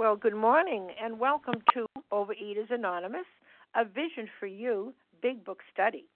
Well, 0.00 0.16
good 0.16 0.34
morning 0.34 0.88
and 0.98 1.20
welcome 1.20 1.60
to 1.74 1.84
Overeaters 2.10 2.70
Anonymous, 2.70 3.26
a 3.76 3.84
vision 3.84 4.30
for 4.40 4.46
you 4.46 4.94
big 5.20 5.44
book 5.44 5.58
study. 5.74 6.06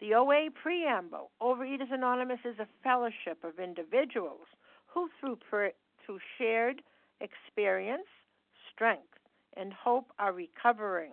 The 0.00 0.14
OA 0.14 0.50
Preamble 0.50 1.30
Overeaters 1.40 1.92
Anonymous 1.92 2.40
is 2.44 2.58
a 2.58 2.66
fellowship 2.82 3.44
of 3.44 3.60
individuals 3.60 4.48
who, 4.86 5.08
through, 5.20 5.36
per- 5.36 5.72
through 6.04 6.18
shared 6.38 6.82
experience, 7.20 8.08
strength, 8.74 9.18
and 9.56 9.72
hope, 9.72 10.10
are 10.18 10.32
recovering 10.32 11.12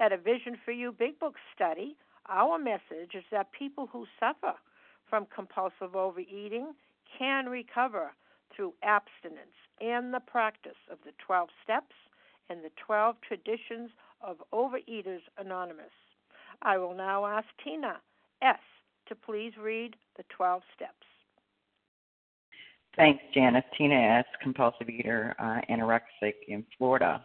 At 0.00 0.12
a 0.12 0.16
Vision 0.16 0.56
for 0.64 0.70
You 0.70 0.92
Big 0.92 1.18
Book 1.18 1.34
study, 1.54 1.96
our 2.28 2.58
message 2.58 3.14
is 3.14 3.24
that 3.32 3.50
people 3.52 3.88
who 3.88 4.06
suffer 4.20 4.54
from 5.10 5.26
compulsive 5.34 5.96
overeating 5.96 6.74
can 7.18 7.46
recover 7.46 8.12
through 8.54 8.74
abstinence 8.82 9.56
and 9.80 10.14
the 10.14 10.20
practice 10.20 10.78
of 10.90 10.98
the 11.04 11.12
12 11.26 11.48
steps 11.64 11.94
and 12.48 12.62
the 12.62 12.70
12 12.86 13.16
traditions 13.26 13.90
of 14.20 14.36
Overeaters 14.52 15.22
Anonymous. 15.36 15.92
I 16.62 16.78
will 16.78 16.94
now 16.94 17.26
ask 17.26 17.46
Tina 17.64 17.96
S. 18.40 18.58
to 19.08 19.14
please 19.16 19.52
read 19.60 19.96
the 20.16 20.24
12 20.28 20.62
steps. 20.74 20.92
Thanks, 22.96 23.22
Janice. 23.34 23.64
Tina 23.76 23.94
S., 23.94 24.24
compulsive 24.42 24.88
eater, 24.88 25.34
uh, 25.38 25.60
anorexic 25.70 26.34
in 26.48 26.64
Florida. 26.76 27.24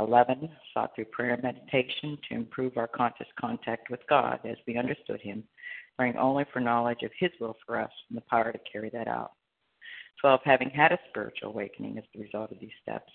11. 0.00 0.48
Sought 0.74 0.94
through 0.94 1.06
prayer 1.06 1.34
and 1.34 1.42
meditation 1.42 2.18
to 2.28 2.34
improve 2.34 2.76
our 2.76 2.86
conscious 2.86 3.28
contact 3.40 3.90
with 3.90 4.00
God 4.08 4.40
as 4.44 4.56
we 4.66 4.76
understood 4.76 5.20
Him, 5.20 5.44
praying 5.96 6.16
only 6.16 6.44
for 6.52 6.60
knowledge 6.60 7.02
of 7.02 7.10
His 7.18 7.30
will 7.40 7.56
for 7.66 7.80
us 7.80 7.90
and 8.08 8.16
the 8.16 8.22
power 8.22 8.52
to 8.52 8.58
carry 8.70 8.90
that 8.90 9.08
out. 9.08 9.32
12. 10.20 10.40
Having 10.44 10.70
had 10.70 10.92
a 10.92 10.98
spiritual 11.10 11.50
awakening 11.50 11.98
as 11.98 12.04
the 12.14 12.22
result 12.22 12.52
of 12.52 12.60
these 12.60 12.70
steps, 12.82 13.12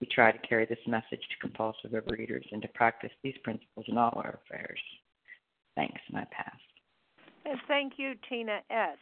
we 0.00 0.06
try 0.06 0.32
to 0.32 0.46
carry 0.46 0.66
this 0.66 0.78
message 0.86 1.20
to 1.20 1.40
compulsive 1.40 1.92
overeaters 1.92 2.44
and 2.52 2.62
to 2.62 2.68
practice 2.68 3.12
these 3.22 3.36
principles 3.42 3.86
in 3.88 3.98
all 3.98 4.12
our 4.16 4.40
affairs. 4.44 4.80
Thanks, 5.74 6.00
I 6.14 6.24
pass. 6.30 6.58
And 7.44 7.58
thank 7.66 7.94
you, 7.96 8.14
Tina 8.28 8.60
S. 8.70 8.98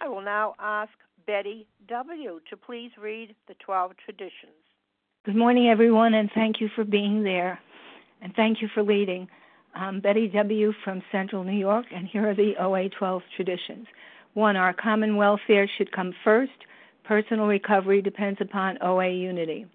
I 0.00 0.08
will 0.08 0.22
now 0.22 0.54
ask 0.58 0.92
Betty 1.26 1.66
W. 1.88 2.40
to 2.48 2.56
please 2.56 2.90
read 3.00 3.34
the 3.48 3.54
12 3.64 3.92
traditions. 4.04 4.69
Good 5.26 5.36
morning, 5.36 5.68
everyone, 5.68 6.14
and 6.14 6.30
thank 6.34 6.62
you 6.62 6.70
for 6.74 6.82
being 6.82 7.22
there. 7.22 7.60
And 8.22 8.34
thank 8.36 8.62
you 8.62 8.68
for 8.72 8.82
leading. 8.82 9.28
I'm 9.74 10.00
Betty 10.00 10.28
W. 10.28 10.72
from 10.82 11.02
Central 11.12 11.44
New 11.44 11.58
York, 11.58 11.84
and 11.94 12.06
here 12.06 12.30
are 12.30 12.34
the 12.34 12.54
OA 12.58 12.88
12 12.88 13.20
traditions. 13.36 13.86
One, 14.32 14.56
our 14.56 14.72
common 14.72 15.16
welfare 15.16 15.68
should 15.76 15.92
come 15.92 16.14
first. 16.24 16.64
Personal 17.04 17.44
recovery 17.48 18.00
depends 18.00 18.40
upon 18.40 18.78
OA 18.82 19.10
unity. 19.10 19.66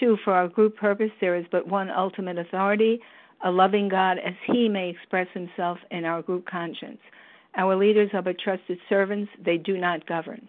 Two, 0.00 0.18
for 0.24 0.32
our 0.32 0.48
group 0.48 0.76
purpose, 0.76 1.12
there 1.20 1.36
is 1.36 1.46
but 1.52 1.68
one 1.68 1.90
ultimate 1.90 2.36
authority, 2.36 2.98
a 3.44 3.52
loving 3.52 3.88
God 3.88 4.18
as 4.18 4.34
He 4.48 4.68
may 4.68 4.90
express 4.90 5.28
Himself 5.32 5.78
in 5.92 6.06
our 6.06 6.22
group 6.22 6.44
conscience. 6.44 6.98
Our 7.56 7.76
leaders 7.76 8.10
are 8.14 8.22
but 8.22 8.40
trusted 8.40 8.80
servants, 8.88 9.30
they 9.44 9.58
do 9.58 9.78
not 9.78 10.08
govern. 10.08 10.48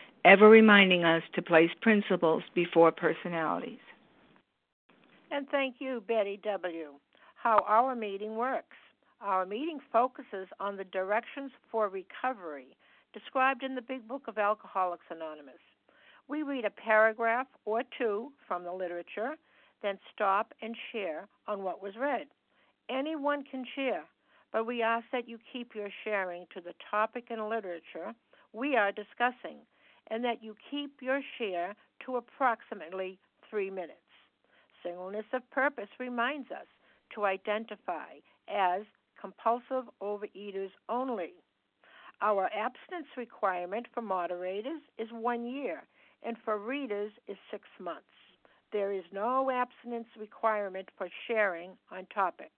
ever 0.25 0.49
reminding 0.49 1.03
us 1.03 1.23
to 1.33 1.41
place 1.41 1.71
principles 1.81 2.43
before 2.53 2.91
personalities. 2.91 3.79
And 5.31 5.47
thank 5.49 5.75
you, 5.79 6.03
Betty 6.07 6.39
W. 6.43 6.89
How 7.35 7.63
our 7.67 7.95
meeting 7.95 8.35
works. 8.35 8.77
Our 9.21 9.45
meeting 9.45 9.79
focuses 9.91 10.47
on 10.59 10.77
the 10.77 10.83
directions 10.83 11.51
for 11.71 11.89
recovery 11.89 12.75
described 13.13 13.63
in 13.63 13.75
the 13.75 13.81
Big 13.81 14.07
Book 14.07 14.23
of 14.27 14.37
Alcoholics 14.37 15.05
Anonymous. 15.09 15.61
We 16.27 16.43
read 16.43 16.65
a 16.65 16.69
paragraph 16.69 17.47
or 17.65 17.83
two 17.97 18.31
from 18.47 18.63
the 18.63 18.71
literature, 18.71 19.35
then 19.81 19.97
stop 20.13 20.53
and 20.61 20.75
share 20.91 21.27
on 21.47 21.63
what 21.63 21.83
was 21.83 21.93
read. 21.99 22.27
Anyone 22.89 23.43
can 23.49 23.65
share, 23.75 24.03
but 24.51 24.65
we 24.65 24.81
ask 24.81 25.05
that 25.11 25.27
you 25.27 25.37
keep 25.51 25.75
your 25.75 25.89
sharing 26.03 26.45
to 26.53 26.61
the 26.61 26.73
topic 26.89 27.25
and 27.29 27.47
literature 27.49 28.13
we 28.53 28.75
are 28.75 28.91
discussing 28.91 29.59
and 30.11 30.23
that 30.25 30.43
you 30.43 30.55
keep 30.69 31.01
your 31.01 31.21
share 31.37 31.73
to 32.05 32.17
approximately 32.17 33.17
three 33.49 33.69
minutes. 33.69 33.95
Singleness 34.83 35.25
of 35.33 35.49
purpose 35.51 35.87
reminds 35.99 36.51
us 36.51 36.67
to 37.15 37.25
identify 37.25 38.19
as 38.47 38.81
compulsive 39.19 39.89
overeaters 40.01 40.71
only. 40.89 41.33
Our 42.21 42.49
abstinence 42.53 43.07
requirement 43.15 43.87
for 43.93 44.01
moderators 44.01 44.81
is 44.99 45.07
one 45.11 45.45
year, 45.45 45.83
and 46.23 46.35
for 46.43 46.57
readers 46.57 47.11
is 47.27 47.37
six 47.49 47.63
months. 47.79 48.05
There 48.71 48.91
is 48.91 49.03
no 49.11 49.49
abstinence 49.49 50.07
requirement 50.19 50.89
for 50.97 51.07
sharing 51.27 51.71
on 51.91 52.05
topic. 52.13 52.51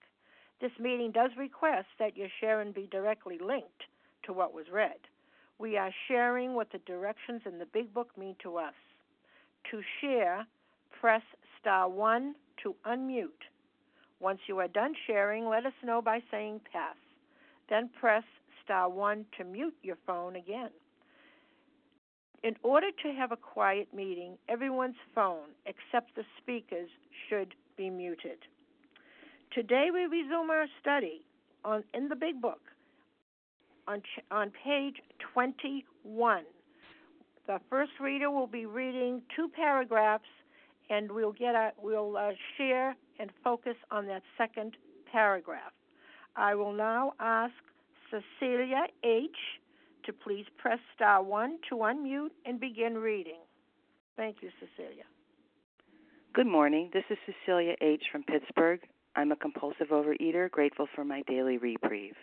This 0.60 0.72
meeting 0.78 1.12
does 1.12 1.30
request 1.38 1.88
that 1.98 2.16
your 2.16 2.28
sharing 2.40 2.72
be 2.72 2.88
directly 2.90 3.38
linked 3.38 3.84
to 4.24 4.32
what 4.32 4.54
was 4.54 4.66
read. 4.72 4.98
We 5.58 5.76
are 5.76 5.92
sharing 6.08 6.54
what 6.54 6.72
the 6.72 6.78
directions 6.78 7.42
in 7.46 7.58
the 7.58 7.66
Big 7.66 7.94
Book 7.94 8.08
mean 8.18 8.36
to 8.42 8.56
us. 8.56 8.74
To 9.70 9.80
share, 10.00 10.46
press 11.00 11.22
star 11.60 11.88
1 11.88 12.34
to 12.62 12.74
unmute. 12.86 13.28
Once 14.20 14.40
you 14.46 14.58
are 14.58 14.68
done 14.68 14.94
sharing, 15.06 15.48
let 15.48 15.66
us 15.66 15.72
know 15.84 16.02
by 16.02 16.20
saying 16.30 16.60
pass. 16.72 16.96
Then 17.68 17.88
press 18.00 18.24
star 18.64 18.88
1 18.88 19.26
to 19.38 19.44
mute 19.44 19.76
your 19.82 19.98
phone 20.06 20.36
again. 20.36 20.70
In 22.42 22.56
order 22.62 22.88
to 23.02 23.12
have 23.12 23.32
a 23.32 23.36
quiet 23.36 23.88
meeting, 23.94 24.36
everyone's 24.48 24.96
phone, 25.14 25.48
except 25.66 26.14
the 26.14 26.24
speaker's, 26.42 26.90
should 27.28 27.54
be 27.76 27.88
muted. 27.88 28.38
Today 29.52 29.88
we 29.92 30.04
resume 30.04 30.50
our 30.50 30.66
study 30.80 31.24
on 31.64 31.84
in 31.94 32.08
the 32.08 32.16
Big 32.16 32.42
Book 32.42 32.60
on 33.86 34.02
on 34.30 34.52
page 34.64 34.96
21. 35.32 36.44
The 37.46 37.60
first 37.68 37.92
reader 38.00 38.30
will 38.30 38.46
be 38.46 38.66
reading 38.66 39.22
two 39.36 39.48
paragraphs, 39.54 40.24
and 40.88 41.10
we'll 41.10 41.32
get 41.32 41.54
a, 41.54 41.72
we'll 41.78 42.16
uh, 42.16 42.30
share 42.56 42.96
and 43.18 43.30
focus 43.42 43.76
on 43.90 44.06
that 44.06 44.22
second 44.38 44.76
paragraph. 45.10 45.72
I 46.36 46.54
will 46.54 46.72
now 46.72 47.12
ask 47.20 47.52
Cecilia 48.10 48.86
H. 49.04 49.30
to 50.06 50.12
please 50.12 50.46
press 50.58 50.78
star 50.94 51.22
one 51.22 51.58
to 51.68 51.76
unmute 51.76 52.30
and 52.44 52.58
begin 52.58 52.94
reading. 52.94 53.40
Thank 54.16 54.36
you, 54.42 54.50
Cecilia. 54.60 55.04
Good 56.32 56.46
morning. 56.46 56.90
This 56.92 57.04
is 57.10 57.18
Cecilia 57.26 57.74
H. 57.80 58.02
from 58.10 58.24
Pittsburgh. 58.24 58.80
I'm 59.16 59.30
a 59.30 59.36
compulsive 59.36 59.88
overeater, 59.88 60.50
grateful 60.50 60.88
for 60.94 61.04
my 61.04 61.22
daily 61.28 61.58
reprieve. 61.58 62.16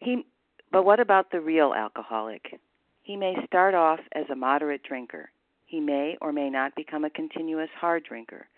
He, 0.00 0.24
but 0.72 0.84
what 0.84 1.00
about 1.00 1.30
the 1.30 1.40
real 1.40 1.74
alcoholic? 1.74 2.58
He 3.02 3.16
may 3.16 3.34
start 3.46 3.74
off 3.74 4.00
as 4.12 4.24
a 4.30 4.36
moderate 4.36 4.82
drinker. 4.82 5.30
He 5.66 5.80
may 5.80 6.16
or 6.20 6.32
may 6.32 6.50
not 6.50 6.74
become 6.74 7.04
a 7.04 7.10
continuous 7.10 7.70
hard 7.78 8.04
drinker. 8.04 8.48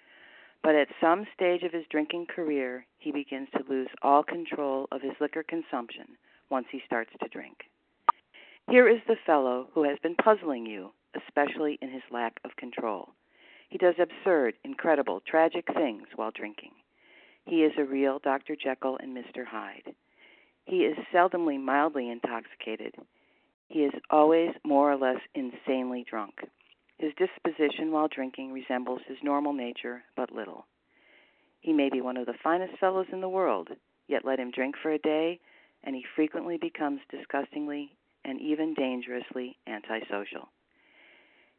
But 0.62 0.76
at 0.76 0.88
some 1.00 1.26
stage 1.34 1.62
of 1.64 1.72
his 1.72 1.84
drinking 1.90 2.26
career, 2.26 2.86
he 2.98 3.10
begins 3.10 3.48
to 3.52 3.64
lose 3.68 3.88
all 4.02 4.22
control 4.22 4.86
of 4.92 5.02
his 5.02 5.12
liquor 5.20 5.42
consumption 5.42 6.16
once 6.50 6.66
he 6.70 6.82
starts 6.86 7.10
to 7.20 7.28
drink. 7.28 7.64
Here 8.70 8.88
is 8.88 9.00
the 9.08 9.16
fellow 9.26 9.68
who 9.74 9.82
has 9.82 9.98
been 9.98 10.14
puzzling 10.14 10.66
you, 10.66 10.92
especially 11.16 11.78
in 11.82 11.90
his 11.90 12.02
lack 12.12 12.38
of 12.44 12.54
control. 12.56 13.10
He 13.68 13.78
does 13.78 13.96
absurd, 13.98 14.54
incredible, 14.64 15.20
tragic 15.26 15.66
things 15.74 16.06
while 16.14 16.30
drinking. 16.30 16.72
He 17.44 17.64
is 17.64 17.72
a 17.76 17.84
real 17.84 18.20
Dr. 18.20 18.54
Jekyll 18.54 18.98
and 18.98 19.16
Mr. 19.16 19.44
Hyde. 19.44 19.94
He 20.64 20.84
is 20.84 20.96
seldomly 21.12 21.60
mildly 21.60 22.10
intoxicated. 22.10 22.94
He 23.68 23.80
is 23.80 23.92
always 24.10 24.50
more 24.64 24.92
or 24.92 24.96
less 24.96 25.20
insanely 25.34 26.04
drunk. 26.08 26.40
His 26.98 27.12
disposition 27.14 27.90
while 27.90 28.08
drinking 28.08 28.52
resembles 28.52 29.00
his 29.06 29.18
normal 29.22 29.52
nature 29.52 30.04
but 30.16 30.30
little. 30.30 30.66
He 31.60 31.72
may 31.72 31.90
be 31.90 32.00
one 32.00 32.16
of 32.16 32.26
the 32.26 32.34
finest 32.42 32.78
fellows 32.78 33.06
in 33.12 33.20
the 33.20 33.28
world, 33.28 33.68
yet 34.08 34.24
let 34.24 34.38
him 34.38 34.50
drink 34.50 34.76
for 34.80 34.90
a 34.90 34.98
day, 34.98 35.40
and 35.84 35.96
he 35.96 36.04
frequently 36.14 36.58
becomes 36.58 37.00
disgustingly 37.10 37.96
and 38.24 38.40
even 38.40 38.74
dangerously 38.74 39.56
antisocial. 39.66 40.48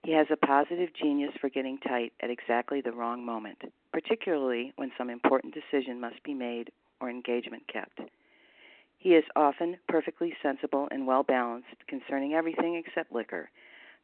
He 0.03 0.11
has 0.11 0.27
a 0.29 0.45
positive 0.45 0.89
genius 0.93 1.33
for 1.39 1.49
getting 1.49 1.77
tight 1.77 2.13
at 2.21 2.29
exactly 2.29 2.81
the 2.81 2.91
wrong 2.91 3.25
moment, 3.25 3.59
particularly 3.91 4.73
when 4.75 4.91
some 4.97 5.09
important 5.09 5.53
decision 5.53 5.99
must 5.99 6.21
be 6.23 6.33
made 6.33 6.71
or 6.99 7.09
engagement 7.09 7.63
kept. 7.71 7.99
He 9.03 9.15
is 9.15 9.25
often 9.35 9.75
perfectly 9.89 10.33
sensible 10.41 10.87
and 10.89 11.05
well 11.05 11.23
balanced 11.23 11.75
concerning 11.87 12.35
everything 12.35 12.75
except 12.75 13.11
liquor, 13.11 13.49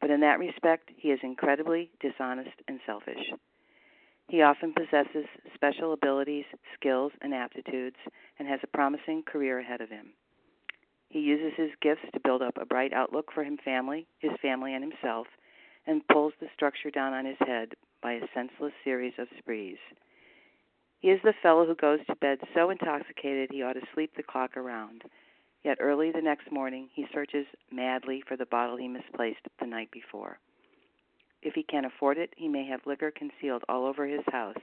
but 0.01 0.09
in 0.09 0.19
that 0.19 0.39
respect 0.39 0.89
he 0.93 1.11
is 1.11 1.21
incredibly 1.23 1.89
dishonest 2.01 2.61
and 2.67 2.81
selfish. 2.85 3.31
He 4.27 4.41
often 4.41 4.73
possesses 4.73 5.25
special 5.55 5.93
abilities, 5.93 6.43
skills, 6.73 7.13
and 7.21 7.33
aptitudes, 7.33 7.95
and 8.39 8.47
has 8.49 8.59
a 8.61 8.67
promising 8.67 9.23
career 9.23 9.59
ahead 9.59 9.79
of 9.79 9.89
him. 9.89 10.07
He 11.07 11.19
uses 11.19 11.53
his 11.55 11.71
gifts 11.81 12.11
to 12.13 12.19
build 12.19 12.41
up 12.41 12.57
a 12.57 12.65
bright 12.65 12.91
outlook 12.91 13.31
for 13.33 13.45
him 13.45 13.57
family, 13.63 14.05
his 14.19 14.33
family 14.41 14.73
and 14.73 14.83
himself, 14.83 15.27
and 15.87 16.05
pulls 16.09 16.33
the 16.41 16.49
structure 16.53 16.91
down 16.91 17.13
on 17.13 17.23
his 17.23 17.39
head 17.39 17.73
by 18.03 18.15
a 18.15 18.27
senseless 18.33 18.73
series 18.83 19.13
of 19.17 19.29
sprees. 19.37 19.77
He 20.99 21.11
is 21.11 21.21
the 21.23 21.33
fellow 21.41 21.65
who 21.65 21.75
goes 21.75 21.99
to 22.07 22.15
bed 22.15 22.39
so 22.53 22.69
intoxicated 22.69 23.51
he 23.51 23.63
ought 23.63 23.73
to 23.73 23.87
sleep 23.93 24.11
the 24.15 24.23
clock 24.23 24.57
around. 24.57 25.03
Yet 25.63 25.77
early 25.79 26.11
the 26.11 26.21
next 26.21 26.51
morning 26.51 26.89
he 26.93 27.07
searches 27.13 27.45
madly 27.71 28.21
for 28.27 28.35
the 28.35 28.45
bottle 28.45 28.75
he 28.75 28.87
misplaced 28.87 29.47
the 29.59 29.65
night 29.65 29.91
before. 29.91 30.39
If 31.41 31.53
he 31.53 31.63
can 31.63 31.85
afford 31.85 32.17
it, 32.17 32.33
he 32.35 32.49
may 32.49 32.65
have 32.65 32.85
liquor 32.85 33.11
concealed 33.11 33.63
all 33.69 33.85
over 33.85 34.05
his 34.05 34.25
house 34.27 34.59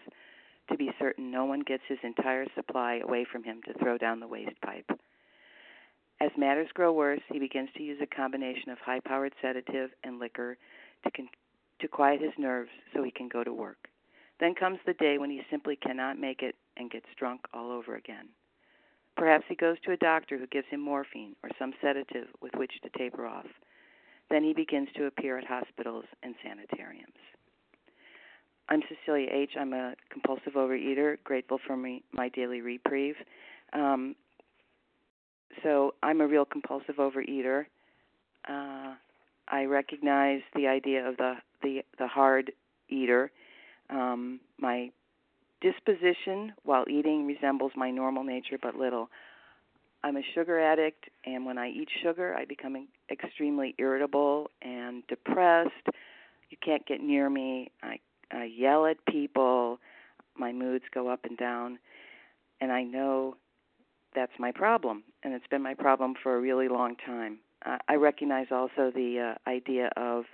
to 0.68 0.76
be 0.76 0.90
certain 0.98 1.30
no 1.30 1.46
one 1.46 1.60
gets 1.60 1.84
his 1.88 1.98
entire 2.02 2.46
supply 2.54 2.96
away 2.96 3.24
from 3.24 3.42
him 3.42 3.62
to 3.62 3.74
throw 3.74 3.96
down 3.96 4.20
the 4.20 4.28
waste 4.28 4.60
pipe. 4.60 4.90
As 6.20 6.30
matters 6.36 6.68
grow 6.74 6.92
worse, 6.92 7.20
he 7.30 7.38
begins 7.38 7.70
to 7.76 7.82
use 7.82 8.00
a 8.02 8.14
combination 8.14 8.70
of 8.70 8.78
high 8.78 9.00
powered 9.00 9.34
sedative 9.40 9.90
and 10.02 10.18
liquor 10.18 10.58
to, 11.04 11.10
con- 11.10 11.28
to 11.80 11.88
quiet 11.88 12.20
his 12.20 12.32
nerves 12.36 12.70
so 12.92 13.02
he 13.02 13.10
can 13.10 13.28
go 13.28 13.44
to 13.44 13.52
work. 13.52 13.88
Then 14.38 14.54
comes 14.54 14.78
the 14.84 14.94
day 14.94 15.18
when 15.18 15.30
he 15.30 15.42
simply 15.50 15.76
cannot 15.76 16.18
make 16.18 16.42
it 16.42 16.54
and 16.76 16.90
gets 16.90 17.06
drunk 17.18 17.40
all 17.54 17.70
over 17.70 17.96
again. 17.96 18.28
Perhaps 19.16 19.44
he 19.48 19.54
goes 19.54 19.78
to 19.84 19.92
a 19.92 19.96
doctor 19.96 20.36
who 20.36 20.46
gives 20.46 20.66
him 20.68 20.80
morphine 20.80 21.34
or 21.42 21.48
some 21.58 21.72
sedative 21.80 22.28
with 22.42 22.52
which 22.54 22.72
to 22.82 22.98
taper 22.98 23.26
off. 23.26 23.46
Then 24.30 24.44
he 24.44 24.52
begins 24.52 24.88
to 24.96 25.06
appear 25.06 25.38
at 25.38 25.46
hospitals 25.46 26.04
and 26.22 26.34
sanitariums. 26.42 27.14
I'm 28.68 28.82
Cecilia 28.88 29.28
H. 29.32 29.52
I'm 29.58 29.72
a 29.72 29.94
compulsive 30.10 30.54
overeater, 30.54 31.16
grateful 31.24 31.58
for 31.66 31.76
me, 31.76 32.02
my 32.12 32.28
daily 32.28 32.60
reprieve. 32.60 33.14
Um, 33.72 34.16
so 35.62 35.94
I'm 36.02 36.20
a 36.20 36.26
real 36.26 36.44
compulsive 36.44 36.96
overeater. 36.96 37.66
Uh, 38.48 38.94
I 39.48 39.64
recognize 39.64 40.40
the 40.54 40.66
idea 40.66 41.08
of 41.08 41.16
the 41.16 41.34
the, 41.62 41.82
the 41.98 42.06
hard 42.06 42.52
eater. 42.88 43.30
Um, 43.90 44.40
my 44.58 44.90
disposition 45.60 46.52
while 46.64 46.84
eating 46.88 47.26
resembles 47.26 47.72
my 47.76 47.90
normal 47.90 48.24
nature, 48.24 48.58
but 48.60 48.76
little. 48.76 49.08
I'm 50.04 50.16
a 50.16 50.22
sugar 50.34 50.60
addict, 50.60 51.06
and 51.24 51.44
when 51.46 51.58
I 51.58 51.68
eat 51.68 51.88
sugar, 52.02 52.34
I 52.34 52.44
become 52.44 52.86
extremely 53.10 53.74
irritable 53.78 54.50
and 54.62 55.02
depressed. 55.08 55.72
You 56.50 56.56
can't 56.64 56.86
get 56.86 57.00
near 57.00 57.28
me. 57.28 57.70
I, 57.82 57.98
I 58.30 58.44
yell 58.44 58.86
at 58.86 59.04
people. 59.06 59.78
My 60.38 60.52
moods 60.52 60.84
go 60.92 61.08
up 61.08 61.24
and 61.24 61.36
down, 61.36 61.78
and 62.60 62.70
I 62.70 62.82
know 62.82 63.36
that's 64.14 64.32
my 64.38 64.52
problem, 64.52 65.02
and 65.22 65.32
it's 65.32 65.46
been 65.48 65.62
my 65.62 65.74
problem 65.74 66.14
for 66.22 66.36
a 66.36 66.40
really 66.40 66.68
long 66.68 66.96
time. 67.04 67.38
I 67.88 67.94
recognize 67.96 68.46
also 68.52 68.92
the 68.94 69.34
uh, 69.34 69.50
idea 69.50 69.90
of 69.96 70.24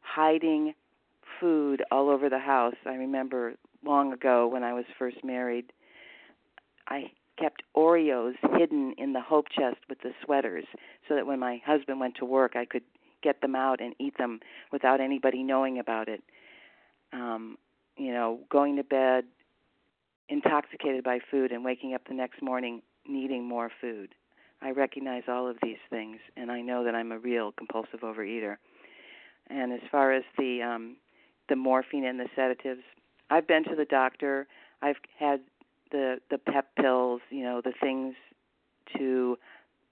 hiding 0.00 0.74
food 1.40 1.82
all 1.90 2.08
over 2.08 2.28
the 2.28 2.38
house. 2.38 2.74
I 2.86 2.94
remember 2.94 3.54
long 3.84 4.12
ago 4.12 4.46
when 4.46 4.62
I 4.62 4.72
was 4.72 4.84
first 4.98 5.24
married, 5.24 5.72
I 6.88 7.10
kept 7.38 7.62
Oreos 7.76 8.34
hidden 8.58 8.94
in 8.98 9.12
the 9.12 9.20
hope 9.20 9.46
chest 9.48 9.78
with 9.88 10.00
the 10.02 10.12
sweaters 10.24 10.64
so 11.08 11.14
that 11.14 11.26
when 11.26 11.38
my 11.38 11.60
husband 11.64 12.00
went 12.00 12.16
to 12.16 12.24
work, 12.24 12.56
I 12.56 12.64
could 12.64 12.82
get 13.22 13.40
them 13.40 13.54
out 13.54 13.80
and 13.80 13.94
eat 13.98 14.18
them 14.18 14.40
without 14.70 15.00
anybody 15.00 15.42
knowing 15.42 15.78
about 15.78 16.08
it. 16.08 16.22
Um, 17.12 17.56
you 17.96 18.12
know, 18.12 18.40
going 18.50 18.76
to 18.76 18.84
bed 18.84 19.24
intoxicated 20.28 21.04
by 21.04 21.18
food 21.30 21.52
and 21.52 21.64
waking 21.64 21.94
up 21.94 22.02
the 22.08 22.14
next 22.14 22.42
morning 22.42 22.82
needing 23.06 23.44
more 23.44 23.70
food. 23.80 24.14
I 24.62 24.70
recognize 24.70 25.24
all 25.28 25.48
of 25.48 25.56
these 25.62 25.78
things, 25.90 26.18
and 26.36 26.50
I 26.50 26.60
know 26.60 26.84
that 26.84 26.94
I'm 26.94 27.12
a 27.12 27.18
real 27.18 27.52
compulsive 27.52 28.00
overeater. 28.00 28.56
And 29.48 29.72
as 29.72 29.80
far 29.90 30.12
as 30.12 30.22
the 30.38 30.62
um, 30.62 30.96
the 31.52 31.56
morphine 31.56 32.06
and 32.06 32.18
the 32.18 32.28
sedatives, 32.34 32.80
I've 33.28 33.46
been 33.46 33.62
to 33.64 33.76
the 33.76 33.84
doctor. 33.84 34.46
I've 34.80 34.96
had 35.18 35.40
the 35.90 36.16
the 36.30 36.38
pep 36.38 36.74
pills, 36.80 37.20
you 37.28 37.44
know, 37.44 37.60
the 37.62 37.74
things 37.78 38.14
to 38.96 39.36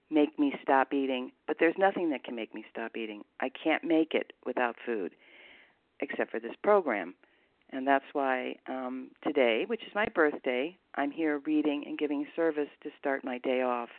make 0.09 0.39
me 0.39 0.55
stop 0.63 0.91
eating, 0.91 1.31
but 1.45 1.57
there's 1.59 1.75
nothing 1.77 2.09
that 2.09 2.23
can 2.23 2.35
make 2.35 2.55
me 2.55 2.65
stop 2.71 2.97
eating. 2.97 3.21
I 3.39 3.49
can't 3.49 3.83
make 3.83 4.15
it 4.15 4.33
without 4.43 4.75
food 4.83 5.11
except 5.99 6.31
for 6.31 6.39
this 6.39 6.55
program. 6.63 7.13
And 7.71 7.87
that's 7.87 8.05
why 8.11 8.55
um, 8.67 9.11
today, 9.23 9.65
which 9.67 9.83
is 9.83 9.93
my 9.93 10.07
birthday, 10.15 10.75
I'm 10.95 11.11
here 11.11 11.41
reading 11.45 11.83
and 11.85 11.95
giving 11.95 12.25
service 12.35 12.69
to 12.81 12.89
start 12.99 13.23
my 13.23 13.37
day 13.37 13.61
off 13.61 13.89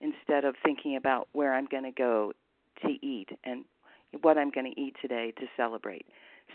instead 0.00 0.46
of 0.46 0.54
thinking 0.64 0.96
about 0.96 1.28
where 1.32 1.54
I'm 1.54 1.66
going 1.66 1.84
to 1.84 1.92
go 1.92 2.32
to 2.82 2.88
eat 3.06 3.28
and 3.44 3.66
what 4.22 4.38
I'm 4.38 4.50
going 4.50 4.72
to 4.74 4.80
eat 4.80 4.96
today 5.02 5.32
to 5.38 5.46
celebrate. 5.54 6.06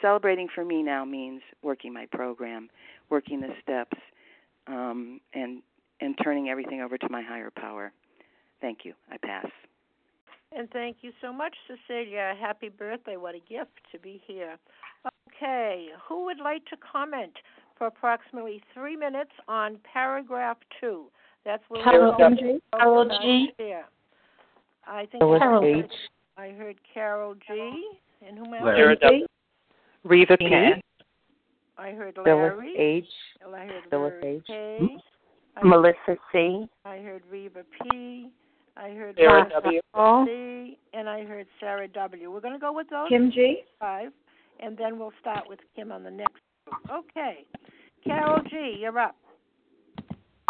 Celebrating 0.02 0.48
for 0.54 0.66
me 0.66 0.84
now 0.84 1.06
means 1.06 1.42
working 1.62 1.94
my 1.94 2.06
program, 2.12 2.70
working 3.10 3.40
the 3.40 3.54
steps, 3.62 3.98
um, 4.68 5.20
and 5.34 5.62
and 6.02 6.16
turning 6.24 6.50
everything 6.50 6.82
over 6.82 6.98
to 6.98 7.10
my 7.10 7.22
higher 7.22 7.52
power. 7.52 7.92
Thank 8.62 8.80
you. 8.84 8.94
I 9.12 9.18
pass. 9.18 9.48
And 10.56 10.70
thank 10.72 10.98
you 11.02 11.12
so 11.22 11.34
much, 11.34 11.56
Cecilia. 11.68 12.34
Happy 12.40 12.70
birthday. 12.70 13.18
What 13.18 13.36
a 13.36 13.40
gift 13.40 13.72
to 13.92 14.00
be 14.00 14.22
here. 14.26 14.58
Okay, 15.36 15.88
who 16.08 16.26
would 16.26 16.40
like 16.40 16.66
to 16.66 16.78
comment 16.78 17.34
for 17.78 17.88
approximately 17.88 18.62
three 18.74 18.96
minutes 18.96 19.32
on 19.48 19.78
paragraph 19.92 20.58
two? 20.80 21.06
That's 21.44 21.64
where 21.68 21.84
Carol, 21.84 22.16
G. 22.36 22.60
Carol 22.74 23.06
G. 23.22 23.54
I 24.88 25.06
think 25.06 25.22
Carol 25.22 25.64
H. 25.64 25.92
I 26.38 26.50
heard 26.50 26.78
Carol 26.94 27.36
G. 27.48 27.84
And 28.26 28.38
who 28.38 28.54
else? 28.56 28.64
Larry 28.64 28.98
G. 28.98 29.26
Reva 30.06 30.38
P. 30.38 30.46
I 31.78 31.92
heard 31.92 32.18
Larry. 32.24 32.74
Phyllis 32.76 32.80
H. 32.80 33.06
I 33.54 33.66
heard 33.66 33.84
Phyllis 33.90 34.14
Larry 34.22 34.36
H. 34.38 34.44
K. 34.48 34.80
I 35.58 35.64
Melissa 35.66 36.18
C. 36.32 36.70
I 36.86 36.98
heard 36.98 37.24
Reva 37.30 37.64
P. 37.82 38.30
I 38.78 38.90
heard 38.90 39.16
Sarah 39.18 39.50
Melissa 39.50 39.62
W. 39.64 39.82
C. 40.28 40.78
And 40.94 41.10
I 41.10 41.24
heard 41.24 41.48
Sarah 41.60 41.88
W. 41.88 42.32
We're 42.32 42.40
going 42.40 42.54
to 42.54 42.60
go 42.60 42.72
with 42.72 42.88
those 42.90 43.10
Kim 43.10 43.32
G. 43.32 43.64
five, 43.80 44.12
and 44.60 44.78
then 44.78 45.00
we'll 45.00 45.14
start 45.20 45.50
with 45.50 45.60
Kim 45.76 45.92
on 45.92 46.04
the 46.04 46.12
next. 46.12 46.42
Okay. 46.92 47.46
Carol 48.04 48.42
G., 48.50 48.78
you're 48.80 49.00
up. 49.00 49.16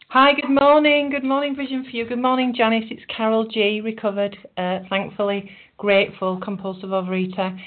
Hi, 0.09 0.33
good 0.33 0.49
morning. 0.49 1.09
Good 1.09 1.23
morning, 1.23 1.55
Vision 1.55 1.83
for 1.83 1.91
You. 1.91 2.05
Good 2.05 2.21
morning, 2.21 2.53
Janice. 2.55 2.85
It's 2.91 3.01
Carol 3.15 3.47
G. 3.47 3.79
Recovered, 3.81 4.35
uh, 4.57 4.79
thankfully, 4.89 5.49
grateful, 5.77 6.39
compulsive 6.41 6.89
overeater. 6.89 7.57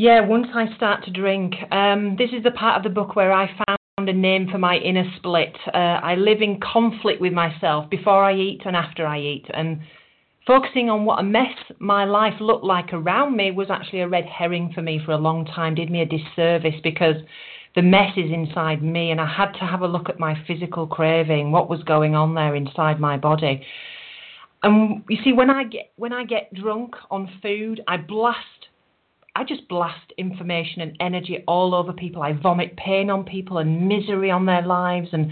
Yeah, 0.00 0.20
once 0.20 0.46
I 0.54 0.72
start 0.76 1.04
to 1.06 1.10
drink, 1.10 1.54
um, 1.72 2.14
this 2.16 2.30
is 2.30 2.44
the 2.44 2.52
part 2.52 2.76
of 2.76 2.84
the 2.84 2.88
book 2.88 3.16
where 3.16 3.32
I 3.32 3.48
found 3.66 4.08
a 4.08 4.12
name 4.12 4.46
for 4.48 4.56
my 4.56 4.76
inner 4.76 5.02
split. 5.16 5.56
Uh, 5.74 5.76
I 5.76 6.14
live 6.14 6.40
in 6.40 6.60
conflict 6.60 7.20
with 7.20 7.32
myself 7.32 7.90
before 7.90 8.22
I 8.22 8.32
eat 8.32 8.60
and 8.64 8.76
after 8.76 9.04
I 9.04 9.18
eat, 9.18 9.46
and 9.52 9.80
focusing 10.46 10.88
on 10.88 11.04
what 11.04 11.18
a 11.18 11.24
mess 11.24 11.52
my 11.80 12.04
life 12.04 12.34
looked 12.40 12.62
like 12.62 12.92
around 12.92 13.36
me 13.36 13.50
was 13.50 13.70
actually 13.70 14.02
a 14.02 14.08
red 14.08 14.26
herring 14.26 14.70
for 14.72 14.82
me 14.82 15.00
for 15.04 15.10
a 15.10 15.18
long 15.18 15.44
time. 15.44 15.74
Did 15.74 15.90
me 15.90 16.00
a 16.02 16.06
disservice 16.06 16.80
because 16.84 17.16
the 17.74 17.82
mess 17.82 18.12
is 18.16 18.30
inside 18.30 18.84
me, 18.84 19.10
and 19.10 19.20
I 19.20 19.26
had 19.26 19.50
to 19.54 19.66
have 19.66 19.80
a 19.80 19.88
look 19.88 20.08
at 20.08 20.20
my 20.20 20.40
physical 20.46 20.86
craving, 20.86 21.50
what 21.50 21.68
was 21.68 21.82
going 21.82 22.14
on 22.14 22.36
there 22.36 22.54
inside 22.54 23.00
my 23.00 23.16
body. 23.16 23.66
And 24.62 25.02
you 25.08 25.18
see, 25.24 25.32
when 25.32 25.50
I 25.50 25.64
get 25.64 25.90
when 25.96 26.12
I 26.12 26.22
get 26.22 26.54
drunk 26.54 26.94
on 27.10 27.28
food, 27.42 27.80
I 27.88 27.96
blast, 27.96 28.67
I 29.38 29.44
just 29.44 29.68
blast 29.68 30.12
information 30.18 30.82
and 30.82 30.96
energy 30.98 31.44
all 31.46 31.72
over 31.72 31.92
people. 31.92 32.22
I 32.22 32.32
vomit 32.32 32.76
pain 32.76 33.08
on 33.08 33.22
people 33.22 33.58
and 33.58 33.88
misery 33.88 34.32
on 34.32 34.46
their 34.46 34.62
lives, 34.62 35.10
and 35.12 35.30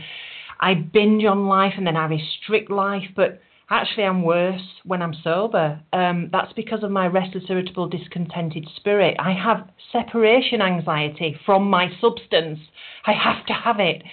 I 0.60 0.74
binge 0.74 1.24
on 1.24 1.48
life, 1.48 1.72
and 1.76 1.84
then 1.84 1.96
I 1.96 2.06
restrict 2.06 2.70
life, 2.70 3.08
but 3.16 3.40
Actually, 3.68 4.04
I'm 4.04 4.22
worse 4.22 4.62
when 4.84 5.02
I'm 5.02 5.12
sober. 5.24 5.80
Um, 5.92 6.28
that's 6.30 6.52
because 6.52 6.84
of 6.84 6.92
my 6.92 7.08
restless, 7.08 7.42
irritable, 7.48 7.88
discontented 7.88 8.64
spirit. 8.76 9.16
I 9.18 9.32
have 9.32 9.68
separation 9.90 10.62
anxiety 10.62 11.36
from 11.44 11.68
my 11.68 11.88
substance. 12.00 12.60
I 13.06 13.12
have 13.12 13.44
to 13.46 13.52
have 13.52 13.80
it. 13.80 14.04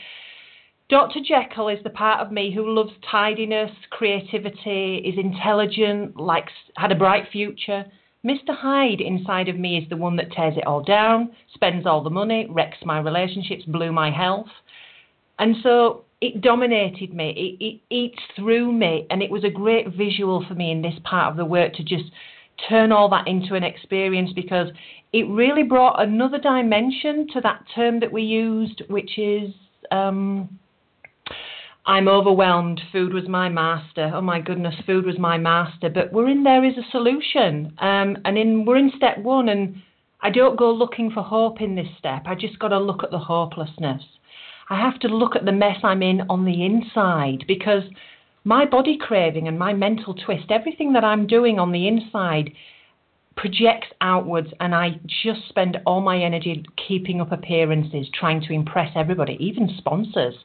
Dr. 0.89 1.19
Jekyll 1.23 1.69
is 1.69 1.83
the 1.83 1.91
part 1.91 2.19
of 2.19 2.31
me 2.31 2.51
who 2.51 2.67
loves 2.67 2.93
tidiness, 3.11 3.69
creativity, 3.91 4.97
is 5.05 5.19
intelligent, 5.23 6.17
likes 6.19 6.51
had 6.75 6.91
a 6.91 6.95
bright 6.95 7.25
future. 7.31 7.85
Mr. 8.25 8.55
Hyde 8.55 9.01
inside 9.01 9.49
of 9.49 9.57
me 9.57 9.77
is 9.77 9.89
the 9.89 9.97
one 9.97 10.15
that 10.15 10.31
tears 10.31 10.55
it 10.55 10.65
all 10.65 10.81
down, 10.81 11.31
spends 11.53 11.85
all 11.85 12.01
the 12.01 12.09
money, 12.09 12.47
wrecks 12.49 12.77
my 12.85 12.99
relationships, 12.99 13.63
blew 13.65 13.91
my 13.91 14.09
health. 14.09 14.47
And 15.39 15.55
so 15.61 16.05
it 16.21 16.41
dominated 16.41 17.13
me. 17.13 17.57
It, 17.59 17.63
it 17.63 17.81
eats 17.93 18.21
through 18.35 18.71
me, 18.71 19.05
and 19.09 19.21
it 19.21 19.29
was 19.29 19.43
a 19.43 19.49
great 19.49 19.89
visual 19.89 20.45
for 20.47 20.55
me 20.55 20.71
in 20.71 20.81
this 20.81 20.97
part 21.03 21.31
of 21.31 21.37
the 21.37 21.43
work 21.43 21.73
to 21.73 21.83
just 21.83 22.05
turn 22.69 22.93
all 22.93 23.09
that 23.09 23.27
into 23.27 23.55
an 23.55 23.63
experience 23.63 24.31
because 24.33 24.67
it 25.11 25.27
really 25.27 25.63
brought 25.63 26.01
another 26.01 26.39
dimension 26.39 27.27
to 27.33 27.41
that 27.41 27.63
term 27.75 27.99
that 27.99 28.11
we 28.11 28.23
used, 28.23 28.83
which 28.87 29.17
is 29.17 29.53
um, 29.91 30.47
I'm 31.85 32.07
overwhelmed. 32.07 32.79
Food 32.91 33.13
was 33.13 33.27
my 33.27 33.49
master. 33.49 34.11
Oh 34.13 34.21
my 34.21 34.39
goodness, 34.39 34.75
food 34.85 35.05
was 35.05 35.19
my 35.19 35.37
master. 35.37 35.89
But 35.89 36.13
we're 36.13 36.29
in 36.29 36.43
there 36.43 36.63
is 36.63 36.77
a 36.77 36.91
solution, 36.91 37.73
um, 37.79 38.17
and 38.23 38.37
in 38.37 38.63
we're 38.63 38.77
in 38.77 38.91
step 38.95 39.17
one, 39.17 39.49
and 39.49 39.81
I 40.21 40.29
don't 40.29 40.57
go 40.57 40.71
looking 40.71 41.11
for 41.11 41.21
hope 41.21 41.59
in 41.59 41.75
this 41.75 41.89
step. 41.99 42.23
I 42.25 42.35
just 42.35 42.57
got 42.59 42.69
to 42.69 42.79
look 42.79 43.03
at 43.03 43.11
the 43.11 43.19
hopelessness. 43.19 44.01
I 44.69 44.79
have 44.79 44.97
to 45.01 45.09
look 45.09 45.35
at 45.35 45.43
the 45.43 45.51
mess 45.51 45.77
I'm 45.83 46.01
in 46.01 46.21
on 46.29 46.45
the 46.45 46.65
inside 46.65 47.43
because 47.47 47.83
my 48.45 48.65
body 48.65 48.97
craving 48.97 49.49
and 49.49 49.59
my 49.59 49.73
mental 49.73 50.13
twist, 50.13 50.51
everything 50.51 50.93
that 50.93 51.03
I'm 51.03 51.27
doing 51.27 51.59
on 51.59 51.73
the 51.73 51.87
inside 51.87 52.51
projects 53.35 53.87
outwards 53.99 54.49
and 54.59 54.73
I 54.73 54.99
just 55.23 55.49
spend 55.49 55.77
all 55.85 55.99
my 55.99 56.21
energy 56.21 56.63
keeping 56.87 57.19
up 57.19 57.31
appearances, 57.31 58.07
trying 58.17 58.41
to 58.41 58.53
impress 58.53 58.91
everybody, 58.95 59.37
even 59.39 59.69
sponsors. 59.77 60.35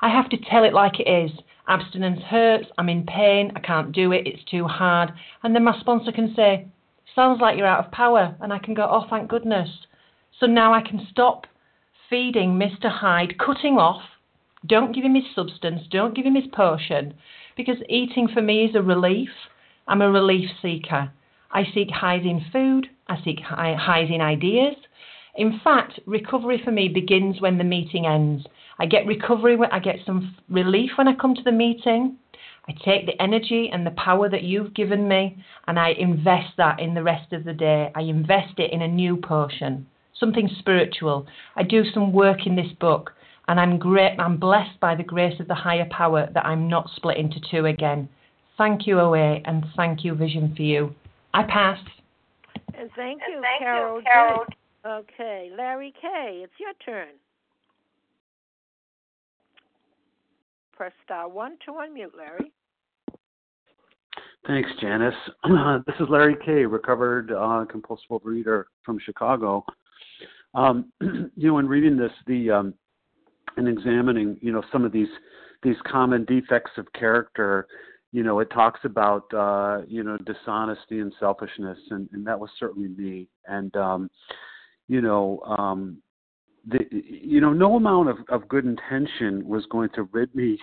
I 0.00 0.08
have 0.10 0.28
to 0.30 0.36
tell 0.36 0.64
it 0.64 0.74
like 0.74 1.00
it 1.00 1.08
is. 1.08 1.30
Abstinence 1.68 2.22
hurts, 2.22 2.66
I'm 2.78 2.88
in 2.88 3.04
pain, 3.04 3.52
I 3.56 3.60
can't 3.60 3.92
do 3.92 4.12
it, 4.12 4.26
it's 4.26 4.44
too 4.44 4.66
hard. 4.66 5.12
And 5.42 5.54
then 5.54 5.64
my 5.64 5.78
sponsor 5.80 6.12
can 6.12 6.34
say, 6.34 6.68
Sounds 7.14 7.40
like 7.40 7.56
you're 7.56 7.66
out 7.66 7.84
of 7.84 7.92
power. 7.92 8.36
And 8.40 8.52
I 8.52 8.58
can 8.58 8.74
go, 8.74 8.86
Oh, 8.88 9.06
thank 9.08 9.28
goodness. 9.28 9.68
So 10.38 10.46
now 10.46 10.72
I 10.72 10.82
can 10.82 11.06
stop 11.10 11.46
feeding 12.08 12.58
Mr. 12.58 12.90
Hyde, 12.90 13.38
cutting 13.38 13.78
off, 13.78 14.02
Don't 14.64 14.92
give 14.92 15.04
him 15.04 15.14
his 15.14 15.24
substance. 15.34 15.82
Don't 15.90 16.14
give 16.14 16.26
him 16.26 16.34
his 16.34 16.46
potion. 16.52 17.14
Because 17.56 17.78
eating 17.88 18.28
for 18.28 18.42
me 18.42 18.64
is 18.64 18.74
a 18.74 18.82
relief. 18.82 19.30
I'm 19.88 20.02
a 20.02 20.10
relief 20.10 20.50
seeker. 20.60 21.10
I 21.50 21.64
seek 21.74 21.90
highs 21.90 22.24
in 22.24 22.44
food. 22.52 22.88
I 23.08 23.16
seek 23.24 23.40
highs 23.40 24.10
in 24.10 24.20
ideas. 24.20 24.76
In 25.36 25.60
fact, 25.62 26.00
recovery 26.06 26.60
for 26.64 26.70
me 26.70 26.88
begins 26.88 27.40
when 27.40 27.58
the 27.58 27.64
meeting 27.64 28.06
ends. 28.06 28.46
I 28.78 28.86
get 28.86 29.06
recovery, 29.06 29.56
I 29.70 29.78
get 29.78 29.96
some 30.04 30.36
relief 30.48 30.90
when 30.96 31.08
I 31.08 31.14
come 31.14 31.34
to 31.34 31.42
the 31.42 31.52
meeting. 31.52 32.16
I 32.68 32.72
take 32.84 33.06
the 33.06 33.20
energy 33.22 33.70
and 33.72 33.86
the 33.86 33.92
power 33.92 34.28
that 34.28 34.42
you've 34.42 34.74
given 34.74 35.06
me 35.06 35.42
and 35.68 35.78
I 35.78 35.90
invest 35.90 36.56
that 36.56 36.80
in 36.80 36.94
the 36.94 37.02
rest 37.02 37.32
of 37.32 37.44
the 37.44 37.52
day. 37.52 37.92
I 37.94 38.00
invest 38.02 38.58
it 38.58 38.72
in 38.72 38.82
a 38.82 38.88
new 38.88 39.16
potion, 39.16 39.86
something 40.18 40.50
spiritual. 40.58 41.26
I 41.54 41.62
do 41.62 41.84
some 41.94 42.12
work 42.12 42.46
in 42.46 42.56
this 42.56 42.72
book 42.80 43.12
and 43.48 43.60
I'm 43.60 43.78
great 43.78 44.16
I'm 44.18 44.36
blessed 44.36 44.80
by 44.80 44.94
the 44.94 45.04
grace 45.04 45.38
of 45.40 45.48
the 45.48 45.54
higher 45.54 45.86
power 45.90 46.28
that 46.34 46.44
I'm 46.44 46.68
not 46.68 46.90
split 46.96 47.18
into 47.18 47.40
two 47.50 47.66
again. 47.66 48.08
Thank 48.58 48.86
you, 48.86 48.98
OA, 48.98 49.40
and 49.44 49.64
thank 49.76 50.04
you, 50.04 50.14
Vision 50.14 50.54
for 50.56 50.62
You. 50.62 50.94
I 51.34 51.42
pass. 51.42 51.78
And 52.74 52.90
thank 52.96 53.20
you, 53.28 53.36
and 53.36 53.42
thank 53.42 53.60
Carol. 53.60 53.98
You, 53.98 54.04
Carol. 54.04 54.44
Okay, 54.86 55.50
Larry 55.56 55.92
K., 56.00 56.40
it's 56.42 56.52
your 56.58 56.72
turn. 56.84 57.08
Press 60.76 60.92
star 61.04 61.26
one 61.28 61.56
to 61.64 61.72
unmute, 61.72 62.14
Larry. 62.16 62.52
Thanks, 64.46 64.68
Janice. 64.80 65.14
this 65.86 65.96
is 65.98 66.06
Larry 66.10 66.36
K., 66.44 66.66
recovered 66.66 67.32
uh, 67.32 67.64
compulsive 67.68 68.20
reader 68.22 68.68
from 68.84 68.98
Chicago. 69.04 69.64
Um, 70.54 70.92
you 71.00 71.48
know, 71.48 71.58
in 71.58 71.66
reading 71.66 71.96
this, 71.96 72.12
the 72.26 72.50
um, 72.50 72.74
and 73.56 73.68
examining, 73.68 74.38
you 74.42 74.52
know, 74.52 74.62
some 74.70 74.84
of 74.84 74.92
these 74.92 75.08
these 75.62 75.76
common 75.90 76.26
defects 76.26 76.72
of 76.76 76.86
character, 76.92 77.66
you 78.12 78.22
know, 78.22 78.40
it 78.40 78.50
talks 78.50 78.80
about 78.84 79.32
uh, 79.32 79.80
you 79.88 80.04
know 80.04 80.18
dishonesty 80.18 81.00
and 81.00 81.12
selfishness, 81.18 81.78
and, 81.90 82.08
and 82.12 82.26
that 82.26 82.38
was 82.38 82.50
certainly 82.58 82.88
me. 82.88 83.28
And 83.46 83.74
um, 83.76 84.10
you 84.88 85.00
know, 85.00 85.40
um, 85.58 86.02
the, 86.66 86.80
you 86.90 87.40
know, 87.40 87.52
no 87.52 87.76
amount 87.76 88.08
of, 88.08 88.18
of 88.28 88.48
good 88.48 88.64
intention 88.64 89.46
was 89.46 89.64
going 89.70 89.90
to 89.94 90.08
rid 90.12 90.34
me 90.34 90.58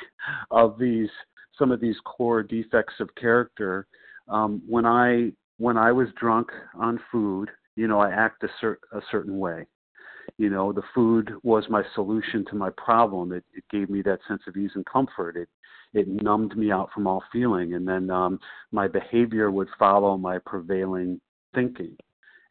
of 0.51 0.77
these 0.77 1.09
some 1.57 1.71
of 1.71 1.79
these 1.79 1.95
core 2.03 2.41
defects 2.43 2.95
of 2.99 3.13
character. 3.15 3.87
Um, 4.27 4.61
when 4.67 4.85
I 4.85 5.31
when 5.57 5.77
I 5.77 5.91
was 5.91 6.07
drunk 6.19 6.49
on 6.75 6.99
food, 7.11 7.49
you 7.75 7.87
know, 7.87 7.99
I 7.99 8.11
act 8.11 8.43
a, 8.43 8.47
cer- 8.59 8.79
a 8.91 9.01
certain 9.11 9.37
way. 9.37 9.65
You 10.37 10.49
know, 10.49 10.73
the 10.73 10.83
food 10.95 11.33
was 11.43 11.65
my 11.69 11.83
solution 11.95 12.45
to 12.49 12.55
my 12.55 12.69
problem. 12.71 13.31
It, 13.33 13.43
it 13.53 13.63
gave 13.69 13.89
me 13.89 14.01
that 14.03 14.19
sense 14.27 14.41
of 14.47 14.57
ease 14.57 14.71
and 14.75 14.85
comfort. 14.85 15.37
It 15.37 15.49
it 15.93 16.07
numbed 16.07 16.57
me 16.57 16.71
out 16.71 16.89
from 16.91 17.05
all 17.05 17.23
feeling, 17.31 17.75
and 17.75 17.87
then 17.87 18.09
um, 18.09 18.39
my 18.71 18.87
behavior 18.87 19.51
would 19.51 19.69
follow 19.77 20.17
my 20.17 20.39
prevailing 20.39 21.21
thinking, 21.53 21.95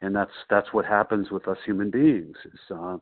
and 0.01 0.15
that's 0.15 0.31
that's 0.49 0.73
what 0.73 0.85
happens 0.85 1.31
with 1.31 1.49
us 1.49 1.59
human 1.65 1.91
beings. 1.91 2.37
Is, 2.45 2.61
uh, 2.71 2.99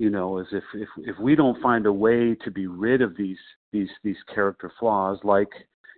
you 0.00 0.08
know, 0.08 0.38
is 0.38 0.46
if 0.50 0.64
if 0.72 0.88
if 0.96 1.18
we 1.18 1.36
don't 1.36 1.60
find 1.60 1.84
a 1.84 1.92
way 1.92 2.34
to 2.34 2.50
be 2.50 2.66
rid 2.66 3.02
of 3.02 3.14
these 3.18 3.36
these 3.70 3.90
these 4.02 4.16
character 4.34 4.72
flaws, 4.80 5.18
like 5.24 5.50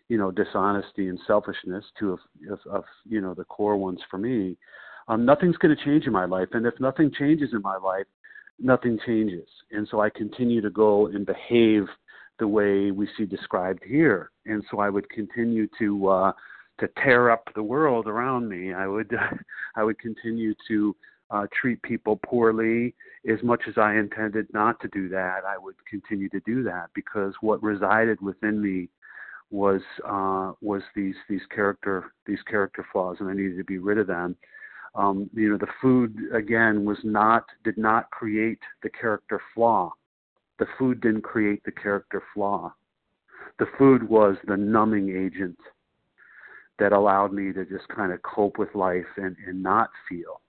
you 0.09 0.19
know 0.19 0.33
dishonesty 0.33 1.07
and 1.07 1.21
selfishness, 1.25 1.85
two 1.97 2.11
of 2.11 2.19
of, 2.51 2.59
of 2.69 2.85
you 3.09 3.21
know 3.21 3.33
the 3.33 3.45
core 3.45 3.77
ones 3.77 4.01
for 4.11 4.19
me, 4.19 4.57
um, 5.07 5.25
nothing's 5.25 5.57
going 5.59 5.75
to 5.75 5.85
change 5.85 6.07
in 6.07 6.13
my 6.13 6.25
life. 6.25 6.49
And 6.51 6.67
if 6.67 6.75
nothing 6.81 7.13
changes 7.17 7.51
in 7.53 7.63
my 7.63 7.77
life, 7.77 8.07
nothing 8.59 8.99
changes. 9.07 9.47
And 9.71 9.87
so 9.89 10.01
I 10.01 10.11
continue 10.11 10.61
to 10.63 10.71
go 10.71 11.07
and 11.07 11.25
behave 11.25 11.85
the 12.41 12.49
way 12.49 12.91
we 12.91 13.09
see 13.17 13.25
described 13.25 13.85
here. 13.87 14.33
And 14.47 14.65
so 14.69 14.81
I 14.81 14.89
would 14.89 15.09
continue 15.11 15.69
to 15.79 16.09
uh, 16.09 16.33
to 16.81 16.89
tear 17.05 17.31
up 17.31 17.45
the 17.55 17.63
world 17.63 18.09
around 18.09 18.49
me. 18.49 18.75
I 18.75 18.89
would 18.89 19.15
I 19.77 19.85
would 19.85 20.01
continue 20.01 20.55
to 20.67 20.97
uh, 21.33 21.47
treat 21.59 21.83
people 21.83 22.21
poorly. 22.25 22.95
As 23.29 23.43
much 23.43 23.63
as 23.67 23.79
I 23.79 23.95
intended 23.95 24.47
not 24.53 24.79
to 24.81 24.89
do 24.89 25.09
that, 25.09 25.41
I 25.47 25.57
would 25.57 25.77
continue 25.89 26.29
to 26.29 26.41
do 26.41 26.63
that 26.65 26.91
because 26.95 27.33
what 27.41 27.63
resided 27.63 28.21
within 28.21 28.61
me 28.61 28.89
was 29.51 29.81
uh, 30.07 30.53
was 30.61 30.83
these 30.95 31.15
these 31.29 31.43
character 31.55 32.13
these 32.27 32.43
character 32.49 32.85
flaws, 32.93 33.17
and 33.21 33.29
I 33.29 33.35
needed 33.35 33.57
to 33.59 33.65
be 33.65 33.79
rid 33.79 33.99
of 33.99 34.07
them. 34.07 34.37
Um, 34.95 35.31
you 35.33 35.51
know, 35.51 35.57
the 35.57 35.73
food 35.81 36.17
again 36.35 36.85
was 36.85 36.99
not 37.03 37.45
did 37.65 37.79
not 37.79 38.11
create 38.11 38.61
the 38.83 38.91
character 38.91 39.41
flaw. 39.55 39.93
The 40.59 40.67
food 40.79 41.01
didn't 41.01 41.23
create 41.23 41.63
the 41.65 41.73
character 41.73 42.23
flaw. 42.35 42.75
The 43.59 43.67
food 43.79 44.09
was 44.09 44.37
the 44.47 44.57
numbing 44.57 45.11
agent 45.11 45.59
that 46.79 46.93
allowed 46.93 47.33
me 47.33 47.53
to 47.53 47.65
just 47.65 47.89
kind 47.89 48.13
of 48.13 48.21
cope 48.23 48.59
with 48.59 48.75
life 48.75 49.07
and, 49.17 49.37
and 49.47 49.63
not 49.63 49.91
feel 50.09 50.42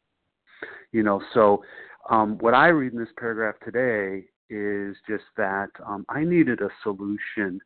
you 0.91 1.04
know 1.04 1.21
so 1.34 1.63
um, 2.10 2.38
what 2.39 2.54
i 2.54 2.67
read 2.67 2.93
in 2.93 2.99
this 2.99 3.13
paragraph 3.17 3.56
today 3.63 4.26
is 4.49 4.95
just 5.08 5.23
that 5.38 5.69
um, 5.86 6.06
i 6.10 6.23
needed 6.23 6.62
a 6.62 6.69
solution 6.82 7.60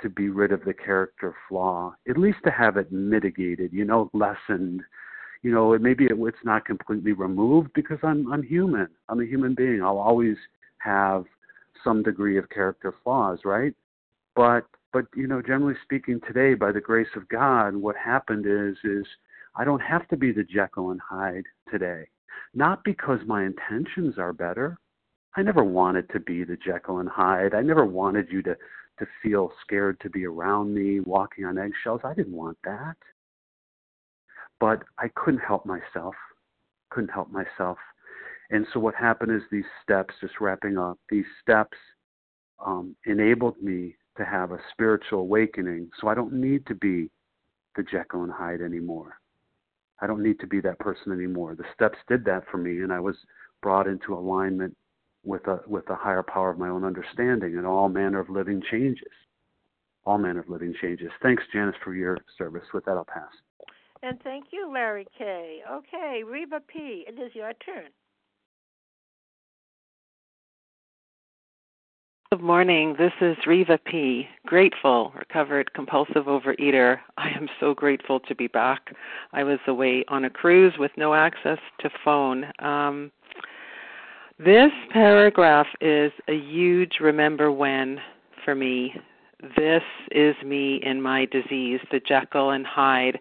to 0.00 0.08
be 0.08 0.28
rid 0.28 0.52
of 0.52 0.64
the 0.64 0.74
character 0.74 1.34
flaw 1.48 1.94
at 2.08 2.18
least 2.18 2.38
to 2.44 2.50
have 2.50 2.76
it 2.76 2.90
mitigated 2.92 3.72
you 3.72 3.84
know 3.84 4.10
lessened. 4.12 4.82
You 5.42 5.52
know 5.52 5.72
it, 5.72 5.80
maybe 5.80 6.04
it, 6.04 6.16
it's 6.18 6.36
not 6.44 6.64
completely 6.64 7.12
removed 7.12 7.70
because 7.74 7.98
i'm 8.02 8.32
i'm 8.32 8.42
human. 8.42 8.88
I'm 9.08 9.20
a 9.20 9.24
human 9.24 9.54
being. 9.54 9.82
I'll 9.82 9.98
always 9.98 10.36
have 10.78 11.26
some 11.84 12.02
degree 12.02 12.38
of 12.38 12.50
character 12.50 12.92
flaws 13.04 13.38
right? 13.44 13.72
But 14.34 14.66
but 14.92 15.06
you 15.14 15.26
know 15.26 15.42
generally 15.42 15.74
speaking 15.82 16.20
today 16.26 16.54
by 16.54 16.72
the 16.72 16.80
grace 16.80 17.08
of 17.16 17.28
god 17.28 17.74
what 17.74 17.96
happened 17.96 18.46
is 18.46 18.76
is 18.84 19.06
i 19.56 19.64
don't 19.64 19.80
have 19.80 20.06
to 20.08 20.16
be 20.16 20.32
the 20.32 20.44
jekyll 20.44 20.90
and 20.90 21.00
hyde 21.00 21.44
today 21.70 22.06
not 22.54 22.84
because 22.84 23.20
my 23.26 23.44
intentions 23.44 24.18
are 24.18 24.32
better. 24.32 24.78
I 25.36 25.42
never 25.42 25.64
wanted 25.64 26.10
to 26.10 26.20
be 26.20 26.44
the 26.44 26.56
Jekyll 26.56 26.98
and 26.98 27.08
Hyde. 27.08 27.54
I 27.54 27.62
never 27.62 27.84
wanted 27.84 28.28
you 28.30 28.42
to 28.42 28.56
to 28.98 29.06
feel 29.22 29.52
scared 29.62 30.00
to 30.00 30.10
be 30.10 30.26
around 30.26 30.74
me, 30.74 31.00
walking 31.00 31.44
on 31.44 31.56
eggshells. 31.56 32.00
I 32.04 32.14
didn't 32.14 32.34
want 32.34 32.58
that. 32.64 32.96
But 34.60 34.82
I 34.98 35.08
couldn't 35.14 35.40
help 35.40 35.64
myself. 35.64 36.14
Couldn't 36.90 37.12
help 37.12 37.30
myself. 37.30 37.78
And 38.50 38.66
so 38.72 38.80
what 38.80 38.94
happened 38.94 39.30
is 39.30 39.42
these 39.50 39.64
steps, 39.82 40.14
just 40.20 40.40
wrapping 40.40 40.78
up, 40.78 40.98
these 41.10 41.26
steps 41.42 41.76
um, 42.64 42.96
enabled 43.06 43.60
me 43.62 43.94
to 44.16 44.24
have 44.24 44.52
a 44.52 44.58
spiritual 44.72 45.20
awakening. 45.20 45.90
So 46.00 46.08
I 46.08 46.14
don't 46.14 46.32
need 46.32 46.66
to 46.66 46.74
be 46.74 47.10
the 47.76 47.84
Jekyll 47.84 48.24
and 48.24 48.32
Hyde 48.32 48.62
anymore. 48.62 49.17
I 50.00 50.06
don't 50.06 50.22
need 50.22 50.38
to 50.40 50.46
be 50.46 50.60
that 50.60 50.78
person 50.78 51.12
anymore. 51.12 51.54
The 51.54 51.64
steps 51.74 51.98
did 52.08 52.24
that 52.24 52.44
for 52.50 52.58
me, 52.58 52.82
and 52.82 52.92
I 52.92 53.00
was 53.00 53.16
brought 53.62 53.86
into 53.86 54.14
alignment 54.14 54.76
with 55.24 55.46
a 55.48 55.60
with 55.66 55.88
a 55.90 55.96
higher 55.96 56.22
power 56.22 56.50
of 56.50 56.58
my 56.58 56.68
own 56.68 56.84
understanding, 56.84 57.56
and 57.56 57.66
all 57.66 57.88
manner 57.88 58.20
of 58.20 58.30
living 58.30 58.62
changes. 58.70 59.12
All 60.04 60.18
manner 60.18 60.40
of 60.40 60.48
living 60.48 60.74
changes. 60.80 61.10
Thanks, 61.22 61.42
Janice, 61.52 61.74
for 61.84 61.94
your 61.94 62.18
service. 62.38 62.64
With 62.72 62.84
that, 62.84 62.92
I'll 62.92 63.04
pass. 63.04 63.32
And 64.02 64.20
thank 64.22 64.46
you, 64.52 64.70
Larry 64.72 65.06
K. 65.16 65.60
Okay, 65.70 66.22
Reva 66.24 66.60
P. 66.66 67.04
It 67.06 67.20
is 67.20 67.34
your 67.34 67.52
turn. 67.64 67.90
Good 72.30 72.42
morning. 72.42 72.94
This 72.98 73.14
is 73.22 73.38
Reva 73.46 73.78
P. 73.86 74.28
Grateful, 74.44 75.14
recovered 75.16 75.72
compulsive 75.72 76.26
overeater. 76.26 76.98
I 77.16 77.30
am 77.30 77.48
so 77.58 77.72
grateful 77.72 78.20
to 78.20 78.34
be 78.34 78.48
back. 78.48 78.94
I 79.32 79.42
was 79.44 79.58
away 79.66 80.04
on 80.08 80.26
a 80.26 80.30
cruise 80.30 80.74
with 80.78 80.90
no 80.98 81.14
access 81.14 81.56
to 81.80 81.88
phone. 82.04 82.44
Um, 82.58 83.10
this 84.38 84.70
paragraph 84.92 85.68
is 85.80 86.12
a 86.28 86.34
huge 86.34 86.98
remember 87.00 87.50
when 87.50 87.98
for 88.44 88.54
me. 88.54 88.92
This 89.56 89.82
is 90.10 90.36
me 90.44 90.82
in 90.82 91.00
my 91.00 91.24
disease, 91.24 91.80
the 91.90 92.00
Jekyll 92.06 92.50
and 92.50 92.66
Hyde, 92.66 93.18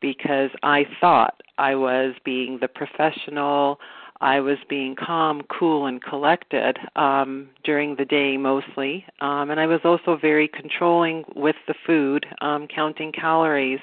because 0.00 0.50
I 0.62 0.84
thought 1.00 1.42
I 1.58 1.74
was 1.74 2.14
being 2.24 2.58
the 2.60 2.68
professional 2.68 3.80
I 4.20 4.40
was 4.40 4.58
being 4.68 4.96
calm, 4.96 5.42
cool, 5.48 5.86
and 5.86 6.02
collected 6.02 6.76
um, 6.96 7.50
during 7.62 7.94
the 7.94 8.04
day 8.04 8.36
mostly. 8.36 9.04
Um, 9.20 9.50
and 9.50 9.60
I 9.60 9.66
was 9.66 9.80
also 9.84 10.16
very 10.16 10.48
controlling 10.48 11.24
with 11.36 11.56
the 11.68 11.74
food, 11.86 12.26
um, 12.40 12.66
counting 12.66 13.12
calories. 13.12 13.80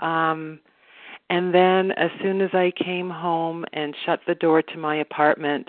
Um, 0.00 0.58
and 1.30 1.54
then 1.54 1.92
as 1.92 2.10
soon 2.20 2.40
as 2.40 2.50
I 2.52 2.72
came 2.76 3.08
home 3.08 3.64
and 3.72 3.94
shut 4.04 4.20
the 4.26 4.34
door 4.34 4.60
to 4.60 4.78
my 4.78 4.96
apartment, 4.96 5.68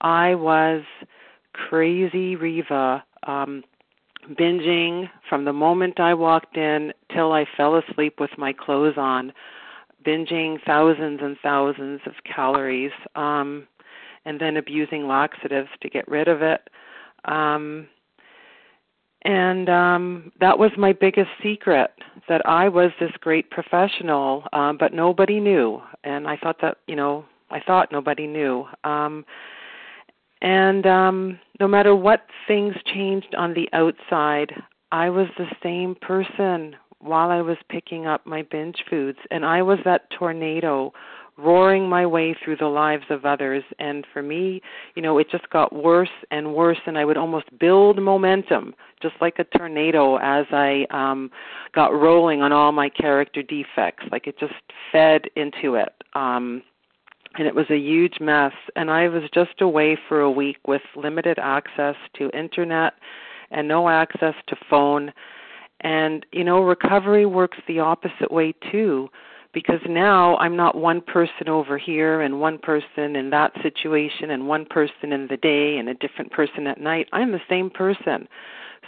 I 0.00 0.34
was 0.34 0.82
crazy 1.52 2.34
Reva, 2.34 3.04
um, 3.26 3.62
binging 4.30 5.08
from 5.28 5.44
the 5.44 5.52
moment 5.52 6.00
I 6.00 6.14
walked 6.14 6.56
in 6.56 6.92
till 7.14 7.32
I 7.32 7.46
fell 7.56 7.76
asleep 7.76 8.20
with 8.20 8.30
my 8.36 8.52
clothes 8.52 8.94
on 8.96 9.32
binging 10.04 10.58
thousands 10.64 11.20
and 11.22 11.36
thousands 11.42 12.00
of 12.06 12.12
calories, 12.24 12.92
um, 13.14 13.66
and 14.24 14.40
then 14.40 14.56
abusing 14.56 15.06
laxatives 15.06 15.68
to 15.80 15.88
get 15.88 16.06
rid 16.08 16.28
of 16.28 16.42
it. 16.42 16.68
Um, 17.24 17.88
and 19.24 19.68
um 19.68 20.32
that 20.40 20.58
was 20.58 20.70
my 20.76 20.92
biggest 20.92 21.30
secret 21.42 21.92
that 22.28 22.42
I 22.46 22.68
was 22.68 22.90
this 22.98 23.12
great 23.20 23.50
professional 23.50 24.44
um 24.52 24.76
but 24.78 24.92
nobody 24.92 25.40
knew 25.40 25.80
and 26.04 26.26
I 26.26 26.36
thought 26.36 26.60
that 26.60 26.78
you 26.86 26.96
know 26.96 27.24
I 27.50 27.60
thought 27.60 27.92
nobody 27.92 28.26
knew 28.26 28.66
um 28.84 29.24
and 30.40 30.86
um 30.86 31.38
no 31.60 31.68
matter 31.68 31.94
what 31.94 32.26
things 32.48 32.74
changed 32.84 33.34
on 33.36 33.54
the 33.54 33.68
outside 33.72 34.52
I 34.90 35.08
was 35.08 35.28
the 35.38 35.46
same 35.62 35.94
person 35.94 36.76
while 37.02 37.30
I 37.30 37.42
was 37.42 37.56
picking 37.68 38.06
up 38.06 38.24
my 38.26 38.42
binge 38.42 38.84
foods 38.88 39.18
and 39.30 39.44
I 39.44 39.62
was 39.62 39.78
that 39.84 40.08
tornado 40.16 40.92
roaring 41.38 41.88
my 41.88 42.06
way 42.06 42.36
through 42.44 42.56
the 42.56 42.66
lives 42.66 43.04
of 43.10 43.24
others. 43.24 43.64
And 43.78 44.06
for 44.12 44.22
me 44.22 44.62
you 44.94 45.02
know 45.02 45.18
it 45.18 45.28
just 45.30 45.48
got 45.50 45.74
worse 45.74 46.10
and 46.30 46.54
worse 46.54 46.78
and 46.86 46.96
i 46.98 47.04
would 47.04 47.16
almost 47.16 47.46
build 47.58 48.00
momentum 48.00 48.74
just 49.00 49.14
like 49.20 49.38
a 49.38 49.58
tornado 49.58 50.16
as 50.16 50.46
i 50.52 50.84
um 50.90 51.30
got 51.74 51.88
rolling 51.88 52.42
on 52.42 52.52
all 52.52 52.70
my 52.72 52.88
character 52.88 53.42
defects. 53.42 54.04
Like 54.12 54.26
it 54.26 54.38
just 54.38 54.54
fed 54.92 55.22
into 55.36 55.74
it 55.74 55.92
um 56.14 56.62
and 57.38 57.46
it 57.46 57.54
was 57.54 57.66
a 57.70 57.78
huge 57.78 58.18
mess. 58.20 58.52
And 58.76 58.90
i 58.90 59.08
was 59.08 59.22
just 59.34 59.60
away 59.60 59.98
for 60.08 60.20
a 60.20 60.30
week 60.30 60.58
with 60.66 60.82
limited 60.94 61.38
access 61.40 61.96
to 62.18 62.30
internet 62.30 62.92
and 63.50 63.68
no 63.68 63.88
access 63.88 64.34
to 64.48 64.56
phone 64.68 65.12
and 65.82 66.24
you 66.32 66.44
know 66.44 66.62
recovery 66.62 67.26
works 67.26 67.58
the 67.66 67.80
opposite 67.80 68.30
way 68.30 68.54
too 68.70 69.08
because 69.52 69.80
now 69.86 70.36
I'm 70.38 70.56
not 70.56 70.76
one 70.76 71.02
person 71.02 71.48
over 71.48 71.76
here 71.76 72.22
and 72.22 72.40
one 72.40 72.58
person 72.58 73.16
in 73.16 73.30
that 73.30 73.52
situation 73.62 74.30
and 74.30 74.48
one 74.48 74.64
person 74.64 75.12
in 75.12 75.26
the 75.28 75.36
day 75.36 75.76
and 75.76 75.90
a 75.90 75.94
different 75.94 76.32
person 76.32 76.66
at 76.66 76.80
night. 76.80 77.06
I'm 77.12 77.32
the 77.32 77.40
same 77.50 77.68
person. 77.68 78.28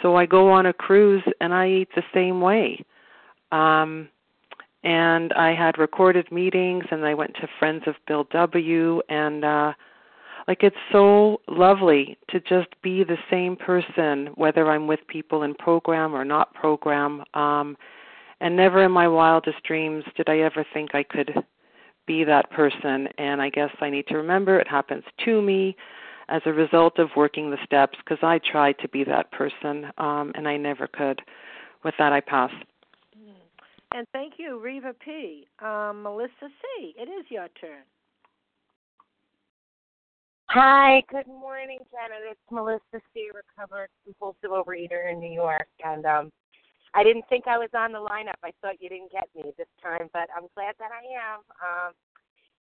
So 0.00 0.16
I 0.16 0.24
go 0.24 0.50
on 0.50 0.66
a 0.66 0.72
cruise 0.72 1.22
and 1.40 1.52
I 1.52 1.68
eat 1.68 1.88
the 1.94 2.02
same 2.14 2.40
way. 2.40 2.84
Um 3.52 4.08
and 4.82 5.32
I 5.32 5.54
had 5.54 5.78
recorded 5.78 6.30
meetings 6.30 6.84
and 6.90 7.04
I 7.04 7.14
went 7.14 7.34
to 7.36 7.48
Friends 7.58 7.84
of 7.86 7.94
Bill 8.06 8.26
W 8.32 9.02
and 9.08 9.44
uh 9.44 9.72
like 10.46 10.62
it's 10.62 10.76
so 10.92 11.40
lovely 11.48 12.18
to 12.30 12.40
just 12.40 12.68
be 12.82 13.04
the 13.04 13.18
same 13.30 13.56
person 13.56 14.28
whether 14.34 14.70
I'm 14.70 14.86
with 14.86 15.00
people 15.08 15.42
in 15.42 15.54
program 15.54 16.14
or 16.14 16.24
not 16.24 16.54
program 16.54 17.24
um 17.34 17.76
and 18.40 18.56
never 18.56 18.82
in 18.84 18.92
my 18.92 19.08
wildest 19.08 19.62
dreams 19.62 20.04
did 20.16 20.28
I 20.28 20.40
ever 20.40 20.66
think 20.74 20.94
I 20.94 21.02
could 21.02 21.32
be 22.06 22.24
that 22.24 22.50
person. 22.50 23.08
And 23.18 23.40
I 23.40 23.48
guess 23.50 23.70
I 23.80 23.90
need 23.90 24.06
to 24.08 24.16
remember 24.16 24.58
it 24.58 24.68
happens 24.68 25.04
to 25.24 25.40
me 25.40 25.76
as 26.28 26.42
a 26.46 26.52
result 26.52 26.98
of 26.98 27.10
working 27.16 27.50
the 27.50 27.58
steps 27.64 27.98
because 27.98 28.22
I 28.22 28.38
tried 28.38 28.78
to 28.78 28.88
be 28.88 29.04
that 29.04 29.30
person 29.32 29.86
um, 29.98 30.32
and 30.34 30.48
I 30.48 30.56
never 30.56 30.86
could. 30.86 31.20
With 31.84 31.94
that, 31.98 32.12
I 32.12 32.20
pass. 32.20 32.50
Mm-hmm. 33.16 33.98
And 33.98 34.06
thank 34.12 34.34
you, 34.38 34.58
Reva 34.58 34.94
P. 35.04 35.46
Um, 35.62 36.02
Melissa 36.02 36.30
C. 36.40 36.94
It 36.98 37.08
is 37.08 37.26
your 37.28 37.48
turn. 37.60 37.82
Hi, 40.54 41.02
good 41.10 41.26
morning, 41.26 41.82
Janet. 41.90 42.30
It's 42.30 42.46
Melissa 42.48 43.02
C. 43.10 43.26
Recovered 43.34 43.90
compulsive 44.06 44.54
overeater 44.54 45.10
in 45.10 45.18
New 45.18 45.34
York, 45.34 45.66
and 45.82 46.06
um, 46.06 46.30
I 46.94 47.02
didn't 47.02 47.24
think 47.28 47.48
I 47.48 47.58
was 47.58 47.74
on 47.74 47.90
the 47.90 47.98
lineup. 47.98 48.38
I 48.44 48.54
thought 48.62 48.78
you 48.78 48.88
didn't 48.88 49.10
get 49.10 49.26
me 49.34 49.50
this 49.58 49.66
time, 49.82 50.06
but 50.12 50.30
I'm 50.30 50.46
glad 50.54 50.78
that 50.78 50.94
I 50.94 51.02
am. 51.10 51.42
Um, 51.58 51.92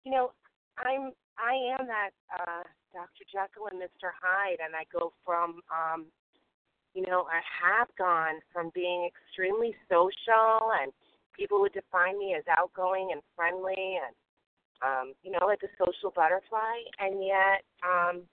you 0.06 0.12
know, 0.12 0.34
I'm 0.78 1.18
I 1.42 1.58
am 1.74 1.88
that 1.90 2.14
uh, 2.30 2.62
Dr. 2.94 3.26
Jekyll 3.26 3.74
and 3.74 3.82
Mr. 3.82 4.14
Hyde, 4.22 4.62
and 4.64 4.76
I 4.78 4.86
go 4.94 5.12
from, 5.26 5.66
um, 5.74 6.06
you 6.94 7.02
know, 7.02 7.26
I 7.26 7.42
have 7.42 7.88
gone 7.98 8.38
from 8.54 8.70
being 8.76 9.10
extremely 9.10 9.74
social, 9.90 10.78
and 10.80 10.94
people 11.36 11.60
would 11.62 11.74
define 11.74 12.20
me 12.20 12.36
as 12.38 12.44
outgoing 12.56 13.10
and 13.14 13.22
friendly, 13.36 13.98
and 13.98 14.14
um, 14.82 15.14
you 15.24 15.32
know, 15.32 15.46
like 15.46 15.64
a 15.64 15.72
social 15.78 16.12
butterfly, 16.16 16.84
and 17.00 17.24
yet 17.24 17.64
um, 17.84 18.24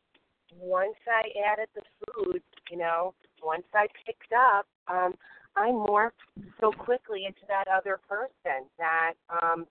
once 0.61 0.97
I 1.07 1.29
added 1.53 1.69
the 1.75 1.83
food, 2.07 2.43
you 2.71 2.79
know, 2.79 3.15
once 3.43 3.67
I 3.75 3.87
picked 4.05 4.33
up. 4.33 4.67
Um, 4.89 5.15
I 5.57 5.71
morphed 5.71 6.21
so 6.61 6.71
quickly 6.71 7.25
into 7.25 7.41
that 7.49 7.65
other 7.67 7.99
person 8.09 8.69
that 8.79 9.15
um, 9.43 9.67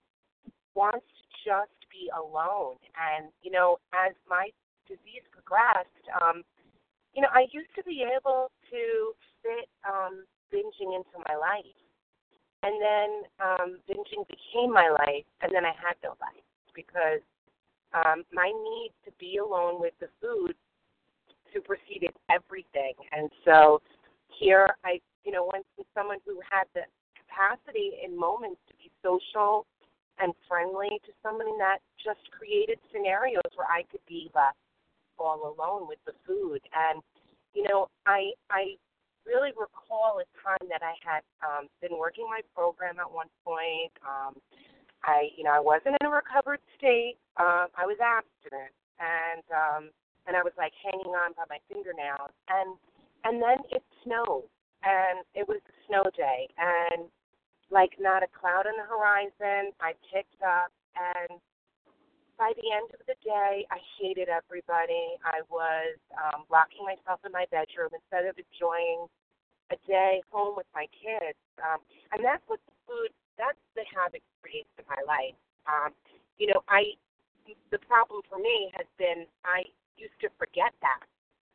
wants 0.73 1.05
to 1.05 1.23
just 1.45 1.77
be 1.93 2.09
alone. 2.09 2.81
And, 2.97 3.29
you 3.43 3.51
know, 3.51 3.77
as 3.93 4.15
my 4.27 4.49
disease 4.87 5.21
progressed, 5.31 6.05
um, 6.09 6.41
you 7.13 7.21
know, 7.21 7.29
I 7.31 7.45
used 7.53 7.69
to 7.77 7.83
be 7.83 8.01
able 8.01 8.49
to 8.71 9.13
fit 9.45 9.69
um, 9.85 10.25
binging 10.51 10.97
into 10.97 11.21
my 11.29 11.37
life. 11.37 11.77
And 12.63 12.81
then 12.81 13.09
um, 13.37 13.69
binging 13.85 14.25
became 14.25 14.73
my 14.73 14.89
life, 14.89 15.25
and 15.41 15.53
then 15.53 15.65
I 15.65 15.73
had 15.77 16.01
no 16.03 16.17
life 16.19 16.45
because 16.75 17.23
um, 17.93 18.23
my 18.33 18.51
need 18.51 18.91
to 19.05 19.11
be 19.19 19.37
alone 19.37 19.79
with 19.79 19.93
the 19.99 20.07
food 20.21 20.55
superseded 21.53 22.11
everything. 22.29 22.93
And 23.11 23.31
so 23.45 23.81
here 24.27 24.75
I 24.83 24.99
you 25.25 25.31
know, 25.33 25.49
went 25.51 25.65
from 25.75 25.85
someone 25.97 26.19
who 26.23 26.39
had 26.45 26.69
the 26.77 26.85
capacity 27.17 27.97
in 28.05 28.17
moments 28.17 28.61
to 28.69 28.73
be 28.77 28.93
social 29.01 29.65
and 30.21 30.31
friendly 30.47 31.01
to 31.03 31.11
someone 31.21 31.57
that 31.57 31.79
just 31.99 32.21
created 32.31 32.77
scenarios 32.93 33.49
where 33.57 33.67
I 33.67 33.83
could 33.91 34.05
be 34.07 34.29
left 34.33 34.61
all 35.17 35.51
alone 35.51 35.89
with 35.89 35.99
the 36.05 36.13
food. 36.23 36.61
And, 36.71 37.01
you 37.53 37.65
know, 37.67 37.89
I 38.05 38.31
I 38.49 38.77
really 39.25 39.51
recall 39.57 40.21
a 40.21 40.27
time 40.37 40.69
that 40.69 40.85
I 40.85 40.93
had 41.01 41.25
um, 41.41 41.67
been 41.81 41.97
working 41.97 42.29
my 42.29 42.41
program 42.53 43.01
at 43.01 43.11
one 43.11 43.27
point. 43.43 43.91
Um, 44.05 44.37
I, 45.05 45.29
you 45.37 45.43
know, 45.43 45.53
I 45.53 45.61
wasn't 45.61 45.95
in 46.01 46.07
a 46.07 46.09
recovered 46.09 46.59
state. 46.77 47.17
Um, 47.37 47.69
I 47.77 47.85
was 47.85 47.97
abstinent, 48.01 48.73
and 48.99 49.45
um, 49.53 49.83
and 50.27 50.35
I 50.35 50.41
was 50.41 50.53
like 50.57 50.73
hanging 50.81 51.13
on 51.13 51.33
by 51.37 51.45
my 51.49 51.61
fingernails. 51.69 52.33
And 52.49 52.75
and 53.23 53.41
then 53.41 53.61
it 53.69 53.83
snowed, 54.03 54.49
and 54.83 55.25
it 55.33 55.47
was 55.47 55.61
a 55.65 55.75
snow 55.87 56.03
day 56.17 56.49
and 56.57 57.09
like 57.69 57.97
not 57.99 58.21
a 58.21 58.29
cloud 58.29 58.69
on 58.69 58.77
the 58.77 58.85
horizon. 58.85 59.73
I 59.81 59.97
picked 60.13 60.41
up 60.45 60.69
and 60.93 61.39
by 62.37 62.51
the 62.59 62.67
end 62.69 62.91
of 62.93 63.01
the 63.07 63.17
day 63.23 63.65
I 63.71 63.79
hated 63.97 64.29
everybody. 64.29 65.17
I 65.25 65.41
was 65.49 65.97
um 66.13 66.45
locking 66.51 66.85
myself 66.85 67.21
in 67.25 67.31
my 67.33 67.45
bedroom 67.49 67.89
instead 67.93 68.29
of 68.29 68.37
enjoying 68.37 69.09
a 69.73 69.77
day 69.89 70.21
home 70.29 70.53
with 70.53 70.69
my 70.77 70.85
kids. 70.93 71.39
Um 71.61 71.81
and 72.13 72.21
that's 72.21 72.45
what 72.45 72.61
the 72.69 72.75
food 72.85 73.11
that's 73.37 73.61
the 73.75 73.83
habit 73.91 74.23
creates 74.41 74.71
in 74.77 74.85
my 74.89 75.01
life. 75.07 75.37
Um, 75.67 75.91
you 76.37 76.47
know, 76.47 76.61
I 76.67 76.95
the 77.69 77.77
problem 77.85 78.21
for 78.29 78.39
me 78.39 78.71
has 78.75 78.87
been 78.97 79.25
I 79.45 79.63
used 79.97 80.17
to 80.21 80.29
forget 80.37 80.73
that 80.81 81.05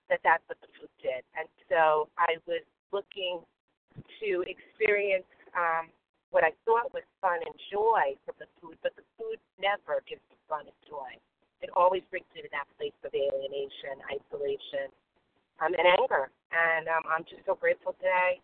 that 0.09 0.21
that's 0.25 0.43
what 0.51 0.59
the 0.61 0.71
food 0.79 0.91
did. 1.01 1.23
And 1.39 1.47
so 1.71 2.11
I 2.19 2.37
was 2.45 2.67
looking 2.91 3.41
to 4.21 4.31
experience 4.47 5.29
um, 5.55 5.91
what 6.31 6.43
I 6.43 6.51
thought 6.67 6.91
was 6.95 7.07
fun 7.23 7.39
and 7.43 7.55
joy 7.71 8.19
from 8.27 8.35
the 8.39 8.51
food, 8.59 8.79
but 8.83 8.95
the 8.99 9.07
food 9.19 9.39
never 9.59 10.03
gives 10.07 10.23
me 10.31 10.39
fun 10.51 10.67
and 10.67 10.81
joy. 10.87 11.15
It 11.63 11.71
always 11.75 12.03
brings 12.11 12.27
me 12.35 12.43
to 12.43 12.51
that 12.51 12.67
place 12.79 12.97
of 13.07 13.15
alienation, 13.15 14.03
isolation, 14.11 14.91
um, 15.63 15.75
and 15.75 15.87
anger. 15.87 16.31
And 16.51 16.89
um, 16.89 17.05
I'm 17.07 17.25
just 17.27 17.47
so 17.47 17.55
grateful 17.55 17.95
today 17.99 18.41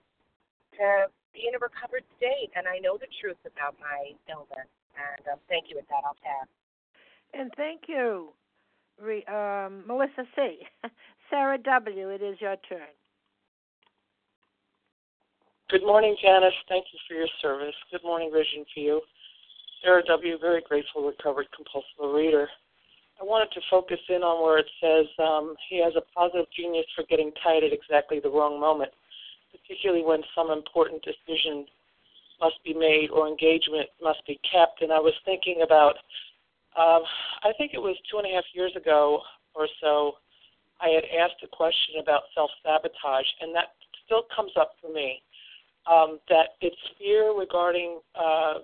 to 0.79 1.11
be 1.37 1.45
in 1.45 1.55
a 1.55 1.61
recovered 1.61 2.09
state, 2.17 2.49
and 2.57 2.65
I 2.65 2.81
know 2.81 2.97
the 2.97 3.13
truth 3.21 3.37
about 3.45 3.77
my 3.77 4.17
illness. 4.33 4.71
And 4.97 5.37
um, 5.37 5.39
thank 5.53 5.69
you. 5.69 5.77
With 5.77 5.85
that, 5.93 6.01
I'll 6.09 6.17
pass. 6.25 6.49
And 7.37 7.53
thank 7.61 7.85
you, 7.85 8.33
um, 9.29 9.85
Melissa 9.85 10.25
C. 10.33 10.65
Sarah 11.29 11.59
W. 11.59 12.09
It 12.09 12.23
is 12.25 12.41
your 12.41 12.57
turn. 12.69 12.89
Good 15.69 15.85
morning, 15.85 16.17
Janice. 16.23 16.55
Thank 16.69 16.87
you 16.95 16.99
for 17.07 17.15
your 17.15 17.29
service. 17.43 17.75
Good 17.91 18.05
morning, 18.05 18.31
Vision 18.33 18.65
for 18.73 18.81
you. 18.81 19.01
Sarah 19.83 20.03
W., 20.07 20.39
very 20.39 20.63
grateful, 20.63 21.05
recovered 21.05 21.47
compulsive 21.55 22.15
reader. 22.15 22.49
I 23.21 23.25
wanted 23.25 23.51
to 23.53 23.61
focus 23.69 23.99
in 24.09 24.23
on 24.23 24.45
where 24.45 24.59
it 24.59 24.71
says 24.81 25.07
um, 25.19 25.55
he 25.69 25.83
has 25.83 25.93
a 25.97 26.05
positive 26.15 26.47
genius 26.57 26.87
for 26.95 27.05
getting 27.11 27.33
tired 27.43 27.65
at 27.65 27.73
exactly 27.73 28.21
the 28.21 28.31
wrong 28.31 28.61
moment, 28.61 28.93
particularly 29.67 30.05
when 30.05 30.23
some 30.35 30.51
important 30.51 31.03
decision 31.03 31.67
must 32.41 32.63
be 32.65 32.75
made 32.75 33.11
or 33.11 33.27
engagement 33.27 33.89
must 34.03 34.25
be 34.27 34.39
kept. 34.51 34.83
And 34.83 34.93
I 34.93 34.99
was 34.99 35.15
thinking 35.25 35.63
about, 35.65 35.97
um, 36.79 37.03
I 37.43 37.53
think 37.59 37.73
it 37.75 37.81
was 37.81 37.97
two 38.11 38.19
and 38.19 38.27
a 38.27 38.35
half 38.35 38.45
years 38.55 38.73
ago 38.77 39.23
or 39.55 39.67
so, 39.81 40.13
I 40.81 40.89
had 40.89 41.05
asked 41.19 41.43
a 41.43 41.49
question 41.49 41.97
about 42.03 42.25
self 42.35 42.51
sabotage, 42.63 43.27
and 43.41 43.55
that 43.55 43.73
still 44.05 44.25
comes 44.35 44.53
up 44.61 44.73
for 44.81 44.93
me 44.93 45.23
um, 45.91 46.21
that 46.29 46.61
it's 46.61 46.77
fear 46.99 47.33
regarding 47.37 48.01
uh, 48.15 48.61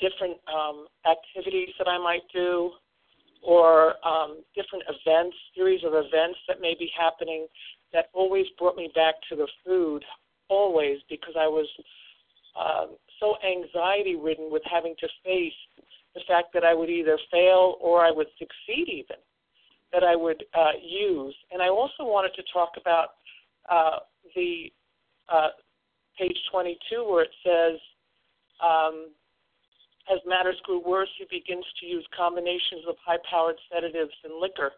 different 0.00 0.38
um, 0.48 0.86
activities 1.04 1.68
that 1.78 1.88
I 1.88 1.98
might 1.98 2.22
do 2.32 2.72
or 3.42 3.94
um, 4.06 4.40
different 4.54 4.84
events, 4.88 5.36
series 5.54 5.82
of 5.84 5.92
events 5.94 6.38
that 6.48 6.60
may 6.60 6.74
be 6.78 6.90
happening 6.98 7.46
that 7.92 8.06
always 8.12 8.46
brought 8.58 8.76
me 8.76 8.90
back 8.94 9.14
to 9.28 9.36
the 9.36 9.48
food, 9.64 10.04
always, 10.48 10.98
because 11.08 11.34
I 11.38 11.46
was 11.46 11.66
uh, 12.58 12.86
so 13.20 13.34
anxiety 13.46 14.16
ridden 14.16 14.50
with 14.50 14.62
having 14.70 14.94
to 15.00 15.08
face 15.24 15.52
the 16.14 16.20
fact 16.26 16.48
that 16.54 16.64
I 16.64 16.74
would 16.74 16.90
either 16.90 17.18
fail 17.30 17.76
or 17.80 18.04
I 18.04 18.10
would 18.10 18.28
succeed, 18.38 18.88
even 18.88 19.16
that 19.92 20.04
I 20.04 20.16
would 20.16 20.44
uh, 20.54 20.72
use. 20.82 21.34
And 21.50 21.62
I 21.62 21.68
also 21.68 22.04
wanted 22.04 22.34
to 22.34 22.42
talk 22.52 22.72
about 22.80 23.08
uh, 23.70 23.98
the 24.34 24.72
uh, 25.28 25.48
page 26.18 26.36
22 26.50 27.08
where 27.08 27.24
it 27.24 27.30
says, 27.44 27.78
um, 28.62 29.08
as 30.12 30.18
matters 30.26 30.56
grew 30.64 30.80
worse, 30.84 31.08
he 31.18 31.26
begins 31.30 31.64
to 31.80 31.86
use 31.86 32.04
combinations 32.16 32.82
of 32.88 32.96
high 33.04 33.18
powered 33.30 33.56
sedatives 33.72 34.12
and 34.24 34.40
liquor. 34.40 34.72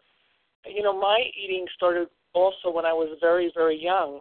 You 0.65 0.83
know, 0.83 0.99
my 0.99 1.25
eating 1.41 1.65
started 1.75 2.07
also 2.35 2.69
when 2.69 2.85
I 2.85 2.93
was 2.93 3.17
very, 3.21 3.51
very 3.55 3.81
young, 3.81 4.19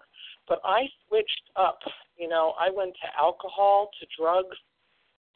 but 0.49 0.61
I 0.65 0.87
switched 1.07 1.51
up. 1.57 1.79
You 2.17 2.29
know, 2.29 2.55
I 2.59 2.71
went 2.71 2.95
to 3.03 3.21
alcohol, 3.21 3.91
to 4.01 4.07
drugs. 4.17 4.57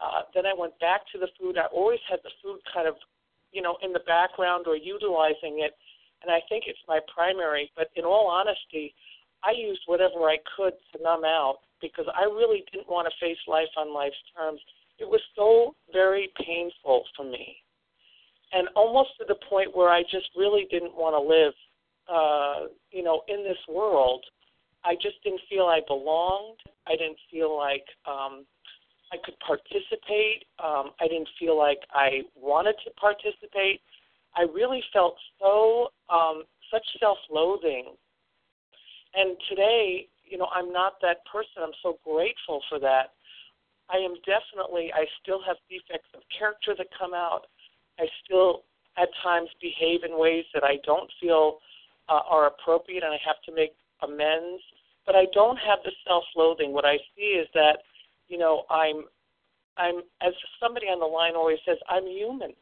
Uh, 0.01 0.23
then 0.35 0.47
I 0.47 0.55
went 0.57 0.79
back 0.79 1.03
to 1.12 1.19
the 1.19 1.29
food. 1.38 1.59
I 1.59 1.67
always 1.75 1.99
had 2.09 2.21
the 2.23 2.31
food 2.43 2.61
kind 2.73 2.87
of, 2.87 2.95
you 3.53 3.62
know, 3.62 3.77
in 3.83 3.93
the 3.93 4.07
background 4.07 4.67
or 4.67 4.77
utilizing 4.77 5.61
it. 5.61 5.75
And 6.23 6.31
I 6.31 6.41
think 6.49 6.64
it's 6.67 6.79
my 6.87 7.01
primary. 7.12 7.71
But 7.77 7.91
in 7.97 8.05
all 8.05 8.29
honesty, 8.29 8.95
I 9.43 9.53
used 9.53 9.83
whatever 9.87 10.31
I 10.31 10.38
could 10.57 10.75
to 10.93 11.03
numb 11.03 11.25
out 11.25 11.59
because 11.81 12.07
I 12.14 12.25
really 12.25 12.64
didn't 12.73 12.88
want 12.88 13.09
to 13.09 13.25
face 13.25 13.38
life 13.47 13.71
on 13.77 13.95
life's 13.95 14.17
terms. 14.37 14.61
It 14.99 15.09
was 15.09 15.21
so 15.37 15.75
very 15.93 16.31
painful 16.38 17.05
for 17.17 17.25
me. 17.25 17.57
And 18.53 18.69
almost 18.75 19.11
to 19.19 19.25
the 19.27 19.38
point 19.49 19.77
where 19.77 19.91
I 19.91 20.03
just 20.03 20.29
really 20.37 20.67
didn't 20.71 20.95
want 20.95 21.14
to 21.14 21.21
live, 21.21 21.53
uh, 22.09 22.66
you 22.90 23.03
know, 23.03 23.23
in 23.29 23.44
this 23.44 23.59
world. 23.68 24.25
I 24.85 24.94
just 24.94 25.23
didn't 25.25 25.40
feel 25.51 25.64
I 25.64 25.81
belonged. 25.87 26.59
I 26.87 26.92
didn't 26.92 27.18
feel 27.31 27.57
like 27.57 27.85
um, 28.07 28.47
I 29.12 29.16
could 29.25 29.35
participate. 29.40 30.47
Um, 30.62 30.90
I 31.01 31.09
didn't 31.09 31.29
feel 31.38 31.59
like 31.59 31.81
I 31.92 32.23
wanted 32.37 32.77
to 32.85 32.90
participate. 32.92 33.81
I 34.37 34.42
really 34.42 34.83
felt 34.92 35.16
so 35.40 35.88
um, 36.09 36.44
such 36.71 36.87
self-loathing. 37.01 37.94
And 39.14 39.37
today, 39.49 40.07
you 40.25 40.38
know, 40.38 40.49
I'm 40.55 40.73
not 40.73 40.94
that 41.03 41.25
person. 41.31 41.62
I'm 41.62 41.77
so 41.83 41.99
grateful 42.05 42.62
for 42.68 42.79
that. 42.81 43.12
I 43.90 43.97
am 43.97 44.14
definitely, 44.27 44.92
I 44.94 45.07
still 45.23 45.40
have 45.47 45.57
defects 45.68 46.11
of 46.14 46.21
character 46.37 46.75
that 46.77 46.87
come 46.99 47.14
out. 47.14 47.47
I 47.99 48.05
still, 48.25 48.64
at 48.97 49.09
times, 49.23 49.49
behave 49.61 50.05
in 50.05 50.18
ways 50.18 50.44
that 50.53 50.62
I 50.62 50.77
don't 50.85 51.11
feel 51.21 51.59
uh, 52.09 52.21
are 52.29 52.47
appropriate, 52.47 53.03
and 53.03 53.12
I 53.12 53.18
have 53.25 53.40
to 53.47 53.55
make 53.55 53.73
amends. 54.03 54.62
But 55.07 55.16
I 55.16 55.27
don't 55.33 55.57
have 55.57 55.79
the 55.85 55.92
self-loathing. 56.07 56.73
What 56.73 56.85
I 56.85 56.99
see 57.16 57.38
is 57.40 57.49
that, 57.55 57.79
you 58.29 58.37
know, 58.37 58.64
I'm, 58.68 59.05
I'm, 59.77 60.03
as 60.21 60.35
somebody 60.61 60.87
on 60.87 61.01
the 61.01 61.07
line 61.07 61.35
always 61.35 61.59
says, 61.66 61.79
I'm 61.88 62.07
human. 62.07 62.53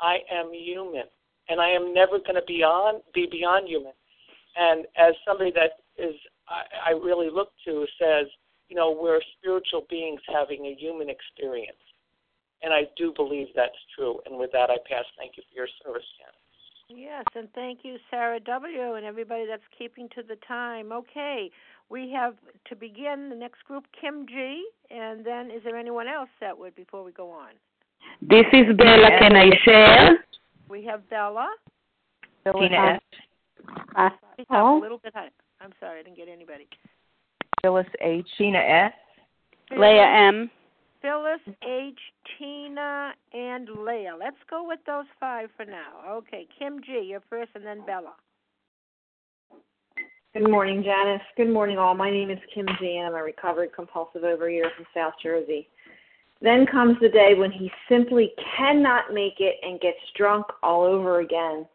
I 0.00 0.18
am 0.32 0.52
human, 0.52 1.04
and 1.48 1.60
I 1.60 1.68
am 1.68 1.92
never 1.92 2.18
going 2.18 2.36
to 2.36 2.46
be 2.46 2.62
on, 2.62 3.02
be 3.12 3.26
beyond 3.30 3.68
human. 3.68 3.92
And 4.56 4.86
as 4.96 5.14
somebody 5.26 5.52
that 5.52 5.82
is, 6.02 6.14
I, 6.48 6.90
I 6.90 6.90
really 6.92 7.28
look 7.30 7.50
to 7.66 7.84
says, 8.00 8.26
you 8.68 8.76
know, 8.76 8.96
we're 8.98 9.20
spiritual 9.38 9.86
beings 9.90 10.20
having 10.32 10.66
a 10.66 10.76
human 10.78 11.08
experience. 11.10 11.76
And 12.62 12.72
I 12.72 12.82
do 12.96 13.12
believe 13.14 13.48
that's 13.54 13.78
true. 13.96 14.20
And 14.26 14.38
with 14.38 14.52
that, 14.52 14.70
I 14.70 14.76
pass. 14.88 15.04
Thank 15.16 15.36
you 15.36 15.42
for 15.48 15.54
your 15.56 15.68
service, 15.84 16.06
Janet. 16.18 16.47
Yes, 16.90 17.24
and 17.34 17.48
thank 17.54 17.80
you, 17.82 17.96
Sarah 18.10 18.40
W., 18.40 18.94
and 18.94 19.04
everybody 19.04 19.44
that's 19.46 19.62
keeping 19.76 20.08
to 20.14 20.22
the 20.22 20.36
time. 20.46 20.90
Okay, 20.90 21.50
we 21.90 22.10
have 22.12 22.34
to 22.66 22.74
begin 22.74 23.28
the 23.28 23.36
next 23.36 23.62
group, 23.64 23.84
Kim 24.00 24.26
G., 24.26 24.64
and 24.90 25.24
then 25.24 25.50
is 25.50 25.62
there 25.64 25.76
anyone 25.76 26.08
else 26.08 26.30
that 26.40 26.58
would 26.58 26.74
before 26.74 27.04
we 27.04 27.12
go 27.12 27.30
on? 27.30 27.50
This 28.22 28.46
is 28.54 28.74
Bella. 28.76 29.10
Can 29.18 29.36
I 29.36 29.50
share? 29.66 30.24
We 30.70 30.82
have 30.86 31.08
Bella. 31.10 31.48
Tina 32.44 32.98
S. 33.98 34.12
a 34.50 34.80
little 34.80 34.98
bit 34.98 35.12
high. 35.14 35.28
I'm 35.60 35.72
sorry, 35.80 36.00
I 36.00 36.02
didn't 36.04 36.16
get 36.16 36.28
anybody. 36.28 36.66
Phyllis 37.60 37.86
H. 38.00 38.26
Tina 38.38 38.58
S. 38.58 38.92
Leah 39.76 40.06
M. 40.06 40.50
Phyllis 41.00 41.40
H. 41.62 41.98
Tina 42.38 43.12
and 43.32 43.68
Leah. 43.68 44.16
Let's 44.18 44.36
go 44.50 44.66
with 44.66 44.80
those 44.86 45.06
five 45.20 45.48
for 45.56 45.64
now. 45.64 46.02
Okay, 46.08 46.46
Kim 46.58 46.80
G. 46.84 47.06
You're 47.08 47.22
first, 47.30 47.50
and 47.54 47.64
then 47.64 47.84
Bella. 47.86 48.14
Good 50.34 50.50
morning, 50.50 50.82
Janice. 50.82 51.22
Good 51.36 51.50
morning, 51.50 51.78
all. 51.78 51.94
My 51.94 52.10
name 52.10 52.30
is 52.30 52.38
Kim 52.54 52.66
G, 52.78 52.96
and 52.96 53.06
I'm 53.06 53.14
a 53.14 53.22
recovered 53.22 53.72
compulsive 53.74 54.22
overeater 54.22 54.74
from 54.76 54.86
South 54.94 55.14
Jersey. 55.22 55.68
Then 56.40 56.66
comes 56.66 56.96
the 57.00 57.08
day 57.08 57.34
when 57.36 57.50
he 57.50 57.70
simply 57.88 58.32
cannot 58.56 59.12
make 59.12 59.40
it 59.40 59.56
and 59.62 59.80
gets 59.80 59.98
drunk 60.16 60.46
all 60.62 60.82
over 60.82 61.20
again 61.20 61.66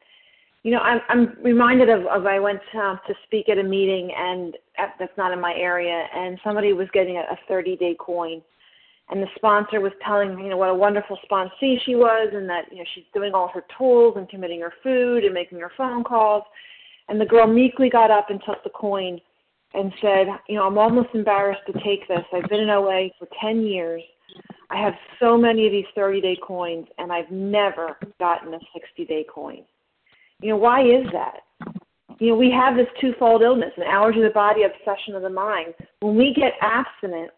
you 0.63 0.71
know, 0.71 0.79
I'm 0.79 1.01
I'm 1.09 1.38
reminded 1.41 1.89
of, 1.89 2.05
of 2.07 2.25
I 2.25 2.39
went 2.39 2.62
uh, 2.73 2.95
to 2.95 3.13
speak 3.25 3.49
at 3.49 3.57
a 3.57 3.63
meeting 3.63 4.12
and 4.17 4.55
at, 4.77 4.95
that's 4.97 5.15
not 5.17 5.33
in 5.33 5.39
my 5.39 5.53
area, 5.55 6.05
and 6.15 6.39
somebody 6.43 6.71
was 6.73 6.88
getting 6.93 7.17
a, 7.17 7.21
a 7.21 7.38
30 7.47 7.75
day 7.75 7.95
coin, 7.99 8.41
and 9.09 9.21
the 9.21 9.27
sponsor 9.35 9.81
was 9.81 9.91
telling 10.05 10.39
you 10.39 10.49
know 10.49 10.57
what 10.57 10.69
a 10.69 10.73
wonderful 10.73 11.17
sponsee 11.29 11.77
she 11.85 11.95
was, 11.95 12.29
and 12.33 12.49
that 12.49 12.65
you 12.71 12.79
know 12.79 12.85
she's 12.93 13.03
doing 13.13 13.33
all 13.33 13.49
her 13.49 13.63
tools 13.77 14.15
and 14.17 14.29
committing 14.29 14.61
her 14.61 14.73
food 14.81 15.23
and 15.23 15.33
making 15.33 15.59
her 15.59 15.71
phone 15.77 16.03
calls, 16.03 16.43
and 17.09 17.19
the 17.19 17.25
girl 17.25 17.47
meekly 17.47 17.89
got 17.89 18.11
up 18.11 18.29
and 18.29 18.41
took 18.45 18.63
the 18.63 18.69
coin, 18.69 19.19
and 19.73 19.91
said, 20.01 20.27
you 20.47 20.55
know, 20.55 20.67
I'm 20.67 20.77
almost 20.77 21.09
embarrassed 21.13 21.63
to 21.67 21.73
take 21.83 22.07
this. 22.07 22.23
I've 22.33 22.49
been 22.49 22.61
in 22.61 22.69
OA 22.69 23.09
for 23.17 23.27
10 23.41 23.63
years. 23.63 24.01
I 24.69 24.81
have 24.81 24.93
so 25.19 25.37
many 25.37 25.65
of 25.65 25.71
these 25.71 25.85
30 25.95 26.21
day 26.21 26.37
coins, 26.41 26.87
and 26.97 27.11
I've 27.11 27.29
never 27.29 27.97
gotten 28.19 28.53
a 28.53 28.59
60 28.73 29.05
day 29.05 29.25
coin 29.33 29.63
you 30.43 30.49
know, 30.49 30.57
why 30.57 30.81
is 30.81 31.05
that? 31.13 31.39
You 32.19 32.29
know, 32.29 32.35
we 32.35 32.51
have 32.51 32.75
this 32.75 32.87
twofold 32.99 33.41
illness, 33.41 33.71
an 33.77 33.83
allergy 33.83 34.19
of 34.19 34.25
the 34.25 34.29
body, 34.29 34.63
obsession 34.63 35.15
of 35.15 35.21
the 35.23 35.29
mind. 35.29 35.73
When 36.01 36.15
we 36.15 36.33
get 36.33 36.53
abstinent 36.61 37.31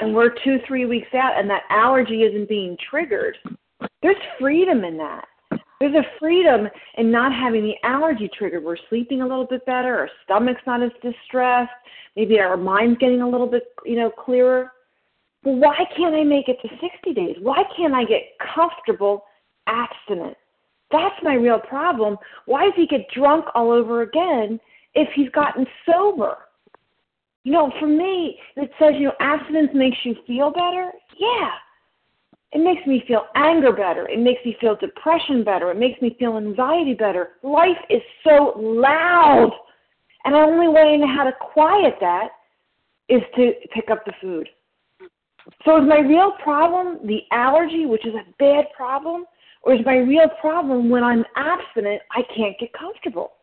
and 0.00 0.14
we're 0.14 0.30
two, 0.44 0.58
three 0.66 0.84
weeks 0.86 1.12
out 1.14 1.38
and 1.38 1.48
that 1.50 1.62
allergy 1.70 2.22
isn't 2.22 2.48
being 2.48 2.76
triggered, 2.90 3.36
there's 4.02 4.16
freedom 4.38 4.84
in 4.84 4.96
that. 4.98 5.26
There's 5.80 5.94
a 5.94 6.06
freedom 6.18 6.68
in 6.96 7.10
not 7.10 7.32
having 7.32 7.62
the 7.62 7.74
allergy 7.86 8.30
triggered. 8.36 8.64
We're 8.64 8.78
sleeping 8.88 9.20
a 9.20 9.26
little 9.26 9.46
bit 9.46 9.64
better, 9.66 9.98
our 9.98 10.10
stomach's 10.24 10.62
not 10.66 10.82
as 10.82 10.90
distressed, 11.02 11.70
maybe 12.16 12.38
our 12.40 12.56
mind's 12.56 12.98
getting 12.98 13.20
a 13.20 13.28
little 13.28 13.46
bit, 13.46 13.64
you 13.84 13.96
know, 13.96 14.10
clearer. 14.10 14.72
Well, 15.44 15.56
why 15.56 15.76
can't 15.96 16.14
I 16.14 16.24
make 16.24 16.48
it 16.48 16.58
to 16.62 16.68
60 16.80 17.12
days? 17.14 17.36
Why 17.40 17.62
can't 17.76 17.94
I 17.94 18.04
get 18.04 18.22
comfortable 18.54 19.24
abstinent? 19.66 20.36
That's 20.90 21.14
my 21.22 21.34
real 21.34 21.58
problem. 21.58 22.16
Why 22.46 22.64
does 22.64 22.74
he 22.76 22.86
get 22.86 23.08
drunk 23.14 23.46
all 23.54 23.70
over 23.70 24.02
again 24.02 24.58
if 24.94 25.08
he's 25.14 25.30
gotten 25.30 25.66
sober? 25.84 26.36
You 27.46 27.52
know, 27.52 27.70
for 27.78 27.86
me, 27.86 28.36
it 28.56 28.72
says, 28.76 28.94
you 28.98 29.04
know, 29.04 29.12
abstinence 29.20 29.70
makes 29.72 29.98
you 30.02 30.16
feel 30.26 30.50
better. 30.50 30.90
Yeah. 31.16 31.50
It 32.50 32.58
makes 32.58 32.84
me 32.88 33.04
feel 33.06 33.26
anger 33.36 33.70
better. 33.70 34.08
It 34.08 34.18
makes 34.18 34.44
me 34.44 34.56
feel 34.60 34.74
depression 34.74 35.44
better. 35.44 35.70
It 35.70 35.78
makes 35.78 36.02
me 36.02 36.16
feel 36.18 36.38
anxiety 36.38 36.94
better. 36.94 37.34
Life 37.44 37.78
is 37.88 38.02
so 38.24 38.52
loud. 38.56 39.52
And 40.24 40.34
the 40.34 40.38
only 40.38 40.66
way 40.66 40.94
I 40.94 40.96
know 40.96 41.06
how 41.06 41.22
to 41.22 41.30
quiet 41.40 41.94
that 42.00 42.30
is 43.08 43.22
to 43.36 43.52
pick 43.72 43.90
up 43.92 44.04
the 44.04 44.12
food. 44.20 44.48
So 45.64 45.80
is 45.80 45.88
my 45.88 46.00
real 46.00 46.32
problem 46.42 47.06
the 47.06 47.20
allergy, 47.30 47.86
which 47.86 48.04
is 48.04 48.14
a 48.14 48.24
bad 48.40 48.64
problem? 48.76 49.24
Or 49.62 49.72
is 49.72 49.86
my 49.86 49.98
real 49.98 50.28
problem 50.40 50.90
when 50.90 51.04
I'm 51.04 51.24
abstinent, 51.36 52.02
I 52.10 52.22
can't 52.36 52.58
get 52.58 52.72
comfortable? 52.72 53.34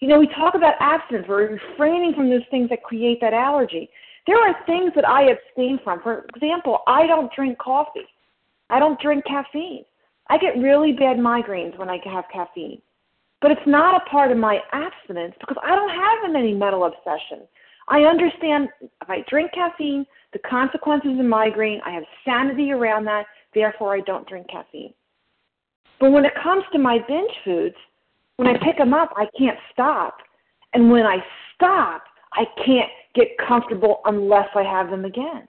You 0.00 0.08
know, 0.08 0.18
we 0.18 0.28
talk 0.28 0.54
about 0.54 0.74
abstinence, 0.80 1.26
we're 1.28 1.58
refraining 1.58 2.14
from 2.14 2.30
those 2.30 2.46
things 2.50 2.68
that 2.70 2.82
create 2.82 3.20
that 3.20 3.34
allergy. 3.34 3.90
There 4.26 4.36
are 4.36 4.54
things 4.66 4.92
that 4.94 5.08
I 5.08 5.30
abstain 5.30 5.80
from. 5.82 6.00
For 6.02 6.26
example, 6.34 6.80
I 6.86 7.06
don't 7.06 7.32
drink 7.34 7.58
coffee. 7.58 8.06
I 8.70 8.78
don't 8.78 9.00
drink 9.00 9.24
caffeine. 9.24 9.84
I 10.28 10.38
get 10.38 10.58
really 10.58 10.92
bad 10.92 11.16
migraines 11.16 11.76
when 11.78 11.88
I 11.88 11.98
have 12.04 12.24
caffeine. 12.32 12.80
But 13.40 13.52
it's 13.52 13.66
not 13.66 14.00
a 14.00 14.10
part 14.10 14.30
of 14.30 14.38
my 14.38 14.58
abstinence 14.72 15.34
because 15.40 15.56
I 15.62 15.74
don't 15.74 15.90
have 15.90 16.34
any 16.36 16.52
mental 16.52 16.84
obsession. 16.84 17.46
I 17.88 18.02
understand 18.02 18.68
if 18.82 19.08
I 19.08 19.24
drink 19.28 19.52
caffeine, 19.54 20.04
the 20.32 20.40
consequences 20.40 21.18
of 21.18 21.24
migraine, 21.24 21.80
I 21.84 21.90
have 21.92 22.04
sanity 22.24 22.70
around 22.70 23.06
that, 23.06 23.26
therefore 23.54 23.94
I 23.94 24.00
don't 24.00 24.28
drink 24.28 24.48
caffeine. 24.50 24.92
But 25.98 26.12
when 26.12 26.24
it 26.24 26.34
comes 26.42 26.64
to 26.72 26.78
my 26.78 26.98
binge 27.08 27.32
foods, 27.44 27.76
when 28.38 28.48
I 28.48 28.58
pick 28.64 28.78
them 28.78 28.94
up, 28.94 29.12
I 29.16 29.26
can't 29.36 29.58
stop. 29.72 30.18
And 30.72 30.90
when 30.90 31.04
I 31.04 31.16
stop, 31.54 32.04
I 32.32 32.44
can't 32.64 32.90
get 33.14 33.28
comfortable 33.46 34.00
unless 34.06 34.48
I 34.54 34.62
have 34.62 34.90
them 34.90 35.04
again. 35.04 35.48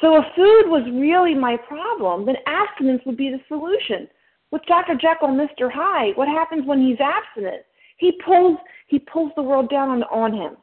So 0.00 0.16
if 0.16 0.24
food 0.36 0.70
was 0.70 0.88
really 0.94 1.34
my 1.34 1.56
problem, 1.56 2.24
then 2.24 2.36
abstinence 2.46 3.02
would 3.04 3.16
be 3.16 3.30
the 3.30 3.40
solution. 3.48 4.08
With 4.52 4.62
Dr. 4.66 4.94
Jekyll 4.94 5.28
and 5.28 5.40
Mr. 5.40 5.70
Hyde, 5.72 6.16
what 6.16 6.28
happens 6.28 6.66
when 6.66 6.80
he's 6.80 6.98
abstinent? 7.00 7.64
He 7.98 8.12
pulls 8.24 8.58
he 8.86 9.00
pulls 9.00 9.32
the 9.34 9.42
world 9.42 9.68
down 9.68 9.90
on, 9.90 10.02
on 10.04 10.32
him. 10.32 10.56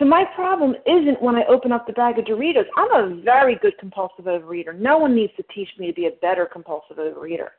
So 0.00 0.04
my 0.04 0.24
problem 0.34 0.74
isn't 0.84 1.22
when 1.22 1.36
I 1.36 1.44
open 1.44 1.70
up 1.70 1.86
the 1.86 1.92
bag 1.92 2.18
of 2.18 2.24
Doritos. 2.24 2.66
I'm 2.76 2.92
a 2.92 3.22
very 3.22 3.54
good 3.62 3.78
compulsive 3.78 4.24
overeater. 4.24 4.76
No 4.76 4.98
one 4.98 5.14
needs 5.14 5.32
to 5.36 5.44
teach 5.54 5.68
me 5.78 5.86
to 5.86 5.92
be 5.92 6.06
a 6.06 6.10
better 6.20 6.44
compulsive 6.44 6.96
overeater. 6.96 7.50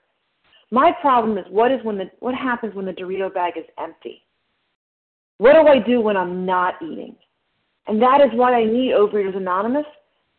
My 0.71 0.91
problem 1.01 1.37
is 1.37 1.45
what 1.49 1.71
is 1.71 1.79
when 1.83 1.97
the 1.97 2.09
what 2.19 2.35
happens 2.35 2.73
when 2.75 2.85
the 2.85 2.91
Dorito 2.91 3.33
bag 3.33 3.53
is 3.57 3.65
empty? 3.77 4.23
What 5.37 5.53
do 5.53 5.67
I 5.67 5.79
do 5.79 6.01
when 6.01 6.17
I'm 6.17 6.45
not 6.45 6.75
eating? 6.81 7.15
And 7.87 8.01
that 8.01 8.21
is 8.21 8.29
why 8.33 8.53
I 8.53 8.65
need 8.65 8.93
Overeaters 8.93 9.37
Anonymous. 9.37 9.85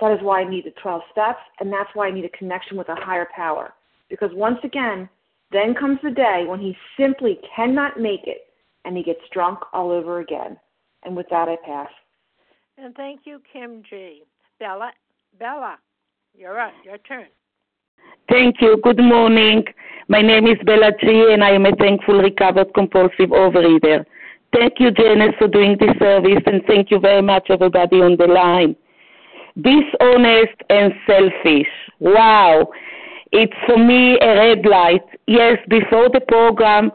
That 0.01 0.13
is 0.13 0.19
why 0.23 0.41
I 0.41 0.49
need 0.49 0.65
the 0.65 0.75
12 0.83 1.03
steps, 1.13 1.39
and 1.61 1.73
that's 1.73 1.89
why 1.95 2.09
I 2.09 2.11
need 2.11 2.25
a 2.25 2.37
connection 2.37 2.77
with 2.77 2.89
a 2.89 2.97
higher 2.97 3.29
power. 3.35 3.73
Because 4.11 4.31
once 4.35 4.59
again, 4.63 5.09
then 5.53 5.75
comes 5.75 5.99
the 6.03 6.11
day 6.11 6.45
when 6.47 6.61
he 6.61 6.77
simply 6.99 7.39
cannot 7.55 8.01
make 8.01 8.27
it, 8.27 8.49
and 8.85 8.97
he 8.97 9.03
gets 9.03 9.21
drunk 9.33 9.61
all 9.73 9.91
over 9.91 10.21
again. 10.21 10.59
And 11.05 11.17
with 11.17 11.27
that, 11.31 11.49
I 11.49 11.57
pass. 11.65 11.89
And 12.79 12.95
thank 12.95 13.21
you, 13.25 13.41
Kim 13.53 13.83
G. 13.89 14.23
Bella, 14.59 14.91
Bella, 15.39 15.79
you're 16.35 16.61
up. 16.61 16.73
Your 16.85 16.99
turn. 16.99 17.27
Thank 18.29 18.57
you. 18.61 18.79
Good 18.83 18.99
morning. 18.99 19.65
My 20.09 20.23
name 20.23 20.47
is 20.47 20.57
Bella 20.65 20.93
G, 21.01 21.29
and 21.33 21.43
I 21.43 21.51
am 21.51 21.67
a 21.67 21.75
thankful 21.77 22.21
recovered 22.21 22.73
compulsive 22.75 23.31
overeater. 23.31 24.05
Thank 24.53 24.75
you, 24.79 24.91
Janice, 24.91 25.35
for 25.39 25.49
doing 25.49 25.77
this 25.79 25.97
service, 25.99 26.43
and 26.47 26.63
thank 26.67 26.91
you 26.91 26.99
very 26.99 27.23
much, 27.23 27.49
everybody 27.51 28.01
on 28.01 28.17
the 28.17 28.27
line. 28.27 28.77
Dishonest 29.61 30.57
and 30.71 30.93
selfish. 31.07 31.69
Wow. 31.99 32.69
It's 33.33 33.53
for 33.67 33.79
me 33.79 34.19
a 34.21 34.35
red 34.37 34.65
light. 34.65 35.03
Yes, 35.27 35.59
before 35.69 36.09
the 36.09 36.21
program, 36.21 36.93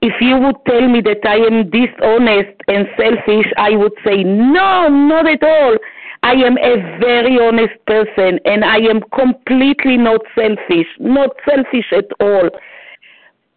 if 0.00 0.14
you 0.20 0.38
would 0.38 0.56
tell 0.66 0.88
me 0.88 1.00
that 1.00 1.24
I 1.24 1.36
am 1.36 1.70
dishonest 1.70 2.56
and 2.68 2.86
selfish, 2.96 3.50
I 3.56 3.76
would 3.76 3.94
say, 4.04 4.22
no, 4.22 4.88
not 4.88 5.26
at 5.28 5.42
all. 5.42 5.76
I 6.22 6.32
am 6.32 6.56
a 6.58 6.76
very 7.00 7.38
honest 7.40 7.74
person 7.86 8.38
and 8.44 8.64
I 8.64 8.78
am 8.78 9.00
completely 9.14 9.96
not 9.96 10.20
selfish, 10.34 10.86
not 11.00 11.30
selfish 11.48 11.86
at 11.92 12.06
all. 12.20 12.48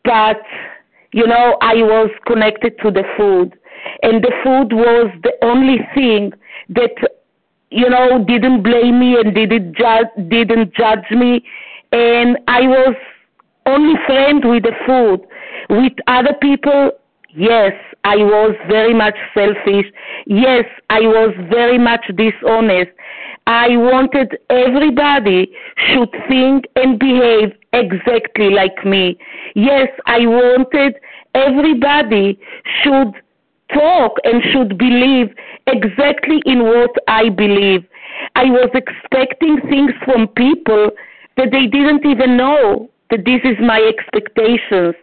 But, 0.04 0.42
you 1.14 1.28
know, 1.28 1.58
I 1.62 1.76
was 1.76 2.10
connected 2.26 2.78
to 2.84 2.92
the 2.92 3.04
food 3.18 3.58
and 4.02 4.24
the 4.24 4.32
food 4.44 4.74
was 4.74 5.12
the 5.24 5.34
only 5.44 5.78
thing 5.94 6.34
that, 6.70 6.96
you 7.70 7.90
know, 7.90 8.24
didn't 8.26 8.64
blame 8.64 9.00
me 9.00 9.16
and 9.20 9.34
didn't 9.36 9.78
judge, 9.78 10.08
didn't 10.30 10.74
judge 10.74 11.10
me. 11.12 11.46
And 11.92 12.38
I 12.48 12.62
was 12.62 12.96
only 13.66 13.96
friend 14.06 14.44
with 14.44 14.64
the 14.64 14.74
food. 14.86 15.28
With 15.70 15.94
other 16.08 16.34
people, 16.42 16.92
Yes, 17.38 17.74
I 18.06 18.16
was 18.16 18.56
very 18.70 18.94
much 18.94 19.16
selfish. 19.34 19.92
Yes, 20.26 20.64
I 20.90 21.02
was 21.02 21.34
very 21.52 21.78
much 21.78 22.06
dishonest. 22.16 22.92
I 23.46 23.76
wanted 23.76 24.38
everybody 24.50 25.52
should 25.76 26.10
think 26.30 26.66
and 26.78 26.98
behave 26.98 27.52
exactly 27.74 28.52
like 28.52 28.86
me. 28.86 29.18
Yes, 29.54 29.90
I 30.06 30.20
wanted 30.26 30.96
everybody 31.34 32.40
should 32.82 33.14
talk 33.74 34.14
and 34.24 34.42
should 34.52 34.78
believe 34.78 35.36
exactly 35.68 36.42
in 36.46 36.64
what 36.64 36.92
I 37.10 37.28
believe. 37.28 37.84
I 38.36 38.46
was 38.46 38.70
expecting 38.74 39.60
things 39.70 39.92
from 40.06 40.30
people 40.30 40.92
that 41.36 41.52
they 41.52 41.68
didn't 41.68 42.06
even 42.06 42.38
know 42.38 42.90
that 43.12 43.26
this 43.26 43.42
is 43.44 43.58
my 43.60 43.82
expectations. 43.82 44.96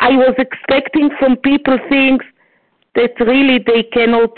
I 0.00 0.10
was 0.10 0.34
expecting 0.38 1.10
from 1.18 1.36
people 1.36 1.78
things 1.88 2.22
that 2.94 3.18
really 3.20 3.58
they 3.58 3.82
cannot 3.84 4.30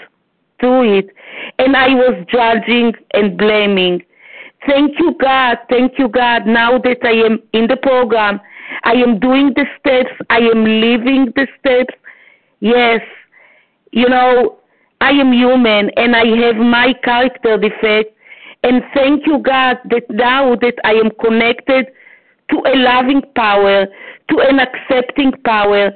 do 0.60 0.82
it. 0.82 1.10
And 1.58 1.76
I 1.76 1.88
was 1.94 2.24
judging 2.30 2.92
and 3.14 3.36
blaming. 3.36 4.02
Thank 4.66 4.98
you, 4.98 5.16
God. 5.20 5.58
Thank 5.70 5.98
you, 5.98 6.08
God. 6.08 6.46
Now 6.46 6.78
that 6.78 6.98
I 7.02 7.12
am 7.26 7.40
in 7.52 7.68
the 7.68 7.76
program, 7.76 8.40
I 8.84 8.94
am 8.94 9.18
doing 9.18 9.52
the 9.54 9.66
steps. 9.78 10.10
I 10.30 10.38
am 10.38 10.64
living 10.64 11.32
the 11.36 11.46
steps. 11.58 11.94
Yes. 12.60 13.00
You 13.92 14.08
know, 14.08 14.58
I 15.00 15.10
am 15.10 15.32
human 15.32 15.90
and 15.96 16.16
I 16.16 16.26
have 16.44 16.56
my 16.56 16.92
character 17.04 17.56
defect. 17.56 18.14
And 18.64 18.82
thank 18.92 19.26
you, 19.26 19.38
God, 19.38 19.78
that 19.90 20.10
now 20.10 20.56
that 20.56 20.74
I 20.84 20.94
am 20.94 21.10
connected 21.24 21.86
to 22.50 22.56
a 22.66 22.74
loving 22.76 23.22
power, 23.34 23.86
to 24.30 24.40
an 24.40 24.58
accepting 24.60 25.32
power. 25.44 25.92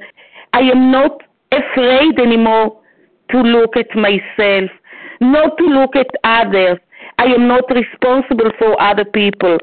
I 0.53 0.59
am 0.59 0.91
not 0.91 1.21
afraid 1.51 2.19
anymore 2.19 2.79
to 3.31 3.41
look 3.41 3.75
at 3.75 3.95
myself, 3.95 4.69
not 5.21 5.57
to 5.57 5.65
look 5.65 5.95
at 5.95 6.07
others. 6.23 6.77
I 7.17 7.25
am 7.25 7.47
not 7.47 7.63
responsible 7.69 8.51
for 8.57 8.79
other 8.81 9.05
people. 9.05 9.57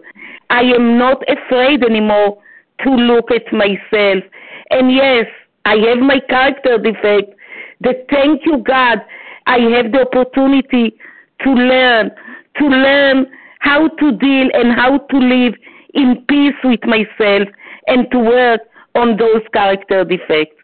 I 0.51 0.63
am 0.63 0.99
not 0.99 1.23
afraid 1.29 1.85
anymore 1.85 2.43
to 2.85 2.91
look 2.91 3.31
at 3.31 3.53
myself. 3.53 4.25
And 4.71 4.93
yes, 4.93 5.27
I 5.65 5.77
have 5.77 5.99
my 5.99 6.21
character 6.29 6.79
defect. 6.79 7.35
That 7.81 8.07
thank 8.11 8.45
you, 8.45 8.59
God, 8.59 8.99
I 9.47 9.59
have 9.59 9.93
the 9.93 10.07
opportunity 10.07 10.97
to 11.43 11.51
learn, 11.51 12.11
to 12.59 12.67
learn 12.67 13.27
how 13.61 13.89
to 13.89 14.13
deal 14.13 14.49
and 14.55 14.73
how 14.73 14.99
to 14.99 15.17
live 15.19 15.55
in 15.95 16.25
peace 16.29 16.55
with 16.65 16.81
myself 16.85 17.49
and 17.87 18.11
to 18.11 18.19
work 18.19 18.61
on 18.95 19.17
those 19.17 19.43
character 19.53 20.05
defects. 20.05 20.57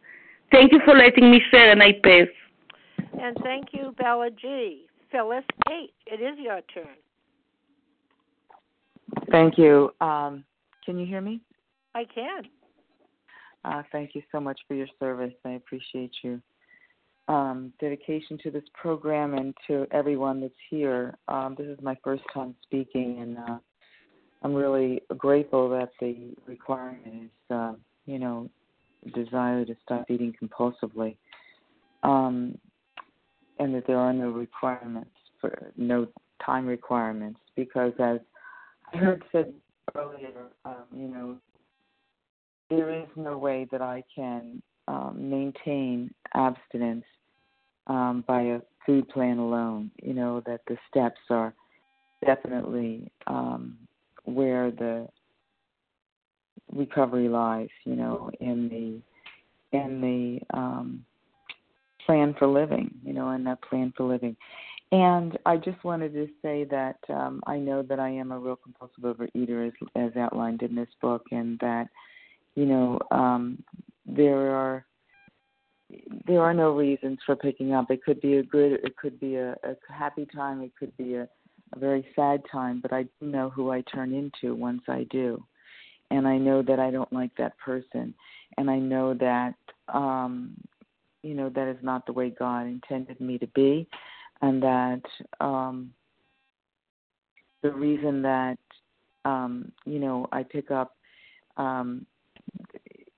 Thank 0.53 0.73
you 0.73 0.81
for 0.85 0.95
letting 0.97 1.31
me 1.31 1.41
share, 1.51 1.73
and 1.73 1.83
I 1.83 1.93
pass. 2.03 2.29
And 3.21 3.37
thank 3.43 3.69
you, 3.73 3.95
Bella 3.99 4.31
G. 4.31 4.87
Phyllis 5.11 5.45
H., 5.69 5.91
it 6.07 6.21
is 6.21 6.39
your 6.39 6.61
turn. 6.73 6.97
Thank 9.31 9.59
you. 9.59 9.91
Um, 10.01 10.45
can 10.85 10.99
you 10.99 11.07
hear 11.07 11.21
me? 11.21 11.41
I 11.95 12.05
can. 12.05 12.45
Uh, 13.65 13.83
thank 13.91 14.15
you 14.15 14.23
so 14.31 14.41
much 14.41 14.61
for 14.69 14.75
your 14.75 14.87
service. 15.01 15.35
I 15.45 15.51
appreciate 15.51 16.12
you. 16.23 16.41
Um, 17.29 17.73
dedication 17.81 18.39
to 18.45 18.51
this 18.53 18.62
program 18.75 19.35
and 19.35 19.53
to 19.67 19.87
everyone 19.91 20.41
that's 20.41 20.55
here. 20.71 21.17
Um, 21.27 21.57
this 21.59 21.67
is 21.67 21.79
my 21.83 21.97
first 22.05 22.23
time 22.33 22.55
speaking, 22.62 23.19
and 23.21 23.39
uh, 23.39 23.59
I'm 24.42 24.55
really 24.55 25.03
grateful 25.16 25.68
that 25.70 25.90
the 26.01 26.35
requirement 26.46 27.25
is, 27.25 27.55
uh, 27.55 27.72
you 28.07 28.18
know, 28.18 28.49
desire 29.14 29.64
to 29.64 29.75
stop 29.83 30.11
eating 30.11 30.35
compulsively, 30.40 31.16
um, 32.03 32.59
and 33.59 33.75
that 33.75 33.87
there 33.87 33.99
are 33.99 34.12
no 34.12 34.31
requirements 34.31 35.11
for 35.40 35.72
no 35.77 36.07
time 36.44 36.66
requirements 36.66 37.40
because, 37.57 37.92
as 37.99 38.18
I 38.92 38.96
heard 38.99 39.25
said 39.33 39.53
earlier, 39.94 40.49
um, 40.64 40.85
you 40.94 41.09
know, 41.09 41.37
there 42.70 42.90
is 42.90 43.09
no 43.16 43.38
way 43.38 43.66
that 43.70 43.83
I 43.83 44.03
can 44.14 44.62
um, 44.88 45.16
maintain 45.18 46.12
abstinence 46.35 47.05
um, 47.87 48.25
by 48.27 48.42
a 48.42 48.61
food 48.85 49.09
plan 49.09 49.38
alone. 49.38 49.90
You 50.03 50.14
know 50.14 50.42
that 50.46 50.61
the 50.66 50.77
steps 50.88 51.20
are 51.31 51.55
definitely 52.25 53.11
um, 53.27 53.77
where 54.27 54.71
the 54.71 55.09
recovery 56.73 57.29
lies, 57.29 57.69
you 57.85 57.97
know, 57.97 58.31
in 58.41 58.69
the 58.69 59.77
in 59.77 60.01
the 60.01 60.57
um, 60.57 61.05
plan 62.05 62.35
for 62.39 62.47
living, 62.47 62.91
you 63.05 63.12
know, 63.12 63.31
in 63.31 63.45
that 63.45 63.62
plan 63.62 63.93
for 63.97 64.05
living. 64.05 64.37
And 64.93 65.37
I 65.45 65.57
just 65.57 65.83
wanted 65.83 66.12
to 66.12 66.29
say 66.43 66.65
that 66.65 66.99
um, 67.09 67.43
I 67.47 67.59
know 67.59 67.83
that 67.83 67.99
I 67.99 68.09
am 68.09 68.31
a 68.31 68.39
real 68.39 68.57
compulsive 68.57 69.03
overeater, 69.03 69.67
as, 69.67 69.73
as 69.97 70.17
outlined 70.17 70.62
in 70.62 70.77
this 70.77 70.89
book, 71.03 71.23
and 71.33 71.59
that 71.59 71.89
you 72.55 72.67
know 72.67 72.99
um, 73.11 73.62
there 74.07 74.55
are 74.55 74.87
there 76.27 76.41
are 76.41 76.55
no 76.55 76.70
reasons 76.70 77.18
for 77.27 77.37
picking 77.37 77.72
up. 77.72 77.91
It 77.91 78.03
could 78.05 78.20
be 78.20 78.37
a 78.37 78.43
good, 78.43 78.72
it 78.85 78.97
could 78.97 79.18
be 79.20 79.37
a, 79.37 79.53
a 79.53 79.77
happy 79.93 80.27
time, 80.35 80.62
it 80.62 80.72
could 80.79 80.97
be 80.97 81.14
a 81.14 81.29
a 81.75 81.79
very 81.79 82.07
sad 82.14 82.43
time, 82.51 82.81
but 82.81 82.93
I 82.93 83.05
do 83.05 83.27
know 83.27 83.51
who 83.51 83.71
I 83.71 83.83
turn 83.83 84.14
into 84.14 84.55
once 84.55 84.83
I 84.89 85.07
do. 85.11 85.43
And 86.11 86.27
I 86.27 86.39
know 86.39 86.62
that 86.62 86.79
I 86.79 86.91
don't 86.91 87.12
like 87.12 87.35
that 87.37 87.59
person. 87.59 88.14
And 88.57 88.71
I 88.71 88.79
know 88.79 89.14
that 89.14 89.55
um 89.89 90.57
you 91.23 91.35
know 91.35 91.49
that 91.51 91.69
is 91.69 91.77
not 91.83 92.07
the 92.07 92.12
way 92.12 92.31
God 92.31 92.67
intended 92.67 93.21
me 93.21 93.39
to 93.39 93.47
be 93.49 93.89
and 94.43 94.62
that 94.62 95.03
um 95.41 95.93
the 97.62 97.73
reason 97.73 98.23
that 98.23 98.59
um 99.25 99.73
you 99.85 99.99
know 99.99 100.27
I 100.33 100.43
pick 100.43 100.71
up 100.71 100.97
um 101.57 102.07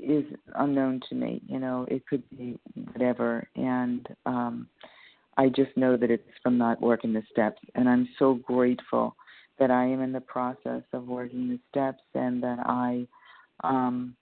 is 0.00 0.24
unknown 0.54 1.00
to 1.08 1.14
me. 1.14 1.42
You 1.46 1.58
know, 1.58 1.86
it 1.88 2.06
could 2.06 2.22
be 2.30 2.58
whatever 2.92 3.48
and 3.56 4.06
um 4.26 4.68
I 5.38 5.48
just 5.48 5.74
know 5.76 5.96
that 5.96 6.10
it's 6.10 6.28
from 6.42 6.58
not 6.58 6.80
working 6.82 7.12
the 7.12 7.22
steps. 7.30 7.60
And 7.76 7.88
I'm 7.88 8.08
so 8.18 8.34
grateful 8.34 9.16
that 9.58 9.70
I 9.70 9.84
am 9.84 10.02
in 10.02 10.12
the 10.12 10.20
process 10.20 10.82
of 10.92 11.06
working 11.06 11.48
the 11.48 11.60
steps 11.70 12.02
and 12.14 12.42
that 12.42 12.58
I, 12.66 13.06
um, 13.64 14.14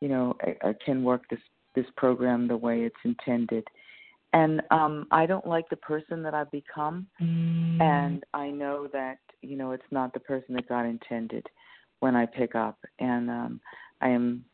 you 0.00 0.08
know, 0.08 0.36
I, 0.42 0.68
I 0.68 0.74
can 0.84 1.02
work 1.02 1.22
this 1.30 1.40
this 1.74 1.86
program 1.96 2.46
the 2.46 2.56
way 2.56 2.82
it's 2.82 2.94
intended. 3.04 3.64
and 4.32 4.62
um 4.70 5.06
I 5.10 5.26
don't 5.26 5.46
like 5.46 5.68
the 5.70 5.76
person 5.76 6.22
that 6.22 6.34
I've 6.34 6.50
become 6.50 7.06
mm. 7.20 7.80
and 7.80 8.24
I 8.32 8.50
know 8.50 8.88
that 8.92 9.18
you 9.42 9.56
know 9.56 9.72
it's 9.72 9.90
not 9.90 10.12
the 10.12 10.20
person 10.20 10.54
that 10.54 10.68
God 10.68 10.86
intended 10.86 11.46
when 12.00 12.14
I 12.14 12.26
pick 12.26 12.54
up 12.54 12.78
and 12.98 13.30
um 13.30 13.60
I 14.00 14.08
am 14.08 14.44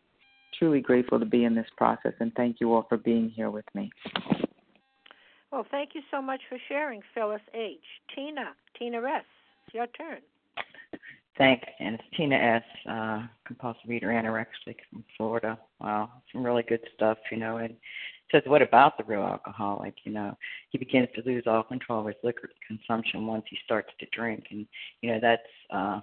truly 0.59 0.81
grateful 0.81 1.19
to 1.19 1.27
be 1.27 1.45
in 1.45 1.55
this 1.55 1.71
process 1.77 2.15
and 2.21 2.33
thank 2.35 2.57
you 2.61 2.73
all 2.73 2.87
for 2.89 2.99
being 2.99 3.29
here 3.29 3.51
with 3.51 3.67
me. 3.75 3.91
Well, 5.53 5.67
thank 5.71 5.91
you 5.95 6.03
so 6.11 6.23
much 6.23 6.41
for 6.49 6.59
sharing, 6.69 7.03
Phyllis 7.15 7.41
H. 7.55 7.79
Tina, 8.15 8.55
Tina 8.79 8.99
S. 8.99 9.25
It's 9.67 9.75
your 9.75 9.87
turn. 9.89 10.21
Thanks, 11.37 11.67
and 11.81 11.95
it's 11.95 12.05
Tina 12.17 12.37
S. 12.37 12.63
Uh, 12.89 13.27
compulsive 13.47 13.91
eater, 13.91 14.09
anorexic 14.09 14.77
from 14.91 15.05
Florida. 15.17 15.59
Wow, 15.81 16.11
some 16.33 16.45
really 16.45 16.63
good 16.63 16.81
stuff, 16.95 17.19
you 17.33 17.39
know. 17.39 17.57
And 17.57 17.75
says, 18.31 18.43
what 18.47 18.63
about 18.63 18.97
the 18.97 19.05
real 19.05 19.23
alcoholic? 19.23 19.95
You 20.05 20.13
know, 20.13 20.37
he 20.71 20.79
begins 20.79 21.09
to 21.17 21.23
lose 21.25 21.45
all 21.47 21.63
control 21.63 22.01
of 22.01 22.07
his 22.07 22.17
liquor 22.23 22.51
consumption 22.67 23.27
once 23.27 23.45
he 23.49 23.59
starts 23.65 23.91
to 23.99 24.07
drink, 24.13 24.45
and 24.51 24.67
you 25.03 25.13
know 25.13 25.19
that's 25.21 25.43
uh, 25.73 26.01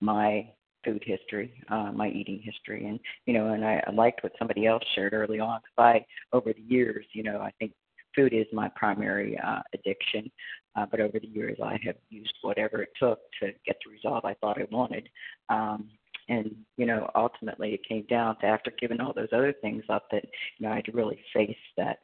my 0.00 0.48
food 0.84 1.02
history, 1.04 1.52
uh, 1.68 1.90
my 1.92 2.08
eating 2.08 2.40
history, 2.42 2.86
and 2.86 3.00
you 3.26 3.34
know, 3.34 3.54
and 3.54 3.64
I, 3.64 3.82
I 3.86 3.90
liked 3.90 4.22
what 4.22 4.32
somebody 4.38 4.66
else 4.66 4.84
shared 4.94 5.14
early 5.14 5.40
on. 5.40 5.60
I, 5.78 6.04
over 6.32 6.52
the 6.52 6.62
years, 6.62 7.06
you 7.12 7.22
know, 7.22 7.40
I 7.40 7.52
think 7.58 7.72
food 8.18 8.32
is 8.32 8.46
my 8.52 8.68
primary 8.74 9.38
uh, 9.38 9.60
addiction, 9.72 10.30
uh, 10.76 10.86
but 10.90 11.00
over 11.00 11.20
the 11.20 11.28
years, 11.28 11.56
I 11.62 11.78
have 11.84 11.94
used 12.10 12.34
whatever 12.42 12.82
it 12.82 12.90
took 13.00 13.20
to 13.40 13.52
get 13.64 13.76
the 13.84 13.92
result 13.92 14.24
I 14.24 14.34
thought 14.34 14.60
I 14.60 14.66
wanted. 14.70 15.08
Um, 15.48 15.88
and 16.28 16.54
you 16.76 16.86
know 16.86 17.10
ultimately 17.14 17.72
it 17.72 17.88
came 17.88 18.04
down 18.08 18.38
to 18.40 18.46
after 18.46 18.70
giving 18.78 19.00
all 19.00 19.12
those 19.14 19.28
other 19.32 19.54
things 19.62 19.82
up 19.88 20.04
that 20.10 20.24
you 20.58 20.66
know 20.66 20.72
I 20.72 20.76
had 20.76 20.84
to 20.86 20.92
really 20.92 21.18
face 21.34 21.56
that 21.76 22.00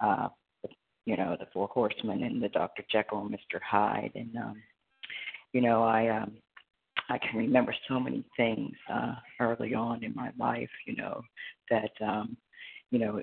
uh 0.00 0.28
you 1.04 1.16
know 1.16 1.36
the 1.38 1.48
four 1.52 1.68
horsemen 1.68 2.22
and 2.22 2.40
the 2.40 2.48
Dr. 2.48 2.84
Jekyll 2.90 3.22
and 3.22 3.30
Mr. 3.30 3.60
Hyde 3.60 4.12
and 4.14 4.36
um 4.36 4.62
you 5.52 5.60
know 5.60 5.82
I 5.82 6.08
um 6.08 6.34
I 7.08 7.18
can 7.18 7.38
remember 7.38 7.74
so 7.88 7.98
many 7.98 8.24
things 8.36 8.76
uh 8.88 9.14
early 9.40 9.74
on 9.74 10.04
in 10.04 10.14
my 10.14 10.30
life 10.38 10.70
you 10.86 10.94
know 10.96 11.22
that 11.70 11.90
um 12.00 12.36
you 12.90 13.00
know 13.00 13.20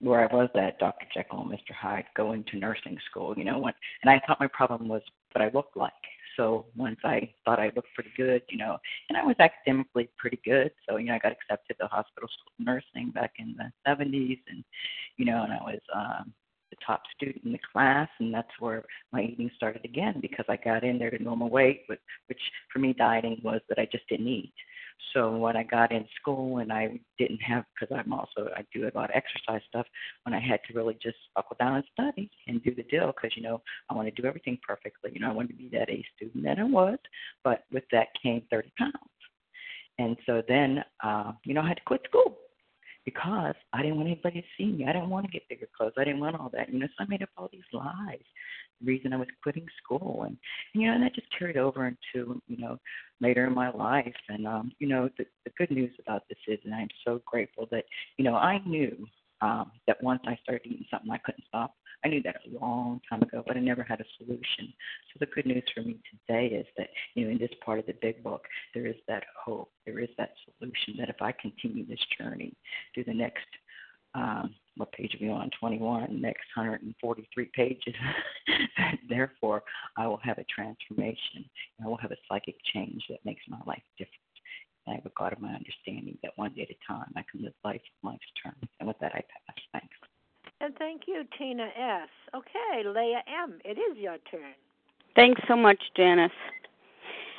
where 0.00 0.20
I 0.20 0.34
was 0.34 0.48
at 0.54 0.78
Dr. 0.78 1.06
Jekyll 1.14 1.42
and 1.42 1.50
Mr. 1.50 1.74
Hyde 1.78 2.06
going 2.16 2.44
to 2.50 2.58
nursing 2.58 2.98
school, 3.10 3.34
you 3.36 3.44
know, 3.44 3.58
when, 3.58 3.74
and 4.02 4.10
I 4.10 4.20
thought 4.26 4.40
my 4.40 4.48
problem 4.48 4.88
was 4.88 5.02
what 5.32 5.42
I 5.42 5.50
looked 5.52 5.76
like, 5.76 5.92
so 6.40 6.64
once 6.74 6.98
I 7.04 7.30
thought 7.44 7.60
I 7.60 7.70
looked 7.76 7.92
pretty 7.94 8.12
good, 8.16 8.42
you 8.48 8.56
know, 8.56 8.78
and 9.08 9.18
I 9.18 9.24
was 9.24 9.36
academically 9.38 10.08
pretty 10.16 10.40
good. 10.44 10.70
So, 10.88 10.96
you 10.96 11.06
know, 11.06 11.14
I 11.14 11.18
got 11.18 11.32
accepted 11.32 11.76
to 11.78 11.86
hospital 11.86 12.28
school 12.28 12.52
nursing 12.58 13.10
back 13.10 13.32
in 13.38 13.56
the 13.58 13.70
70s 13.86 14.40
and, 14.48 14.64
you 15.18 15.26
know, 15.26 15.42
and 15.42 15.52
I 15.52 15.58
was 15.62 15.80
um, 15.94 16.32
the 16.70 16.76
top 16.86 17.02
student 17.14 17.44
in 17.44 17.52
the 17.52 17.58
class. 17.72 18.08
And 18.20 18.32
that's 18.32 18.48
where 18.58 18.84
my 19.12 19.22
eating 19.22 19.50
started 19.56 19.84
again 19.84 20.18
because 20.22 20.46
I 20.48 20.56
got 20.56 20.82
in 20.82 20.98
there 20.98 21.10
to 21.10 21.22
normal 21.22 21.50
weight, 21.50 21.82
which, 21.88 22.00
which 22.28 22.40
for 22.72 22.78
me, 22.78 22.94
dieting 22.94 23.40
was 23.44 23.60
that 23.68 23.78
I 23.78 23.86
just 23.90 24.08
didn't 24.08 24.28
eat. 24.28 24.54
So 25.12 25.36
when 25.36 25.56
I 25.56 25.62
got 25.62 25.92
in 25.92 26.06
school 26.20 26.58
and 26.58 26.72
I 26.72 27.00
didn't 27.18 27.40
have, 27.40 27.64
because 27.74 27.94
I'm 27.96 28.12
also 28.12 28.48
I 28.56 28.64
do 28.72 28.84
a 28.84 28.96
lot 28.96 29.10
of 29.10 29.16
exercise 29.16 29.62
stuff. 29.68 29.86
When 30.24 30.34
I 30.34 30.40
had 30.40 30.60
to 30.68 30.74
really 30.74 30.96
just 31.02 31.16
buckle 31.34 31.56
down 31.58 31.76
and 31.76 31.84
study 31.92 32.30
and 32.46 32.62
do 32.62 32.74
the 32.74 32.84
deal, 32.84 33.08
because 33.08 33.36
you 33.36 33.42
know 33.42 33.60
I 33.88 33.94
want 33.94 34.14
to 34.14 34.22
do 34.22 34.26
everything 34.26 34.58
perfectly. 34.66 35.10
You 35.12 35.20
know 35.20 35.28
I 35.28 35.32
wanted 35.32 35.50
to 35.50 35.54
be 35.54 35.68
that 35.72 35.90
A 35.90 36.04
student 36.16 36.44
that 36.44 36.58
I 36.58 36.64
was, 36.64 36.98
but 37.44 37.64
with 37.72 37.84
that 37.92 38.08
came 38.22 38.42
30 38.50 38.72
pounds. 38.78 38.94
And 39.98 40.16
so 40.24 40.42
then, 40.48 40.82
uh, 41.04 41.32
you 41.44 41.52
know, 41.52 41.60
I 41.60 41.68
had 41.68 41.76
to 41.76 41.84
quit 41.84 42.00
school 42.08 42.38
because 43.04 43.54
I 43.72 43.82
didn't 43.82 43.96
want 43.96 44.08
anybody 44.08 44.42
to 44.42 44.46
see 44.56 44.72
me. 44.72 44.84
I 44.86 44.92
didn't 44.92 45.10
want 45.10 45.26
to 45.26 45.32
get 45.32 45.48
bigger 45.48 45.68
clothes. 45.76 45.92
I 45.98 46.04
didn't 46.04 46.20
want 46.20 46.38
all 46.38 46.50
that. 46.52 46.72
You 46.72 46.78
know, 46.78 46.86
so 46.86 47.04
I 47.04 47.06
made 47.08 47.22
up 47.22 47.30
all 47.36 47.48
these 47.52 47.62
lies. 47.72 48.24
The 48.80 48.86
reason 48.86 49.12
I 49.12 49.16
was 49.16 49.28
quitting 49.42 49.66
school, 49.82 50.22
and, 50.22 50.36
and 50.74 50.82
you 50.82 50.88
know, 50.88 50.94
and 50.94 51.02
that 51.02 51.14
just 51.14 51.26
carried 51.38 51.56
over 51.56 51.86
into 51.86 52.40
you 52.46 52.56
know 52.56 52.78
later 53.20 53.46
in 53.46 53.54
my 53.54 53.70
life. 53.70 54.14
And 54.28 54.46
um, 54.46 54.72
you 54.78 54.88
know, 54.88 55.08
the, 55.18 55.24
the 55.44 55.52
good 55.58 55.70
news 55.70 55.92
about 56.00 56.22
this 56.28 56.38
is, 56.48 56.58
and 56.64 56.74
I'm 56.74 56.88
so 57.04 57.20
grateful 57.26 57.68
that 57.70 57.84
you 58.16 58.24
know 58.24 58.36
I 58.36 58.60
knew 58.66 59.06
um, 59.42 59.70
that 59.86 60.02
once 60.02 60.20
I 60.26 60.38
started 60.42 60.66
eating 60.66 60.86
something, 60.90 61.10
I 61.10 61.18
couldn't 61.18 61.44
stop. 61.48 61.74
I 62.04 62.08
knew 62.08 62.22
that 62.22 62.36
a 62.46 62.58
long 62.64 63.00
time 63.08 63.22
ago, 63.22 63.42
but 63.46 63.56
I 63.56 63.60
never 63.60 63.82
had 63.82 64.00
a 64.00 64.04
solution. 64.18 64.72
So 65.12 65.18
the 65.20 65.26
good 65.26 65.46
news 65.46 65.64
for 65.74 65.82
me 65.82 65.98
today 66.10 66.46
is 66.46 66.66
that, 66.78 66.88
you 67.14 67.24
know, 67.24 67.30
in 67.32 67.38
this 67.38 67.50
part 67.64 67.78
of 67.78 67.86
the 67.86 67.94
big 68.00 68.22
book, 68.22 68.42
there 68.74 68.86
is 68.86 68.96
that 69.08 69.24
hope, 69.44 69.70
there 69.86 69.98
is 69.98 70.08
that 70.18 70.30
solution 70.58 70.94
that 70.98 71.08
if 71.08 71.20
I 71.20 71.32
continue 71.32 71.86
this 71.86 72.00
journey 72.18 72.54
through 72.94 73.04
the 73.04 73.14
next 73.14 73.46
um, 74.14 74.54
what 74.76 74.92
page 74.92 75.14
are 75.14 75.24
we 75.24 75.30
on? 75.30 75.50
21, 75.60 76.20
next 76.20 76.44
143 76.54 77.50
pages. 77.54 77.94
Therefore, 79.08 79.62
I 79.96 80.06
will 80.06 80.20
have 80.22 80.38
a 80.38 80.44
transformation. 80.44 81.44
I 81.84 81.86
will 81.86 81.98
have 81.98 82.10
a 82.10 82.16
psychic 82.28 82.56
change 82.72 83.04
that 83.08 83.24
makes 83.24 83.42
my 83.48 83.58
life 83.66 83.82
different. 83.98 84.16
I 84.88 84.94
have 84.94 85.06
a 85.06 85.12
God 85.16 85.32
of 85.32 85.40
my 85.40 85.52
understanding 85.52 86.18
that 86.22 86.32
one 86.36 86.54
day 86.54 86.62
at 86.62 86.70
a 86.70 86.92
time 86.92 87.12
I 87.14 87.24
can 87.30 87.42
live 87.44 87.52
life 87.62 87.82
on 88.02 88.12
life's 88.12 88.24
terms. 88.42 88.68
And 88.80 88.88
with 88.88 88.98
that, 89.00 89.12
I 89.14 89.20
pass. 89.20 89.56
Thanks. 89.72 90.09
And 90.60 90.76
thank 90.76 91.02
you, 91.06 91.24
Tina 91.38 91.68
S. 91.76 92.08
Okay, 92.34 92.86
Leah 92.86 93.22
M., 93.42 93.58
it 93.64 93.78
is 93.78 93.96
your 93.96 94.18
turn. 94.30 94.52
Thanks 95.16 95.40
so 95.48 95.56
much, 95.56 95.78
Janice. 95.96 96.30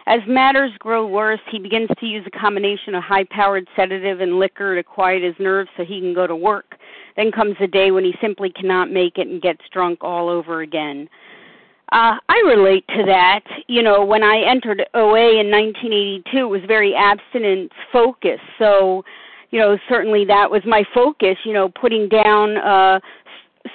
As 0.07 0.19
matters 0.27 0.71
grow 0.79 1.05
worse, 1.05 1.39
he 1.51 1.59
begins 1.59 1.89
to 1.99 2.05
use 2.07 2.25
a 2.25 2.37
combination 2.39 2.95
of 2.95 3.03
high 3.03 3.25
powered 3.25 3.67
sedative 3.75 4.19
and 4.19 4.39
liquor 4.39 4.75
to 4.75 4.83
quiet 4.83 5.21
his 5.21 5.35
nerves 5.39 5.69
so 5.77 5.85
he 5.85 5.99
can 5.99 6.13
go 6.13 6.25
to 6.25 6.35
work. 6.35 6.75
Then 7.15 7.31
comes 7.31 7.55
the 7.59 7.67
day 7.67 7.91
when 7.91 8.03
he 8.03 8.15
simply 8.19 8.49
cannot 8.49 8.89
make 8.89 9.17
it 9.17 9.27
and 9.27 9.41
gets 9.41 9.61
drunk 9.71 9.99
all 10.01 10.27
over 10.27 10.61
again. 10.61 11.07
Uh, 11.91 12.15
I 12.29 12.41
relate 12.45 12.87
to 12.97 13.03
that. 13.05 13.41
You 13.67 13.83
know, 13.83 14.03
when 14.03 14.23
I 14.23 14.41
entered 14.41 14.83
OA 14.93 15.39
in 15.39 15.51
1982, 15.51 16.37
it 16.37 16.43
was 16.43 16.61
very 16.65 16.95
abstinence 16.95 17.71
focused. 17.91 18.41
So, 18.57 19.03
you 19.51 19.59
know, 19.59 19.77
certainly 19.87 20.25
that 20.25 20.49
was 20.49 20.61
my 20.65 20.83
focus, 20.93 21.37
you 21.45 21.53
know, 21.53 21.69
putting 21.69 22.09
down 22.09 22.57
uh 22.57 22.99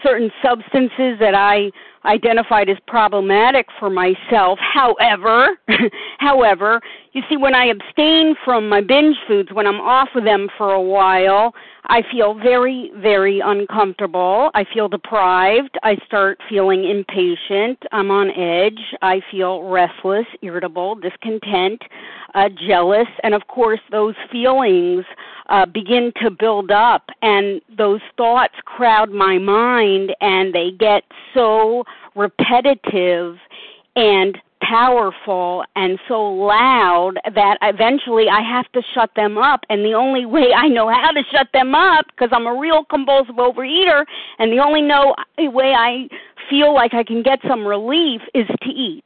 certain 0.02 0.30
substances 0.42 1.16
that 1.20 1.34
I 1.34 1.70
identified 2.04 2.68
as 2.68 2.76
problematic 2.86 3.66
for 3.78 3.90
myself. 3.90 4.58
However, 4.60 5.58
however, 6.18 6.80
you 7.12 7.22
see 7.28 7.36
when 7.36 7.54
I 7.54 7.66
abstain 7.66 8.34
from 8.44 8.68
my 8.68 8.80
binge 8.80 9.16
foods 9.26 9.50
when 9.52 9.66
I'm 9.66 9.80
off 9.80 10.08
of 10.14 10.24
them 10.24 10.48
for 10.56 10.72
a 10.72 10.80
while, 10.80 11.54
I 11.84 12.02
feel 12.12 12.34
very 12.34 12.90
very 12.96 13.40
uncomfortable. 13.44 14.50
I 14.54 14.64
feel 14.72 14.88
deprived. 14.88 15.78
I 15.82 15.96
start 16.06 16.38
feeling 16.48 16.84
impatient. 16.88 17.78
I'm 17.92 18.10
on 18.10 18.30
edge. 18.30 18.80
I 19.02 19.20
feel 19.30 19.62
restless, 19.62 20.26
irritable, 20.42 20.96
discontent, 20.96 21.82
uh 22.34 22.48
jealous, 22.68 23.08
and 23.22 23.34
of 23.34 23.46
course 23.48 23.80
those 23.90 24.14
feelings 24.30 25.04
uh, 25.49 25.66
begin 25.66 26.12
to 26.22 26.30
build 26.30 26.70
up, 26.70 27.05
and 27.22 27.61
those 27.76 28.01
thoughts 28.16 28.55
crowd 28.64 29.11
my 29.11 29.38
mind, 29.38 30.14
and 30.20 30.55
they 30.55 30.70
get 30.72 31.05
so 31.34 31.84
repetitive 32.14 33.36
and 33.94 34.38
powerful 34.62 35.64
and 35.76 35.99
so 36.09 36.22
loud 36.22 37.14
that 37.34 37.59
eventually 37.62 38.28
I 38.28 38.40
have 38.40 38.70
to 38.72 38.82
shut 38.94 39.11
them 39.14 39.38
up. 39.38 39.61
And 39.68 39.84
the 39.84 39.94
only 39.94 40.26
way 40.36 40.53
I 40.57 40.68
know 40.68 40.88
how 40.88 41.12
to 41.12 41.22
shut 41.30 41.49
them 41.53 41.74
up, 41.74 42.07
because 42.09 42.30
I'm 42.32 42.47
a 42.47 42.59
real 42.59 42.84
compulsive 42.84 43.36
overeater, 43.36 44.05
and 44.38 44.53
the 44.53 44.59
only 44.59 44.82
know, 44.82 45.14
way 45.38 45.74
I 45.76 46.09
feel 46.51 46.74
like 46.74 46.94
I 46.94 47.03
can 47.03 47.22
get 47.22 47.40
some 47.47 47.66
relief 47.66 48.20
is 48.34 48.47
to 48.47 48.70
eat. 48.70 49.05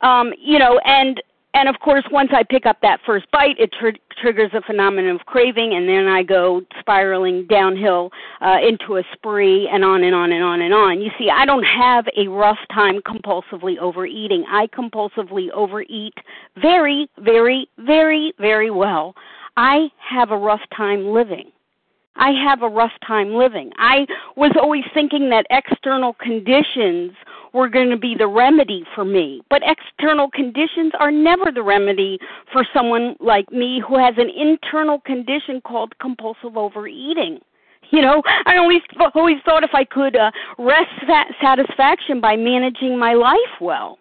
Um, 0.00 0.32
you 0.38 0.58
know, 0.58 0.80
and 0.84 1.22
and 1.54 1.68
of 1.68 1.78
course, 1.80 2.04
once 2.10 2.30
I 2.32 2.42
pick 2.42 2.64
up 2.64 2.78
that 2.82 3.00
first 3.04 3.30
bite, 3.30 3.58
it 3.58 3.70
tr- 3.78 3.98
triggers 4.20 4.50
a 4.54 4.62
phenomenon 4.62 5.16
of 5.16 5.26
craving, 5.26 5.74
and 5.74 5.88
then 5.88 6.06
I 6.06 6.22
go 6.22 6.62
spiraling 6.80 7.46
downhill 7.46 8.10
uh, 8.40 8.56
into 8.66 8.96
a 8.96 9.02
spree, 9.12 9.68
and 9.72 9.84
on 9.84 10.02
and 10.02 10.14
on 10.14 10.32
and 10.32 10.42
on 10.42 10.62
and 10.62 10.72
on. 10.72 11.00
You 11.00 11.10
see, 11.18 11.28
I 11.30 11.44
don't 11.44 11.64
have 11.64 12.06
a 12.16 12.28
rough 12.28 12.58
time 12.72 13.00
compulsively 13.02 13.78
overeating. 13.78 14.44
I 14.50 14.66
compulsively 14.68 15.50
overeat 15.50 16.14
very, 16.60 17.08
very, 17.18 17.68
very, 17.78 18.32
very 18.38 18.70
well. 18.70 19.14
I 19.56 19.88
have 19.98 20.30
a 20.30 20.36
rough 20.36 20.62
time 20.74 21.12
living. 21.12 21.52
I 22.16 22.30
have 22.30 22.62
a 22.62 22.68
rough 22.68 22.92
time 23.06 23.34
living. 23.34 23.72
I 23.78 24.06
was 24.36 24.52
always 24.60 24.84
thinking 24.94 25.30
that 25.30 25.46
external 25.50 26.14
conditions 26.14 27.12
were 27.52 27.68
going 27.68 27.90
to 27.90 27.96
be 27.96 28.14
the 28.14 28.26
remedy 28.26 28.84
for 28.94 29.04
me. 29.04 29.42
But 29.50 29.62
external 29.64 30.30
conditions 30.30 30.92
are 30.98 31.10
never 31.10 31.50
the 31.52 31.62
remedy 31.62 32.18
for 32.52 32.66
someone 32.74 33.16
like 33.20 33.50
me 33.52 33.82
who 33.86 33.98
has 33.98 34.14
an 34.18 34.30
internal 34.30 35.00
condition 35.00 35.60
called 35.60 35.98
compulsive 35.98 36.56
overeating. 36.56 37.40
You 37.90 38.00
know, 38.00 38.22
I 38.46 38.56
always 38.56 38.80
always 39.14 39.36
thought 39.44 39.64
if 39.64 39.74
I 39.74 39.84
could 39.84 40.16
uh, 40.16 40.30
rest 40.58 40.90
that 41.08 41.28
satisfaction 41.42 42.20
by 42.20 42.36
managing 42.36 42.98
my 42.98 43.12
life 43.12 43.60
well. 43.60 43.98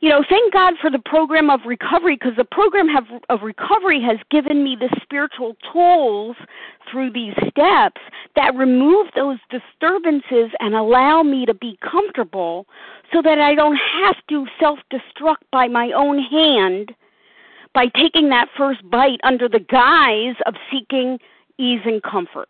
You 0.00 0.10
know, 0.10 0.22
thank 0.28 0.52
God 0.52 0.74
for 0.80 0.90
the 0.90 0.98
program 0.98 1.48
of 1.48 1.60
recovery 1.64 2.16
because 2.16 2.36
the 2.36 2.44
program 2.44 2.86
have, 2.88 3.06
of 3.30 3.42
recovery 3.42 4.00
has 4.02 4.18
given 4.30 4.62
me 4.62 4.76
the 4.78 4.94
spiritual 5.02 5.56
tools 5.72 6.36
through 6.90 7.12
these 7.12 7.32
steps 7.50 8.00
that 8.34 8.54
remove 8.54 9.06
those 9.16 9.38
disturbances 9.50 10.50
and 10.60 10.74
allow 10.74 11.22
me 11.22 11.46
to 11.46 11.54
be 11.54 11.78
comfortable 11.80 12.66
so 13.12 13.22
that 13.22 13.38
I 13.38 13.54
don't 13.54 13.76
have 13.76 14.16
to 14.28 14.46
self 14.60 14.78
destruct 14.92 15.44
by 15.50 15.66
my 15.66 15.92
own 15.92 16.22
hand 16.22 16.94
by 17.74 17.86
taking 17.88 18.28
that 18.30 18.48
first 18.56 18.88
bite 18.90 19.20
under 19.22 19.48
the 19.48 19.60
guise 19.60 20.36
of 20.46 20.54
seeking 20.70 21.18
ease 21.58 21.80
and 21.84 22.02
comfort. 22.02 22.48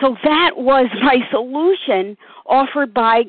So 0.00 0.16
that 0.24 0.52
was 0.56 0.86
my 1.02 1.18
solution 1.30 2.16
offered 2.46 2.92
by 2.92 3.24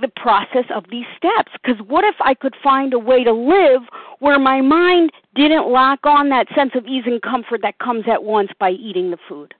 the 0.00 0.08
process 0.08 0.64
of 0.74 0.84
these 0.90 1.06
steps. 1.16 1.52
Because 1.62 1.80
what 1.86 2.04
if 2.04 2.16
I 2.20 2.34
could 2.34 2.54
find 2.62 2.94
a 2.94 2.98
way 2.98 3.24
to 3.24 3.32
live 3.32 3.82
where 4.20 4.38
my 4.38 4.60
mind 4.60 5.10
didn't 5.34 5.68
lock 5.68 6.00
on 6.04 6.28
that 6.30 6.46
sense 6.54 6.72
of 6.74 6.86
ease 6.86 7.04
and 7.06 7.20
comfort 7.22 7.62
that 7.62 7.78
comes 7.78 8.04
at 8.10 8.24
once 8.24 8.50
by 8.58 8.70
eating 8.70 9.10
the 9.10 9.18
food? 9.28 9.54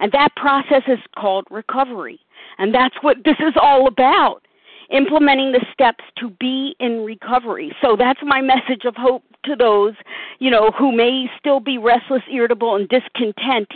And 0.00 0.12
that 0.12 0.36
process 0.36 0.82
is 0.86 0.98
called 1.18 1.46
recovery. 1.50 2.20
And 2.58 2.74
that's 2.74 2.94
what 3.00 3.18
this 3.24 3.36
is 3.40 3.54
all 3.60 3.86
about 3.86 4.42
implementing 4.90 5.52
the 5.52 5.64
steps 5.72 6.04
to 6.18 6.30
be 6.40 6.74
in 6.80 7.04
recovery. 7.04 7.74
So 7.82 7.96
that's 7.96 8.20
my 8.22 8.40
message 8.40 8.84
of 8.84 8.94
hope 8.96 9.22
to 9.44 9.54
those, 9.54 9.94
you 10.38 10.50
know, 10.50 10.70
who 10.78 10.92
may 10.92 11.26
still 11.38 11.60
be 11.60 11.78
restless, 11.78 12.22
irritable, 12.30 12.76
and 12.76 12.88
discontent 12.88 13.68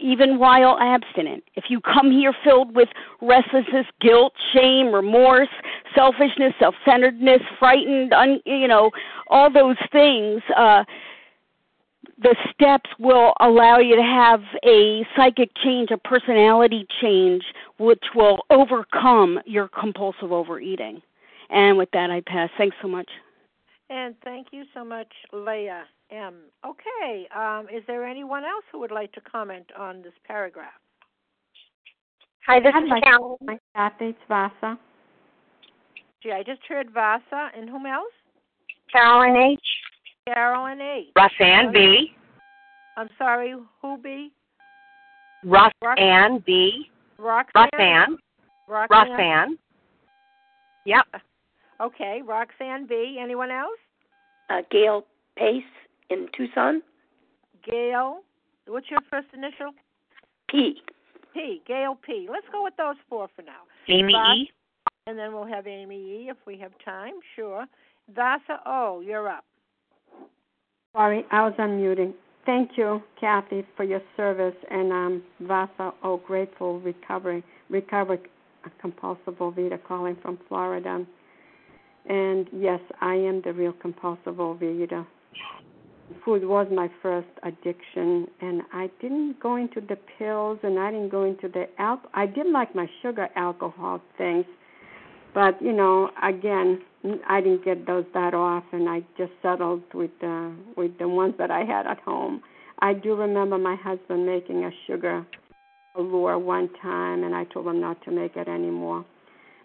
even 0.00 0.38
while 0.38 0.78
abstinent. 0.80 1.44
If 1.56 1.64
you 1.68 1.80
come 1.80 2.10
here 2.10 2.32
filled 2.44 2.74
with 2.74 2.88
restlessness, 3.20 3.86
guilt, 4.00 4.32
shame, 4.54 4.92
remorse, 4.94 5.48
selfishness, 5.94 6.54
self-centeredness, 6.58 7.42
frightened, 7.58 8.12
un, 8.12 8.40
you 8.46 8.66
know, 8.66 8.90
all 9.28 9.52
those 9.52 9.76
things, 9.92 10.42
uh, 10.56 10.84
the 12.22 12.36
steps 12.52 12.90
will 12.98 13.32
allow 13.40 13.78
you 13.78 13.96
to 13.96 14.02
have 14.02 14.40
a 14.64 15.06
psychic 15.16 15.50
change, 15.64 15.90
a 15.90 15.98
personality 15.98 16.86
change, 17.00 17.42
which 17.78 18.04
will 18.14 18.40
overcome 18.50 19.40
your 19.46 19.68
compulsive 19.68 20.30
overeating. 20.30 21.00
And 21.48 21.78
with 21.78 21.90
that, 21.92 22.10
I 22.10 22.20
pass. 22.20 22.50
Thanks 22.58 22.76
so 22.82 22.88
much. 22.88 23.08
And 23.88 24.14
thank 24.22 24.48
you 24.52 24.64
so 24.72 24.84
much, 24.84 25.08
Leah 25.32 25.84
M. 26.10 26.42
Okay, 26.64 27.26
um, 27.36 27.66
is 27.74 27.82
there 27.86 28.06
anyone 28.06 28.44
else 28.44 28.64
who 28.70 28.78
would 28.80 28.92
like 28.92 29.12
to 29.12 29.20
comment 29.20 29.66
on 29.76 30.02
this 30.02 30.12
paragraph? 30.26 30.68
Hi, 32.46 32.60
this 32.60 32.72
I'd 32.74 32.84
is 32.84 32.90
like 32.90 33.02
Carol. 33.02 33.38
Kathy, 33.74 34.06
it's 34.06 34.18
Vasa. 34.28 34.78
Gee, 36.22 36.32
I 36.32 36.42
just 36.42 36.60
heard 36.68 36.90
Vasa, 36.90 37.50
and 37.56 37.68
whom 37.68 37.86
else? 37.86 38.12
Carolyn 38.92 39.36
H. 39.36 39.60
Carolyn 40.32 40.80
H. 40.80 41.08
Roxanne 41.16 41.72
B. 41.72 42.12
I'm 42.96 43.08
sorry, 43.18 43.54
who 43.82 43.98
B? 43.98 44.30
Roxanne 45.44 46.42
B. 46.46 46.90
Roxanne. 47.18 47.68
Roxanne. 47.72 48.16
Roxanne. 48.68 49.10
Roxanne. 49.10 49.58
Yep. 50.86 51.04
Okay, 51.80 52.20
Roxanne 52.26 52.86
B. 52.86 53.18
Anyone 53.20 53.50
else? 53.50 53.78
Uh, 54.50 54.60
Gail 54.70 55.06
Pace 55.36 55.62
in 56.10 56.28
Tucson. 56.36 56.82
Gail. 57.64 58.20
What's 58.66 58.90
your 58.90 59.00
first 59.10 59.28
initial? 59.34 59.72
P. 60.50 60.76
P. 61.34 61.62
Gail 61.66 61.98
P. 62.04 62.28
Let's 62.30 62.46
go 62.52 62.62
with 62.62 62.76
those 62.76 62.96
four 63.08 63.28
for 63.34 63.42
now. 63.42 63.62
Amy 63.88 64.12
Vas- 64.12 64.36
E. 64.36 64.50
And 65.06 65.18
then 65.18 65.32
we'll 65.32 65.46
have 65.46 65.66
Amy 65.66 65.96
E. 65.96 66.28
if 66.30 66.36
we 66.46 66.58
have 66.58 66.72
time. 66.84 67.14
Sure. 67.34 67.64
Vasa 68.14 68.60
O. 68.66 69.00
You're 69.04 69.28
up. 69.28 69.44
Sorry, 70.92 71.24
I 71.30 71.42
was 71.42 71.54
unmuting. 71.56 72.14
Thank 72.44 72.72
you, 72.76 73.00
Kathy, 73.20 73.64
for 73.76 73.84
your 73.84 74.02
service, 74.16 74.56
and 74.70 74.92
um, 74.92 75.22
Vasa 75.40 75.92
oh, 76.02 76.16
Grateful 76.26 76.80
Recovery, 76.80 77.44
Recovered 77.68 78.28
Compulsive 78.80 79.34
Overeater 79.38 79.78
calling 79.86 80.16
from 80.20 80.36
Florida. 80.48 81.06
And 82.08 82.48
yes, 82.52 82.80
I 83.00 83.14
am 83.14 83.40
the 83.42 83.52
real 83.52 83.72
compulsive 83.72 84.34
overeater. 84.34 85.06
Food 86.24 86.44
was 86.44 86.66
my 86.74 86.90
first 87.00 87.28
addiction, 87.44 88.26
and 88.40 88.62
I 88.72 88.90
didn't 89.00 89.38
go 89.38 89.54
into 89.54 89.80
the 89.80 89.96
pills, 90.18 90.58
and 90.64 90.76
I 90.76 90.90
didn't 90.90 91.10
go 91.10 91.22
into 91.22 91.46
the 91.46 91.68
alcohol. 91.78 92.10
I 92.14 92.26
did 92.26 92.48
like 92.48 92.74
my 92.74 92.88
sugar 93.00 93.28
alcohol 93.36 94.00
things, 94.18 94.44
but 95.34 95.60
you 95.60 95.72
know, 95.72 96.10
again, 96.22 96.80
I 97.28 97.40
didn't 97.40 97.64
get 97.64 97.86
those 97.86 98.04
that 98.14 98.34
often. 98.34 98.88
I 98.88 99.04
just 99.16 99.32
settled 99.42 99.82
with 99.94 100.10
the 100.20 100.54
with 100.76 100.98
the 100.98 101.08
ones 101.08 101.34
that 101.38 101.50
I 101.50 101.64
had 101.64 101.86
at 101.86 102.00
home. 102.00 102.42
I 102.80 102.94
do 102.94 103.14
remember 103.14 103.58
my 103.58 103.76
husband 103.76 104.26
making 104.26 104.64
a 104.64 104.70
sugar 104.86 105.24
allure 105.96 106.38
one 106.38 106.68
time, 106.80 107.24
and 107.24 107.34
I 107.34 107.44
told 107.44 107.66
him 107.66 107.80
not 107.80 108.02
to 108.04 108.10
make 108.10 108.36
it 108.36 108.48
anymore. 108.48 109.04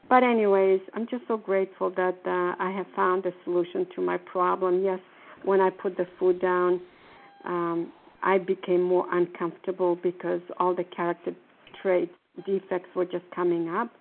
But 0.09 0.23
anyways, 0.23 0.81
I'm 0.93 1.07
just 1.07 1.23
so 1.27 1.37
grateful 1.37 1.89
that 1.91 2.17
uh, 2.25 2.61
I 2.61 2.71
have 2.75 2.85
found 2.95 3.25
a 3.25 3.31
solution 3.43 3.87
to 3.95 4.01
my 4.01 4.17
problem. 4.17 4.83
Yes, 4.83 4.99
when 5.43 5.61
I 5.61 5.69
put 5.69 5.97
the 5.97 6.05
food 6.19 6.39
down, 6.41 6.79
um, 7.43 7.91
I 8.21 8.37
became 8.37 8.81
more 8.81 9.05
uncomfortable 9.11 9.97
because 10.01 10.41
all 10.59 10.75
the 10.75 10.83
character 10.83 11.31
traits, 11.81 12.11
defects 12.45 12.89
were 12.95 13.05
just 13.05 13.25
coming 13.33 13.69
up. 13.69 13.91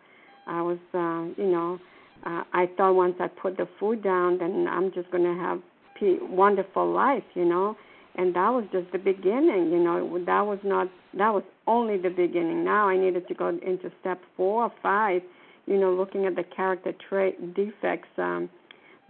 I 0.46 0.62
was, 0.62 0.78
uh, 0.92 1.40
you 1.40 1.50
know, 1.50 1.78
uh, 2.26 2.44
I 2.52 2.68
thought 2.76 2.94
once 2.94 3.16
I 3.20 3.28
put 3.28 3.56
the 3.56 3.68
food 3.78 4.02
down, 4.02 4.38
then 4.38 4.66
I'm 4.68 4.92
just 4.92 5.10
going 5.10 5.24
to 5.24 5.40
have 5.40 5.60
pe- 5.98 6.18
wonderful 6.22 6.90
life, 6.90 7.24
you 7.34 7.44
know. 7.44 7.76
And 8.16 8.34
that 8.34 8.48
was 8.50 8.64
just 8.72 8.92
the 8.92 8.98
beginning, 8.98 9.72
you 9.72 9.80
know. 9.80 10.18
That 10.24 10.42
was 10.42 10.58
not. 10.62 10.88
That 11.18 11.34
was 11.34 11.42
only 11.66 11.98
the 11.98 12.10
beginning. 12.10 12.64
Now 12.64 12.88
I 12.88 12.96
needed 12.96 13.26
to 13.28 13.34
go 13.34 13.48
into 13.48 13.90
step 14.00 14.20
four 14.36 14.64
or 14.64 14.72
five 14.82 15.22
you 15.66 15.78
know, 15.78 15.92
looking 15.92 16.26
at 16.26 16.36
the 16.36 16.44
character 16.44 16.92
trait 17.08 17.54
defects, 17.54 18.08
um, 18.18 18.48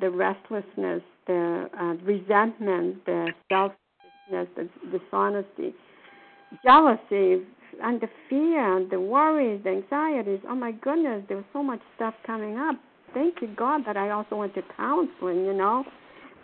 the 0.01 0.11
restlessness, 0.11 1.03
the 1.27 1.69
uh, 1.79 1.95
resentment, 2.05 3.05
the 3.07 3.33
selfishness, 3.49 4.49
the 4.57 4.69
dishonesty, 4.91 5.75
jealousy, 6.65 7.43
and 7.83 8.01
the 8.01 8.09
fear, 8.29 8.77
and 8.77 8.91
the 8.91 9.01
worries, 9.01 9.63
the 9.65 9.71
anxieties. 9.71 10.41
Oh 10.49 10.55
my 10.55 10.73
goodness, 10.73 11.25
there 11.29 11.37
was 11.37 11.47
so 11.53 11.63
much 11.63 11.81
stuff 11.97 12.15
coming 12.27 12.57
up. 12.57 12.77
Thank 13.13 13.43
you 13.43 13.49
God 13.57 13.83
that 13.87 13.97
I 13.97 14.11
also 14.11 14.37
went 14.37 14.55
to 14.55 14.63
counseling, 14.77 15.45
you 15.45 15.55
know. 15.55 15.85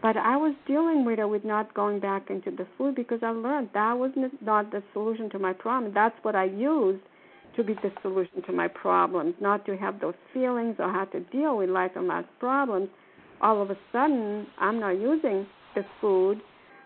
But 0.02 0.16
I 0.16 0.36
was 0.36 0.54
dealing 0.66 1.04
with 1.04 1.18
it 1.18 1.28
with 1.28 1.44
not 1.44 1.74
going 1.74 2.00
back 2.00 2.30
into 2.30 2.50
the 2.50 2.66
food 2.78 2.94
because 2.94 3.20
I 3.22 3.30
learned 3.30 3.70
that 3.74 3.98
was 3.98 4.12
not 4.40 4.70
the 4.70 4.82
solution 4.92 5.28
to 5.30 5.38
my 5.38 5.52
problem. 5.52 5.92
That's 5.92 6.14
what 6.22 6.34
I 6.34 6.44
used 6.44 7.02
to 7.56 7.64
be 7.64 7.74
the 7.74 7.92
solution 8.00 8.42
to 8.46 8.52
my 8.52 8.68
problems, 8.68 9.34
not 9.40 9.66
to 9.66 9.76
have 9.76 10.00
those 10.00 10.14
feelings 10.32 10.76
or 10.78 10.90
have 10.90 11.10
to 11.12 11.20
deal 11.20 11.58
with 11.58 11.68
life 11.68 11.90
and 11.96 12.08
my 12.08 12.22
problems. 12.38 12.88
All 13.42 13.60
of 13.60 13.70
a 13.70 13.76
sudden, 13.92 14.46
I'm 14.58 14.80
not 14.80 15.00
using 15.00 15.46
the 15.74 15.84
food, 16.00 16.40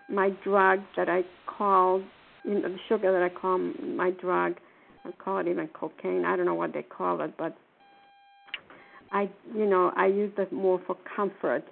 my 0.09 0.31
drug 0.43 0.81
that 0.97 1.09
I 1.09 1.23
call, 1.47 2.03
you 2.45 2.55
know, 2.55 2.69
the 2.69 2.79
sugar 2.89 3.13
that 3.13 3.23
I 3.23 3.29
call 3.29 3.59
my 3.59 4.11
drug. 4.11 4.57
I 5.05 5.11
call 5.13 5.39
it 5.39 5.49
even 5.49 5.69
cocaine. 5.69 6.25
I 6.25 6.37
don't 6.37 6.47
know 6.47 6.55
what 6.55 6.73
they 6.73 6.83
call 6.83 7.21
it, 7.21 7.37
but 7.37 7.57
I, 9.13 9.29
you 9.55 9.67
know, 9.67 9.93
I 9.97 10.07
use 10.07 10.33
it 10.39 10.53
more 10.53 10.81
for 10.87 10.97
comfort 11.15 11.65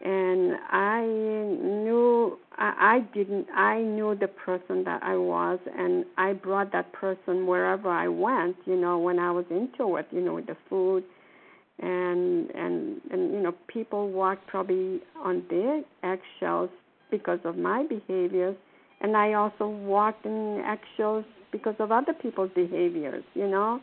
and 0.00 0.54
I 0.70 1.00
knew 1.02 2.38
I, 2.56 2.74
I 2.78 3.14
didn't 3.14 3.48
I 3.54 3.80
knew 3.80 4.14
the 4.14 4.28
person 4.28 4.84
that 4.84 5.02
I 5.02 5.16
was 5.16 5.58
and 5.76 6.04
I 6.16 6.34
brought 6.34 6.72
that 6.72 6.92
person 6.92 7.46
wherever 7.46 7.88
I 7.88 8.06
went, 8.08 8.56
you 8.64 8.76
know, 8.76 8.98
when 8.98 9.18
I 9.18 9.32
was 9.32 9.44
into 9.50 9.96
it, 9.96 10.06
you 10.12 10.20
know, 10.20 10.34
with 10.34 10.46
the 10.46 10.56
food 10.68 11.02
and 11.80 12.50
and 12.50 13.00
and 13.10 13.32
you 13.32 13.40
know, 13.40 13.54
people 13.66 14.10
walk 14.10 14.38
probably 14.46 15.00
on 15.16 15.42
their 15.50 15.82
eggshells 16.04 16.70
because 17.10 17.40
of 17.44 17.56
my 17.56 17.84
behaviors 17.84 18.56
and 19.00 19.16
I 19.16 19.34
also 19.34 19.68
walked 19.68 20.26
in 20.26 20.62
eggshells 20.64 21.24
because 21.52 21.74
of 21.78 21.92
other 21.92 22.12
people's 22.12 22.50
behaviors, 22.54 23.24
you 23.34 23.48
know. 23.48 23.80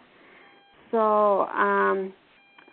So 0.92 1.48
um 1.48 2.14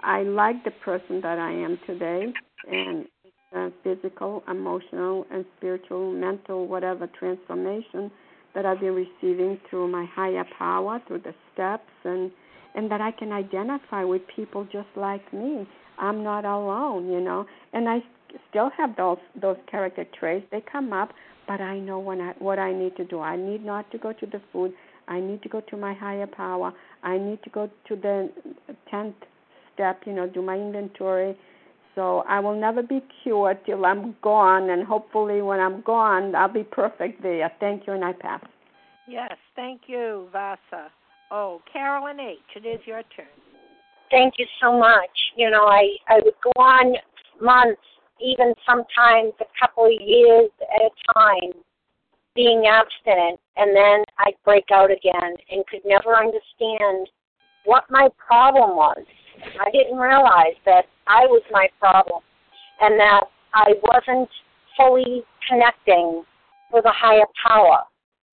I 0.00 0.22
like 0.22 0.64
the 0.64 0.72
person 0.84 1.20
that 1.20 1.38
I 1.38 1.52
am 1.52 1.78
today 1.86 2.32
and 2.68 3.06
uh, 3.54 3.70
physical, 3.84 4.42
emotional, 4.50 5.26
and 5.30 5.44
spiritual, 5.58 6.12
mental, 6.12 6.66
whatever 6.66 7.06
transformation 7.18 8.10
that 8.54 8.66
I've 8.66 8.80
been 8.80 8.94
receiving 8.94 9.60
through 9.68 9.88
my 9.88 10.04
higher 10.12 10.44
power, 10.58 11.00
through 11.06 11.20
the 11.20 11.34
steps, 11.52 11.90
and 12.04 12.30
and 12.74 12.90
that 12.90 13.02
I 13.02 13.10
can 13.12 13.32
identify 13.32 14.02
with 14.02 14.22
people 14.34 14.66
just 14.72 14.88
like 14.96 15.32
me. 15.32 15.68
I'm 15.98 16.24
not 16.24 16.44
alone, 16.44 17.10
you 17.10 17.20
know, 17.20 17.46
and 17.74 17.88
I 17.88 17.98
still 18.50 18.70
have 18.76 18.96
those 18.96 19.18
those 19.40 19.56
character 19.70 20.04
traits. 20.18 20.46
They 20.50 20.60
come 20.60 20.92
up, 20.92 21.10
but 21.46 21.60
I 21.60 21.78
know 21.78 21.98
when 21.98 22.20
I 22.20 22.32
what 22.38 22.58
I 22.58 22.72
need 22.72 22.96
to 22.96 23.04
do. 23.04 23.20
I 23.20 23.36
need 23.36 23.64
not 23.64 23.90
to 23.92 23.98
go 23.98 24.12
to 24.12 24.26
the 24.26 24.40
food. 24.52 24.72
I 25.08 25.20
need 25.20 25.42
to 25.42 25.48
go 25.48 25.60
to 25.60 25.76
my 25.76 25.94
higher 25.94 26.26
power. 26.26 26.72
I 27.02 27.18
need 27.18 27.42
to 27.42 27.50
go 27.50 27.68
to 27.88 27.96
the 27.96 28.30
tenth 28.90 29.16
step, 29.74 30.02
you 30.06 30.12
know, 30.12 30.28
do 30.28 30.42
my 30.42 30.56
inventory 30.56 31.36
So 31.94 32.24
I 32.28 32.40
will 32.40 32.58
never 32.58 32.82
be 32.82 33.02
cured 33.22 33.58
till 33.66 33.84
I'm 33.84 34.16
gone, 34.22 34.70
and 34.70 34.84
hopefully, 34.86 35.42
when 35.42 35.60
I'm 35.60 35.82
gone, 35.82 36.34
I'll 36.34 36.52
be 36.52 36.64
perfect 36.64 37.22
there. 37.22 37.50
Thank 37.60 37.86
you, 37.86 37.92
and 37.92 38.04
I 38.04 38.12
pass. 38.12 38.42
Yes, 39.06 39.32
thank 39.56 39.82
you, 39.88 40.28
Vasa. 40.32 40.90
Oh, 41.30 41.60
Carolyn 41.70 42.20
H., 42.20 42.38
it 42.56 42.66
is 42.66 42.80
your 42.86 43.02
turn. 43.14 43.26
Thank 44.10 44.34
you 44.38 44.46
so 44.60 44.78
much. 44.78 45.10
You 45.36 45.50
know, 45.50 45.64
I 45.64 45.96
I 46.08 46.20
would 46.24 46.34
go 46.42 46.52
on 46.56 46.94
months, 47.40 47.80
even 48.20 48.54
sometimes 48.66 49.32
a 49.40 49.46
couple 49.60 49.86
of 49.86 50.00
years 50.00 50.50
at 50.60 50.82
a 50.82 51.12
time, 51.14 51.52
being 52.34 52.64
abstinent, 52.66 53.38
and 53.56 53.76
then 53.76 54.04
I'd 54.18 54.34
break 54.44 54.64
out 54.72 54.90
again 54.90 55.34
and 55.50 55.66
could 55.66 55.82
never 55.84 56.16
understand 56.16 57.08
what 57.64 57.84
my 57.90 58.08
problem 58.16 58.76
was. 58.76 59.04
I 59.60 59.70
didn't 59.70 59.98
realize 59.98 60.56
that 60.64 60.86
I 61.06 61.26
was 61.26 61.42
my 61.50 61.68
problem 61.78 62.22
and 62.80 62.98
that 62.98 63.24
I 63.54 63.74
wasn't 63.82 64.28
fully 64.76 65.22
connecting 65.48 66.24
with 66.72 66.84
a 66.86 66.92
higher 66.92 67.26
power. 67.46 67.82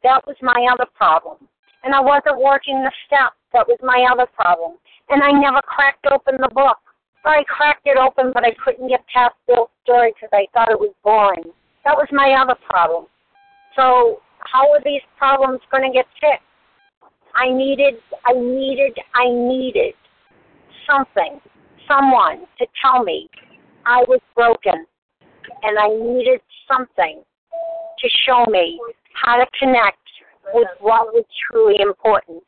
That 0.03 0.25
was 0.25 0.35
my 0.41 0.67
other 0.71 0.89
problem. 0.95 1.37
And 1.83 1.93
I 1.93 1.99
wasn't 1.99 2.39
working 2.39 2.83
the 2.83 2.91
steps. 3.05 3.35
That 3.53 3.67
was 3.67 3.77
my 3.81 4.07
other 4.11 4.27
problem. 4.33 4.77
And 5.09 5.23
I 5.23 5.31
never 5.31 5.61
cracked 5.61 6.05
open 6.11 6.35
the 6.39 6.49
book. 6.53 6.77
I 7.25 7.43
cracked 7.47 7.85
it 7.85 7.97
open, 7.97 8.31
but 8.33 8.43
I 8.43 8.51
couldn't 8.63 8.87
get 8.87 9.03
past 9.13 9.35
Bill's 9.47 9.69
story 9.83 10.13
because 10.13 10.29
I 10.31 10.47
thought 10.53 10.71
it 10.71 10.79
was 10.79 10.93
boring. 11.03 11.43
That 11.85 11.95
was 11.95 12.07
my 12.11 12.37
other 12.41 12.55
problem. 12.67 13.05
So 13.75 14.21
how 14.39 14.71
are 14.71 14.81
these 14.83 15.01
problems 15.17 15.59
going 15.71 15.83
to 15.83 15.93
get 15.93 16.05
fixed? 16.19 16.43
I 17.35 17.51
needed, 17.51 17.95
I 18.25 18.33
needed, 18.33 18.97
I 19.13 19.29
needed 19.29 19.93
something, 20.89 21.39
someone 21.87 22.45
to 22.57 22.65
tell 22.81 23.03
me 23.03 23.29
I 23.85 24.03
was 24.07 24.19
broken 24.35 24.85
and 25.63 25.79
I 25.79 25.87
needed 25.87 26.41
something 26.67 27.23
to 27.99 28.09
show 28.25 28.45
me 28.49 28.79
how 29.13 29.37
to 29.37 29.45
connect 29.57 29.97
with 30.53 30.67
what 30.79 31.13
was 31.13 31.25
truly 31.49 31.81
important. 31.81 32.43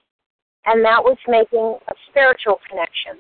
And 0.66 0.84
that 0.86 1.04
was 1.04 1.18
making 1.28 1.78
a 1.88 1.94
spiritual 2.10 2.60
connection. 2.70 3.20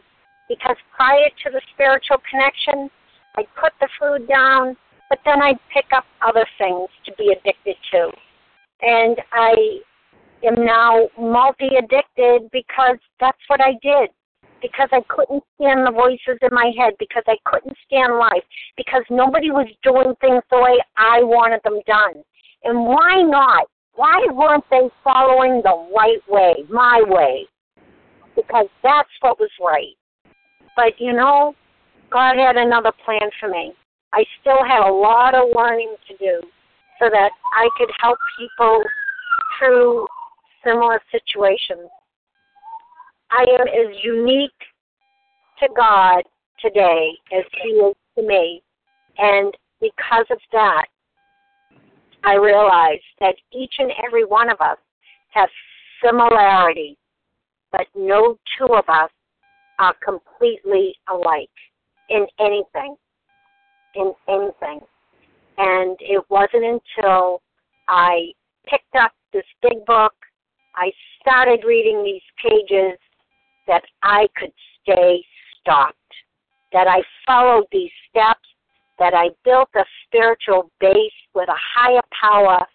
Because 0.51 0.75
prior 0.93 1.29
to 1.45 1.49
the 1.49 1.61
spiritual 1.73 2.17
connection, 2.29 2.89
I'd 3.37 3.47
put 3.55 3.71
the 3.79 3.87
food 3.97 4.27
down, 4.27 4.75
but 5.09 5.19
then 5.23 5.41
I'd 5.41 5.59
pick 5.73 5.85
up 5.95 6.03
other 6.21 6.45
things 6.57 6.89
to 7.05 7.13
be 7.17 7.31
addicted 7.31 7.77
to. 7.93 8.11
And 8.81 9.15
I 9.31 9.79
am 10.43 10.65
now 10.65 11.07
multi 11.17 11.69
addicted 11.77 12.51
because 12.51 12.97
that's 13.21 13.39
what 13.47 13.61
I 13.61 13.79
did. 13.81 14.09
Because 14.61 14.89
I 14.91 14.99
couldn't 15.07 15.41
stand 15.55 15.87
the 15.87 15.91
voices 15.91 16.37
in 16.41 16.49
my 16.51 16.73
head, 16.77 16.93
because 16.99 17.23
I 17.27 17.37
couldn't 17.45 17.77
stand 17.87 18.19
life, 18.19 18.43
because 18.75 19.03
nobody 19.09 19.51
was 19.51 19.67
doing 19.83 20.13
things 20.19 20.43
the 20.51 20.59
way 20.59 20.77
I 20.97 21.23
wanted 21.23 21.61
them 21.63 21.79
done. 21.87 22.23
And 22.65 22.77
why 22.85 23.23
not? 23.23 23.67
Why 23.95 24.19
weren't 24.31 24.65
they 24.69 24.89
following 25.01 25.61
the 25.63 25.87
right 25.95 26.21
way, 26.27 26.65
my 26.69 27.01
way? 27.07 27.47
Because 28.35 28.67
that's 28.83 29.09
what 29.21 29.39
was 29.39 29.49
right. 29.63 29.95
But 30.75 30.99
you 30.99 31.13
know, 31.13 31.55
God 32.11 32.37
had 32.37 32.57
another 32.57 32.91
plan 33.05 33.29
for 33.39 33.49
me. 33.49 33.73
I 34.13 34.25
still 34.41 34.63
had 34.67 34.87
a 34.87 34.91
lot 34.91 35.35
of 35.35 35.49
learning 35.55 35.95
to 36.07 36.17
do 36.17 36.41
so 36.99 37.09
that 37.09 37.31
I 37.53 37.69
could 37.77 37.89
help 37.99 38.17
people 38.37 38.83
through 39.57 40.07
similar 40.65 41.01
situations. 41.11 41.89
I 43.31 43.45
am 43.59 43.67
as 43.67 44.03
unique 44.03 44.51
to 45.59 45.69
God 45.75 46.23
today 46.59 47.11
as 47.31 47.43
He 47.63 47.69
is 47.69 47.95
to 48.17 48.27
me. 48.27 48.61
And 49.17 49.53
because 49.79 50.25
of 50.29 50.39
that, 50.51 50.85
I 52.23 52.35
realize 52.35 52.99
that 53.19 53.35
each 53.51 53.73
and 53.79 53.91
every 54.05 54.25
one 54.25 54.49
of 54.49 54.59
us 54.61 54.77
has 55.29 55.49
similarities, 56.03 56.97
but 57.71 57.87
no 57.95 58.37
two 58.57 58.73
of 58.73 58.83
us 58.89 59.09
are 59.81 59.95
completely 60.05 60.93
alike 61.09 61.49
in 62.09 62.27
anything. 62.39 62.95
In 63.95 64.13
anything. 64.29 64.79
And 65.57 65.97
it 65.99 66.23
wasn't 66.29 66.63
until 66.63 67.41
I 67.89 68.31
picked 68.69 68.95
up 68.95 69.11
this 69.33 69.43
big 69.63 69.83
book, 69.85 70.13
I 70.75 70.91
started 71.19 71.65
reading 71.65 72.03
these 72.03 72.21
pages, 72.41 72.97
that 73.67 73.83
I 74.03 74.27
could 74.37 74.53
stay 74.81 75.23
stopped. 75.59 75.97
That 76.73 76.87
I 76.87 77.01
followed 77.25 77.65
these 77.71 77.91
steps, 78.09 78.47
that 78.99 79.13
I 79.13 79.29
built 79.43 79.69
a 79.75 79.83
spiritual 80.05 80.71
base 80.79 81.19
with 81.33 81.49
a 81.49 81.61
higher 81.75 82.01
power 82.21 82.65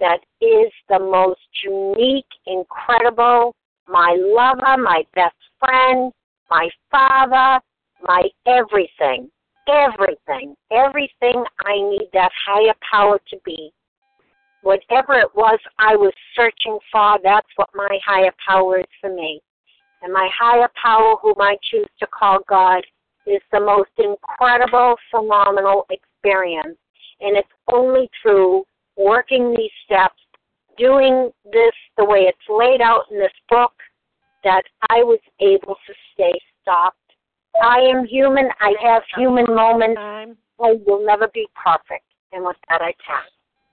that 0.00 0.18
is 0.40 0.72
the 0.88 0.98
most 0.98 1.40
unique, 1.62 2.26
incredible, 2.46 3.54
my 3.88 4.16
lover, 4.18 4.82
my 4.82 5.04
best 5.14 5.36
friend, 5.60 6.12
my 6.50 6.68
father, 6.90 7.60
my 8.02 8.22
everything, 8.46 9.30
everything, 9.68 10.54
everything 10.70 11.44
I 11.64 11.74
need 11.74 12.08
that 12.12 12.30
higher 12.46 12.74
power 12.90 13.20
to 13.30 13.36
be. 13.44 13.72
Whatever 14.62 15.14
it 15.14 15.28
was 15.34 15.58
I 15.78 15.96
was 15.96 16.12
searching 16.34 16.78
for, 16.90 17.18
that's 17.22 17.48
what 17.56 17.68
my 17.74 17.98
higher 18.04 18.32
power 18.46 18.78
is 18.80 18.86
for 19.00 19.14
me. 19.14 19.40
And 20.02 20.12
my 20.12 20.28
higher 20.36 20.68
power, 20.80 21.16
whom 21.22 21.40
I 21.40 21.56
choose 21.70 21.88
to 22.00 22.06
call 22.06 22.38
God, 22.48 22.82
is 23.26 23.40
the 23.52 23.60
most 23.60 23.90
incredible, 23.98 24.96
phenomenal 25.10 25.86
experience. 25.90 26.78
And 27.20 27.36
it's 27.36 27.48
only 27.72 28.08
through 28.22 28.64
working 28.96 29.54
these 29.56 29.70
steps, 29.84 30.20
doing 30.78 31.30
this 31.44 31.72
the 31.96 32.04
way 32.04 32.20
it's 32.20 32.38
laid 32.48 32.80
out 32.80 33.04
in 33.10 33.18
this 33.18 33.32
book, 33.48 33.72
that 34.44 34.62
I 34.90 35.02
was 35.02 35.20
able 35.40 35.74
to 35.74 35.94
stay 36.14 36.32
stopped. 36.62 36.98
I 37.62 37.78
am 37.78 38.04
human. 38.06 38.48
I 38.60 38.74
have 38.82 39.02
human 39.16 39.46
moments. 39.48 39.98
I 39.98 40.26
will 40.58 41.04
never 41.04 41.28
be 41.32 41.46
perfect. 41.54 42.04
And 42.32 42.44
with 42.44 42.56
that, 42.68 42.82
I 42.82 42.92
pass. 43.06 43.24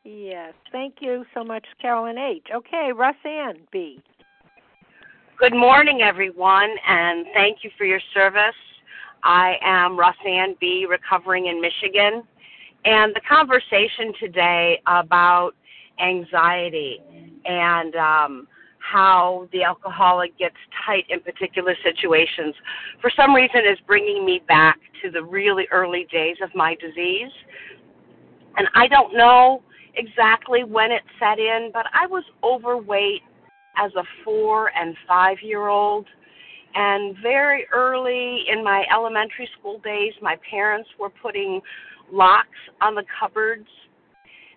Yes, 0.06 0.54
thank 0.72 0.96
you 1.00 1.26
so 1.34 1.44
much, 1.44 1.66
Carolyn 1.82 2.18
H. 2.18 2.48
Okay, 2.54 2.92
Russ-Ann 2.94 3.60
B. 3.72 4.02
Good 5.40 5.54
morning, 5.56 6.02
everyone, 6.02 6.70
and 6.88 7.26
thank 7.34 7.60
you 7.64 7.72
for 7.78 7.86
your 7.86 8.02
service. 8.14 8.56
I 9.24 9.56
am 9.64 9.98
Russ-Ann 9.98 10.56
B., 10.60 10.86
recovering 10.90 11.48
in 11.48 11.62
Michigan, 11.62 12.24
and 12.86 13.16
the 13.16 13.22
conversation 13.28 14.14
today 14.20 14.82
about 14.88 15.52
anxiety 16.02 17.00
and 17.46 17.96
um, 17.96 18.48
how 18.92 19.48
the 19.52 19.64
alcoholic 19.64 20.38
gets 20.38 20.56
tight 20.86 21.06
in 21.10 21.20
particular 21.22 21.76
situations, 21.84 22.54
for 23.02 23.10
some 23.16 23.34
reason, 23.34 23.62
is 23.62 23.78
bringing 23.88 24.26
me 24.26 24.42
back 24.48 24.78
to 25.02 25.10
the 25.10 25.24
really 25.24 25.68
early 25.72 26.06
days 26.12 26.36
of 26.44 26.50
my 26.54 26.76
disease. 26.76 27.32
And 28.58 28.68
I 28.76 28.88
don't 28.88 29.16
know 29.16 29.64
exactly 29.96 30.64
when 30.64 30.92
it 30.92 31.02
set 31.20 31.40
in, 31.40 31.72
but 31.74 31.86
I 31.94 32.08
was 32.08 32.24
overweight 32.44 33.22
as 33.78 33.92
a 33.96 34.04
four 34.24 34.72
and 34.76 34.96
five 35.08 35.38
year 35.42 35.68
old. 35.68 36.06
And 36.76 37.16
very 37.22 37.66
early 37.74 38.44
in 38.52 38.64
my 38.64 38.84
elementary 38.94 39.48
school 39.60 39.80
days, 39.80 40.14
my 40.22 40.38
parents 40.50 40.90
were 41.00 41.10
putting 41.10 41.62
locks 42.12 42.50
on 42.82 42.96
the 42.96 43.04
cupboards. 43.20 43.68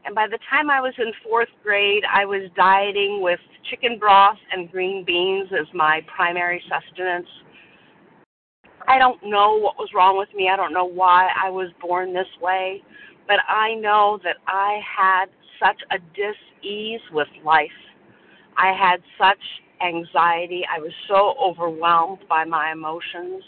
And 0.07 0.15
by 0.15 0.29
the 0.29 0.39
time 0.49 0.71
I 0.71 0.81
was 0.81 0.95
in 0.99 1.13
fourth 1.25 1.49
grade, 1.65 2.05
I 2.09 2.25
was 2.25 2.49
dieting 2.57 3.21
with 3.23 3.41
chicken 3.69 3.99
broth 3.99 4.39
and 4.53 4.71
green 4.71 5.05
beans 5.05 5.49
as 5.53 5.67
my 5.75 6.01
primary 6.15 6.63
sustenance. 6.71 7.27
I 8.87 9.01
don't 9.01 9.21
know 9.25 9.57
what 9.59 9.77
was 9.77 9.91
wrong 9.93 10.17
with 10.17 10.29
me. 10.33 10.49
I 10.49 10.55
don't 10.55 10.73
know 10.73 10.85
why 10.85 11.29
I 11.37 11.51
was 11.51 11.71
born 11.81 12.15
this 12.15 12.29
way. 12.41 12.85
But 13.27 13.39
I 13.49 13.75
know 13.75 14.21
that 14.23 14.37
I 14.47 14.79
had 14.97 15.27
such 15.61 15.83
a 15.91 15.99
dis 16.15 16.37
ease 16.63 17.01
with 17.13 17.27
life. 17.45 17.69
I 18.57 18.73
had 18.73 19.03
such 19.19 19.43
anxiety. 19.85 20.63
I 20.73 20.79
was 20.79 20.93
so 21.09 21.35
overwhelmed 21.43 22.21
by 22.29 22.45
my 22.45 22.71
emotions 22.71 23.43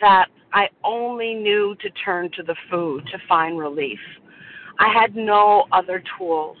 that 0.00 0.26
I 0.52 0.68
only 0.82 1.34
knew 1.34 1.76
to 1.80 1.90
turn 2.04 2.30
to 2.36 2.42
the 2.42 2.56
food 2.68 3.06
to 3.12 3.18
find 3.28 3.60
relief. 3.60 4.00
I 4.78 4.92
had 4.92 5.16
no 5.16 5.64
other 5.72 6.02
tools. 6.16 6.56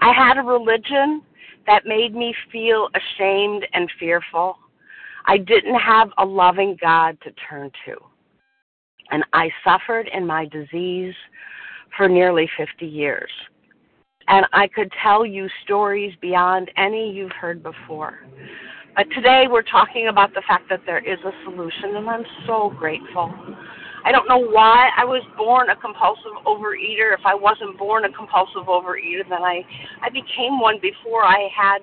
I 0.00 0.12
had 0.12 0.38
a 0.38 0.42
religion 0.42 1.22
that 1.66 1.86
made 1.86 2.14
me 2.14 2.34
feel 2.50 2.88
ashamed 2.94 3.66
and 3.72 3.90
fearful. 3.98 4.56
I 5.26 5.38
didn't 5.38 5.76
have 5.76 6.10
a 6.18 6.24
loving 6.24 6.76
God 6.80 7.18
to 7.22 7.30
turn 7.48 7.70
to. 7.86 7.96
And 9.10 9.24
I 9.32 9.50
suffered 9.64 10.08
in 10.12 10.26
my 10.26 10.46
disease 10.46 11.14
for 11.96 12.08
nearly 12.08 12.48
50 12.56 12.86
years. 12.86 13.30
And 14.28 14.46
I 14.52 14.68
could 14.68 14.90
tell 15.02 15.26
you 15.26 15.48
stories 15.64 16.14
beyond 16.20 16.70
any 16.76 17.12
you've 17.12 17.32
heard 17.32 17.62
before. 17.62 18.20
But 18.96 19.06
today 19.14 19.46
we're 19.50 19.62
talking 19.62 20.08
about 20.08 20.34
the 20.34 20.42
fact 20.46 20.68
that 20.70 20.82
there 20.86 20.98
is 20.98 21.18
a 21.24 21.32
solution, 21.44 21.96
and 21.96 22.08
I'm 22.08 22.24
so 22.46 22.72
grateful. 22.78 23.32
I 24.04 24.10
don't 24.10 24.28
know 24.28 24.38
why 24.38 24.90
I 24.96 25.04
was 25.04 25.22
born 25.36 25.70
a 25.70 25.76
compulsive 25.76 26.34
overeater. 26.44 27.14
If 27.14 27.24
I 27.24 27.34
wasn't 27.34 27.78
born 27.78 28.04
a 28.04 28.12
compulsive 28.12 28.66
overeater, 28.66 29.22
then 29.28 29.42
I 29.42 29.62
I 30.02 30.08
became 30.10 30.58
one 30.60 30.78
before 30.82 31.24
I 31.24 31.48
had 31.54 31.78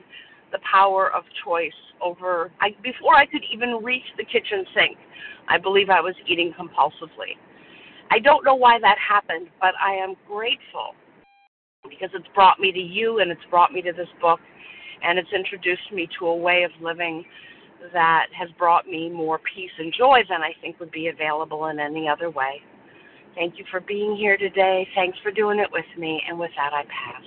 the 0.52 0.60
power 0.70 1.12
of 1.14 1.24
choice 1.46 1.72
over 2.02 2.52
I 2.60 2.76
before 2.84 3.16
I 3.16 3.26
could 3.26 3.44
even 3.54 3.80
reach 3.84 4.04
the 4.18 4.26
kitchen 4.26 4.66
sink. 4.76 4.98
I 5.48 5.58
believe 5.58 5.90
I 5.90 6.02
was 6.02 6.16
eating 6.28 6.54
compulsively. 6.60 7.40
I 8.12 8.20
don't 8.20 8.44
know 8.44 8.56
why 8.56 8.80
that 8.80 8.98
happened, 8.98 9.48
but 9.62 9.74
I 9.82 9.94
am 9.94 10.16
grateful 10.28 10.96
because 11.90 12.10
it's 12.14 12.28
brought 12.36 12.60
me 12.60 12.72
to 12.72 12.80
you 12.80 13.20
and 13.20 13.32
it's 13.32 13.46
brought 13.50 13.72
me 13.72 13.82
to 13.82 13.94
this 13.94 14.10
book 14.22 14.40
and 15.04 15.18
it's 15.18 15.32
introduced 15.34 15.92
me 15.94 16.08
to 16.20 16.28
a 16.28 16.36
way 16.36 16.64
of 16.64 16.72
living 16.82 17.24
that 17.94 18.28
has 18.38 18.50
brought 18.58 18.88
me 18.88 19.10
more 19.10 19.40
peace 19.40 19.72
and 19.78 19.94
joy 19.98 20.22
than 20.30 20.42
I 20.42 20.52
think 20.62 20.80
would 20.80 20.92
be 20.92 21.08
available 21.08 21.68
in 21.68 21.80
any 21.80 22.08
other 22.08 22.30
way. 22.30 22.62
Thank 23.36 23.58
you 23.58 23.66
for 23.72 23.80
being 23.80 24.16
here 24.16 24.38
today. 24.38 24.88
Thanks 24.96 25.18
for 25.24 25.32
doing 25.32 25.60
it 25.60 25.70
with 25.72 25.86
me. 25.98 26.22
And 26.28 26.38
with 26.40 26.52
that, 26.58 26.74
I 26.74 26.84
pass. 26.84 27.24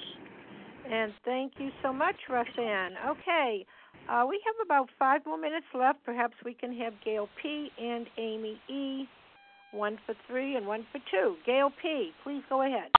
And 0.90 1.12
thank 1.24 1.52
you 1.58 1.70
so 1.82 1.92
much, 1.92 2.16
Roseanne. 2.28 2.94
Okay, 3.08 3.64
uh, 4.10 4.24
we 4.28 4.40
have 4.44 4.66
about 4.66 4.90
five 4.98 5.24
more 5.24 5.38
minutes 5.38 5.66
left. 5.74 6.00
Perhaps 6.04 6.34
we 6.44 6.54
can 6.54 6.76
have 6.78 6.92
Gail 7.04 7.28
P. 7.40 7.70
and 7.80 8.06
Amy 8.18 8.60
E. 8.68 9.08
One 9.72 9.98
for 10.04 10.14
three 10.28 10.56
and 10.56 10.66
one 10.66 10.84
for 10.92 11.00
two. 11.10 11.36
Gail 11.46 11.70
P., 11.80 12.12
please 12.22 12.42
go 12.48 12.62
ahead. 12.62 12.90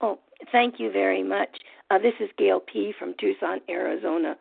Oh, 0.00 0.18
thank 0.50 0.78
you 0.78 0.90
very 0.90 1.22
much. 1.22 1.50
Uh, 1.90 1.98
this 1.98 2.14
is 2.20 2.30
Gail 2.38 2.60
P. 2.60 2.92
from 2.98 3.14
Tucson, 3.20 3.60
Arizona. 3.68 4.36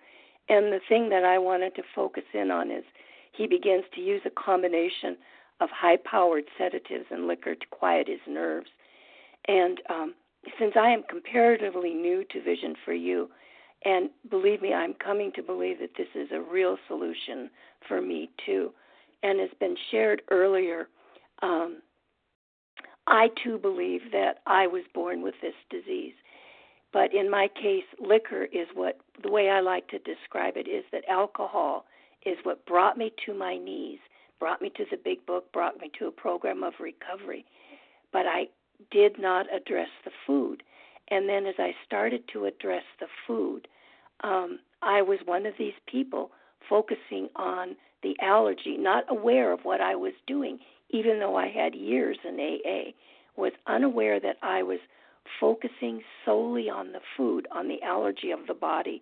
And 0.49 0.71
the 0.71 0.81
thing 0.87 1.09
that 1.09 1.23
I 1.23 1.37
wanted 1.37 1.75
to 1.75 1.83
focus 1.95 2.23
in 2.33 2.51
on 2.51 2.71
is 2.71 2.83
he 3.31 3.47
begins 3.47 3.83
to 3.95 4.01
use 4.01 4.21
a 4.25 4.29
combination 4.29 5.17
of 5.59 5.69
high 5.69 5.97
powered 5.97 6.45
sedatives 6.57 7.05
and 7.11 7.27
liquor 7.27 7.55
to 7.55 7.65
quiet 7.71 8.07
his 8.07 8.19
nerves. 8.27 8.69
And 9.47 9.79
um, 9.89 10.13
since 10.59 10.73
I 10.75 10.89
am 10.89 11.03
comparatively 11.09 11.93
new 11.93 12.23
to 12.31 12.43
Vision 12.43 12.75
for 12.83 12.93
You, 12.93 13.29
and 13.83 14.09
believe 14.29 14.61
me, 14.61 14.73
I'm 14.73 14.93
coming 14.95 15.31
to 15.35 15.43
believe 15.43 15.79
that 15.79 15.95
this 15.97 16.07
is 16.15 16.29
a 16.31 16.41
real 16.41 16.77
solution 16.87 17.49
for 17.87 18.01
me 18.01 18.29
too. 18.45 18.71
And 19.23 19.39
has 19.39 19.49
been 19.59 19.75
shared 19.91 20.21
earlier. 20.29 20.87
Um, 21.41 21.81
I 23.07 23.29
too 23.43 23.57
believe 23.57 24.01
that 24.11 24.39
I 24.47 24.67
was 24.67 24.83
born 24.93 25.21
with 25.21 25.35
this 25.41 25.53
disease. 25.69 26.13
But 26.95 27.13
in 27.13 27.29
my 27.29 27.49
case, 27.49 27.83
liquor 27.99 28.45
is 28.45 28.69
what 28.73 28.97
the 29.21 29.29
way 29.29 29.49
I 29.49 29.59
like 29.59 29.85
to 29.89 29.99
describe 29.99 30.55
it 30.55 30.65
is 30.65 30.85
that 30.93 31.03
alcohol 31.09 31.83
is 32.25 32.37
what 32.43 32.65
brought 32.65 32.97
me 32.97 33.11
to 33.25 33.33
my 33.33 33.57
knees, 33.57 33.99
brought 34.39 34.61
me 34.61 34.71
to 34.77 34.85
the 34.89 34.95
big 34.95 35.25
book, 35.25 35.51
brought 35.51 35.77
me 35.81 35.91
to 35.99 36.07
a 36.07 36.11
program 36.11 36.63
of 36.63 36.71
recovery. 36.79 37.43
But 38.13 38.27
I 38.27 38.47
did 38.91 39.19
not 39.19 39.45
address 39.53 39.89
the 40.05 40.11
food. 40.25 40.63
And 41.09 41.27
then 41.27 41.45
as 41.45 41.55
I 41.59 41.75
started 41.85 42.23
to 42.31 42.45
address 42.45 42.83
the 43.01 43.07
food, 43.27 43.67
um, 44.21 44.59
I 44.81 45.01
was 45.01 45.19
one 45.25 45.45
of 45.45 45.55
these 45.59 45.73
people 45.87 46.31
focusing 46.69 47.27
on 47.35 47.75
the 48.03 48.15
allergy, 48.21 48.77
not 48.77 49.03
aware 49.09 49.51
of 49.51 49.65
what 49.65 49.81
I 49.81 49.95
was 49.95 50.13
doing, 50.27 50.59
even 50.91 51.19
though 51.19 51.35
I 51.35 51.49
had 51.49 51.75
years 51.75 52.19
in 52.23 52.39
AA, 52.39 52.91
was 53.35 53.51
unaware 53.67 54.17
that 54.21 54.37
I 54.41 54.63
was 54.63 54.79
focusing 55.39 56.01
solely 56.23 56.69
on 56.69 56.91
the 56.91 57.01
food, 57.17 57.47
on 57.51 57.67
the 57.67 57.81
allergy 57.81 58.31
of 58.31 58.47
the 58.47 58.53
body, 58.53 59.01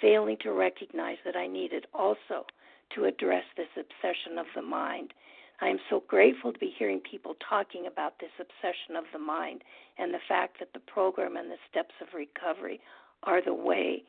failing 0.00 0.36
to 0.42 0.52
recognize 0.52 1.18
that 1.24 1.36
I 1.36 1.46
needed 1.46 1.86
also 1.94 2.46
to 2.94 3.04
address 3.04 3.44
this 3.56 3.68
obsession 3.76 4.38
of 4.38 4.46
the 4.54 4.62
mind. 4.62 5.12
I 5.60 5.68
am 5.68 5.78
so 5.88 6.02
grateful 6.08 6.52
to 6.52 6.58
be 6.58 6.74
hearing 6.76 7.00
people 7.00 7.36
talking 7.46 7.86
about 7.86 8.18
this 8.18 8.30
obsession 8.38 8.96
of 8.96 9.04
the 9.12 9.18
mind 9.18 9.62
and 9.98 10.12
the 10.12 10.26
fact 10.26 10.58
that 10.58 10.72
the 10.72 10.80
program 10.80 11.36
and 11.36 11.50
the 11.50 11.56
steps 11.70 11.94
of 12.00 12.08
recovery 12.14 12.80
are 13.24 13.42
the 13.44 13.54
way 13.54 14.02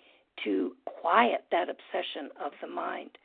to 0.44 0.72
quiet 0.86 1.44
that 1.52 1.70
obsession 1.70 2.30
of 2.44 2.54
the 2.62 2.68
mind. 2.68 3.18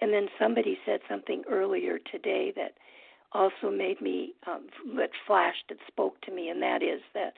And 0.00 0.12
then 0.12 0.28
somebody 0.38 0.78
said 0.84 1.00
something 1.08 1.44
earlier 1.48 1.98
today 2.10 2.52
that 2.56 2.74
also 3.32 3.70
made 3.70 4.00
me, 4.00 4.34
um, 4.46 4.66
that 4.96 5.10
flashed, 5.26 5.64
that 5.68 5.78
spoke 5.86 6.20
to 6.22 6.32
me, 6.32 6.48
and 6.48 6.60
that 6.62 6.82
is 6.82 7.00
that 7.14 7.34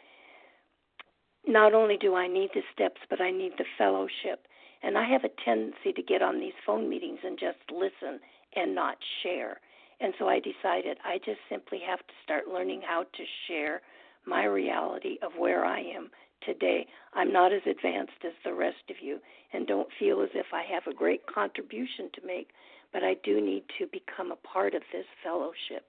not 1.47 1.75
only 1.75 1.97
do 1.97 2.15
I 2.15 2.29
need 2.29 2.51
the 2.55 2.63
steps, 2.73 3.01
but 3.11 3.21
I 3.21 3.31
need 3.31 3.53
the 3.59 3.65
fellowship. 3.77 4.47
And 4.83 4.99
I 4.99 5.09
have 5.09 5.25
a 5.25 5.45
tendency 5.45 5.93
to 5.95 6.03
get 6.03 6.23
on 6.23 6.41
these 6.41 6.53
phone 6.67 6.89
meetings 6.89 7.21
and 7.25 7.39
just 7.39 7.59
listen 7.71 8.21
and 8.57 8.75
not 8.75 8.97
share. 9.23 9.61
And 10.01 10.13
so 10.19 10.29
I 10.29 10.41
decided 10.41 10.99
I 11.05 11.19
just 11.19 11.41
simply 11.49 11.81
have 11.87 12.01
to 12.01 12.15
start 12.25 12.49
learning 12.49 12.83
how 12.87 13.05
to 13.05 13.25
share 13.47 13.81
my 14.27 14.45
reality 14.45 15.19
of 15.23 15.33
where 15.39 15.65
I 15.65 15.81
am 15.81 16.11
today. 16.45 16.87
I'm 17.15 17.33
not 17.33 17.53
as 17.53 17.63
advanced 17.67 18.25
as 18.25 18.33
the 18.45 18.55
rest 18.55 18.91
of 18.91 18.97
you 19.01 19.19
and 19.53 19.67
don't 19.67 19.89
feel 19.99 20.23
as 20.23 20.31
if 20.35 20.47
I 20.53 20.63
have 20.73 20.87
a 20.87 20.97
great 20.97 21.23
contribution 21.27 22.11
to 22.15 22.27
make, 22.27 22.49
but 22.93 23.03
I 23.05 23.15
do 23.23 23.41
need 23.41 23.65
to 23.79 23.87
become 23.87 24.33
a 24.33 24.37
part 24.37 24.75
of 24.75 24.83
this 24.93 25.07
fellowship 25.23 25.87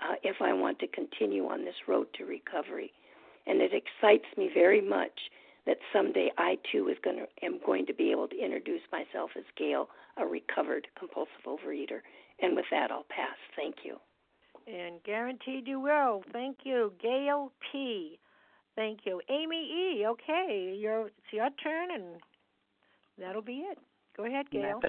uh, 0.00 0.14
if 0.22 0.36
I 0.40 0.52
want 0.52 0.78
to 0.80 0.86
continue 0.88 1.46
on 1.46 1.64
this 1.64 1.74
road 1.86 2.06
to 2.18 2.24
recovery. 2.24 2.92
And 3.46 3.60
it 3.60 3.72
excites 3.72 4.26
me 4.36 4.50
very 4.52 4.80
much 4.80 5.30
that 5.66 5.78
someday 5.92 6.30
I 6.38 6.58
too 6.70 6.88
is 6.88 6.96
going 7.04 7.16
to, 7.16 7.26
am 7.44 7.60
going 7.64 7.86
to 7.86 7.94
be 7.94 8.10
able 8.10 8.28
to 8.28 8.38
introduce 8.38 8.82
myself 8.90 9.30
as 9.36 9.44
Gail, 9.56 9.88
a 10.16 10.26
recovered 10.26 10.88
compulsive 10.98 11.44
overeater. 11.46 12.00
And 12.40 12.56
with 12.56 12.66
that, 12.70 12.90
I'll 12.90 13.06
pass. 13.08 13.36
Thank 13.56 13.76
you. 13.84 13.96
And 14.66 15.02
guaranteed 15.04 15.66
you 15.66 15.80
will. 15.80 16.22
Thank 16.32 16.58
you, 16.64 16.92
Gail 17.00 17.52
P. 17.70 18.18
Thank 18.76 19.00
you, 19.04 19.20
Amy 19.28 19.56
E. 20.00 20.06
Okay, 20.06 20.76
your 20.78 21.08
it's 21.08 21.32
your 21.32 21.50
turn, 21.62 21.90
and 21.94 22.04
that'll 23.18 23.42
be 23.42 23.64
it. 23.70 23.78
Go 24.16 24.24
ahead, 24.24 24.50
Gail. 24.50 24.80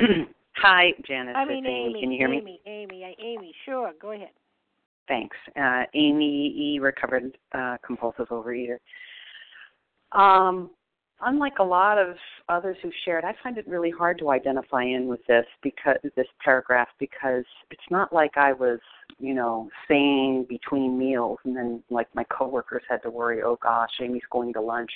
Hi, 0.54 0.92
Janice. 1.06 1.34
I 1.36 1.44
mean, 1.44 1.66
Amy. 1.66 1.90
Amy. 1.90 2.00
Can 2.00 2.12
you 2.12 2.18
hear 2.18 2.28
Amy, 2.28 2.42
me? 2.42 2.60
Amy, 2.66 3.16
Amy. 3.22 3.54
Sure. 3.64 3.92
Go 4.00 4.12
ahead. 4.12 4.30
Thanks. 5.08 5.36
Uh, 5.56 5.84
Amy 5.94 6.54
E. 6.56 6.78
Recovered 6.80 7.36
uh, 7.52 7.78
compulsive 7.84 8.28
overeater. 8.28 8.76
Um, 10.12 10.70
unlike 11.20 11.58
a 11.58 11.64
lot 11.64 11.98
of 11.98 12.16
others 12.48 12.76
who 12.82 12.90
shared, 13.04 13.24
I 13.24 13.34
find 13.42 13.58
it 13.58 13.66
really 13.66 13.90
hard 13.90 14.18
to 14.18 14.30
identify 14.30 14.84
in 14.84 15.06
with 15.08 15.24
this 15.26 15.46
because 15.62 15.96
this 16.14 16.26
paragraph 16.44 16.88
because 16.98 17.44
it's 17.70 17.80
not 17.90 18.12
like 18.12 18.36
I 18.36 18.52
was, 18.52 18.78
you 19.18 19.34
know, 19.34 19.68
saying 19.88 20.46
between 20.48 20.98
meals 20.98 21.38
and 21.44 21.56
then 21.56 21.82
like 21.90 22.08
my 22.14 22.24
coworkers 22.24 22.82
had 22.88 23.02
to 23.02 23.10
worry, 23.10 23.42
oh 23.42 23.58
gosh, 23.62 23.90
Amy's 24.00 24.22
going 24.30 24.52
to 24.52 24.60
lunch. 24.60 24.92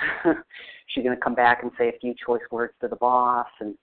She's 0.86 1.04
going 1.04 1.16
to 1.16 1.22
come 1.22 1.34
back 1.34 1.62
and 1.62 1.70
say 1.78 1.88
a 1.88 1.98
few 2.00 2.14
choice 2.24 2.42
words 2.50 2.74
to 2.80 2.88
the 2.88 2.96
boss 2.96 3.48
and 3.60 3.74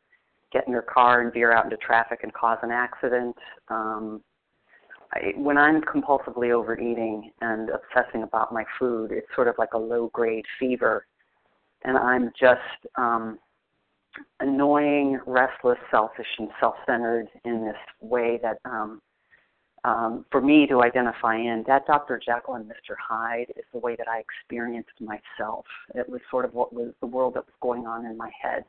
get 0.51 0.67
in 0.67 0.73
her 0.73 0.81
car 0.81 1.21
and 1.21 1.31
veer 1.31 1.51
out 1.51 1.65
into 1.65 1.77
traffic 1.77 2.21
and 2.23 2.33
cause 2.33 2.57
an 2.63 2.71
accident. 2.71 3.35
Um, 3.67 4.21
When 5.35 5.57
I'm 5.57 5.81
compulsively 5.81 6.51
overeating 6.51 7.31
and 7.41 7.69
obsessing 7.69 8.23
about 8.23 8.53
my 8.53 8.63
food, 8.77 9.11
it's 9.11 9.27
sort 9.35 9.47
of 9.47 9.55
like 9.57 9.73
a 9.73 9.77
low 9.77 10.09
grade 10.13 10.45
fever, 10.59 11.07
and 11.83 11.97
I'm 11.97 12.31
just 12.39 12.61
um, 12.95 13.39
annoying, 14.39 15.19
restless, 15.25 15.79
selfish, 15.89 16.27
and 16.37 16.49
self 16.59 16.75
centered 16.85 17.27
in 17.43 17.65
this 17.65 17.77
way 18.01 18.39
that 18.43 18.59
um, 18.65 19.01
um, 19.83 20.25
for 20.31 20.41
me 20.41 20.67
to 20.67 20.81
identify 20.83 21.37
in, 21.37 21.63
that 21.67 21.87
Dr. 21.87 22.19
Jekyll 22.23 22.55
and 22.55 22.65
Mr. 22.65 22.95
Hyde 22.99 23.51
is 23.55 23.63
the 23.71 23.79
way 23.79 23.95
that 23.95 24.07
I 24.07 24.19
experienced 24.19 24.99
myself. 24.99 25.65
It 25.95 26.07
was 26.09 26.21
sort 26.29 26.45
of 26.45 26.53
what 26.53 26.73
was 26.73 26.93
the 26.99 27.07
world 27.07 27.35
that 27.35 27.45
was 27.45 27.55
going 27.61 27.87
on 27.87 28.05
in 28.05 28.17
my 28.17 28.29
head. 28.41 28.65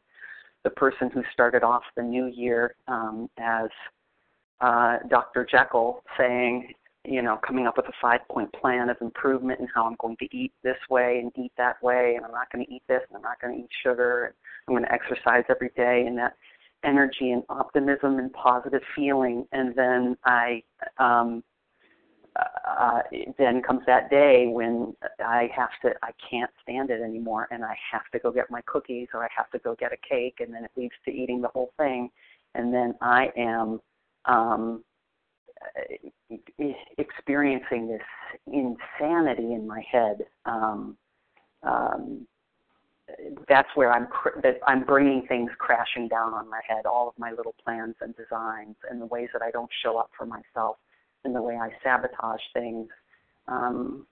The 0.62 0.70
person 0.70 1.11
who 1.11 1.22
started 1.32 1.62
off 1.62 1.82
the 1.97 2.03
new 2.03 2.26
year 2.26 2.74
um, 2.86 3.28
as 3.38 3.68
uh, 4.61 4.99
Dr. 5.09 5.47
Jekyll 5.51 6.03
saying, 6.19 6.73
you 7.05 7.23
know, 7.23 7.39
coming 7.47 7.67
up 7.67 7.77
with 7.77 7.87
a 7.87 7.93
five 8.01 8.21
point 8.29 8.53
plan 8.53 8.91
of 8.91 8.97
improvement 9.01 9.61
and 9.61 9.69
how 9.75 9.87
I'm 9.87 9.97
going 10.01 10.17
to 10.19 10.37
eat 10.37 10.53
this 10.63 10.77
way 10.91 11.19
and 11.23 11.33
eat 11.43 11.53
that 11.57 11.83
way, 11.83 12.15
and 12.17 12.25
I'm 12.25 12.33
not 12.33 12.53
going 12.53 12.65
to 12.65 12.73
eat 12.73 12.83
this 12.89 13.01
and 13.09 13.17
I'm 13.17 13.23
not 13.23 13.41
going 13.41 13.57
to 13.57 13.63
eat 13.63 13.71
sugar, 13.83 14.27
and 14.27 14.35
I'm 14.69 14.75
going 14.75 14.85
to 14.85 14.93
exercise 14.93 15.45
every 15.49 15.71
day, 15.77 16.05
and 16.07 16.19
that 16.19 16.37
energy 16.85 17.31
and 17.31 17.43
optimism 17.49 18.19
and 18.19 18.33
positive 18.33 18.83
feeling. 18.95 19.47
And 19.53 19.75
then 19.75 20.17
I, 20.25 20.63
um, 20.99 21.43
uh, 22.37 23.01
then 23.39 23.61
comes 23.63 23.83
that 23.87 24.09
day 24.09 24.47
when 24.47 24.95
I 25.25 25.51
have 25.55 25.71
to, 25.83 25.91
I 26.03 26.11
can't 26.31 26.51
stand 26.63 26.91
it 26.91 27.03
anymore, 27.03 27.49
and 27.51 27.65
I 27.65 27.77
have 27.91 28.09
to 28.13 28.19
go 28.19 28.31
get 28.31 28.51
my 28.51 28.61
cookies 28.67 29.09
or 29.13 29.25
I 29.25 29.29
have 29.37 29.51
to 29.51 29.59
go 29.59 29.75
get 29.75 29.93
a 29.93 29.97
cake, 30.09 30.37
and 30.41 30.53
then 30.55 30.65
it 30.65 30.71
leads 30.77 30.95
to 31.07 31.11
eating 31.11 31.41
the 31.41 31.49
whole 31.49 31.73
thing, 31.77 32.11
and 32.55 32.73
then 32.73 32.95
I 33.01 33.31
am 33.37 33.81
um, 34.27 34.85
experiencing 36.99 37.89
this 37.89 38.03
insanity 38.47 39.53
in 39.53 39.66
my 39.66 39.83
head. 39.91 40.25
Um, 40.47 40.97
um, 41.62 42.27
that's 43.49 43.68
where 43.75 43.93
I'm 43.93 44.07
cr- 44.07 44.41
that 44.43 44.59
I'm 44.66 44.85
bringing 44.85 45.27
things 45.27 45.51
crashing 45.59 46.09
down 46.09 46.33
on 46.33 46.49
my 46.49 46.61
head, 46.66 46.87
all 46.87 47.09
of 47.09 47.14
my 47.18 47.33
little 47.33 47.55
plans 47.62 47.97
and 48.01 48.14
designs, 48.16 48.77
and 48.89 49.01
the 49.01 49.07
ways 49.07 49.29
that 49.33 49.43
I 49.43 49.51
don't 49.51 49.71
show 49.83 49.99
up 49.99 50.11
for 50.16 50.27
myself, 50.27 50.77
and 51.25 51.35
the 51.35 51.43
way 51.43 51.57
I 51.57 51.71
sabotage 51.83 52.41
things. 52.55 52.89
Um, 53.51 54.07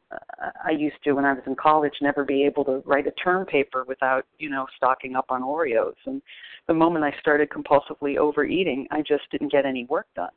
I 0.64 0.72
used 0.72 0.97
to, 1.05 1.12
when 1.12 1.24
I 1.24 1.32
was 1.32 1.43
in 1.47 1.55
college, 1.55 1.93
never 2.03 2.24
be 2.24 2.45
able 2.45 2.64
to 2.64 2.82
write 2.84 3.07
a 3.07 3.12
term 3.12 3.47
paper 3.47 3.84
without, 3.86 4.26
you 4.39 4.51
know, 4.51 4.66
stocking 4.76 5.14
up 5.14 5.26
on 5.30 5.43
Oreos. 5.43 5.95
And 6.07 6.20
the 6.66 6.74
moment 6.74 7.05
I 7.05 7.14
started 7.20 7.49
compulsively 7.49 8.16
overeating, 8.16 8.89
I 8.91 8.99
just 9.01 9.30
didn't 9.30 9.53
get 9.53 9.64
any 9.64 9.84
work 9.84 10.07
done. 10.16 10.30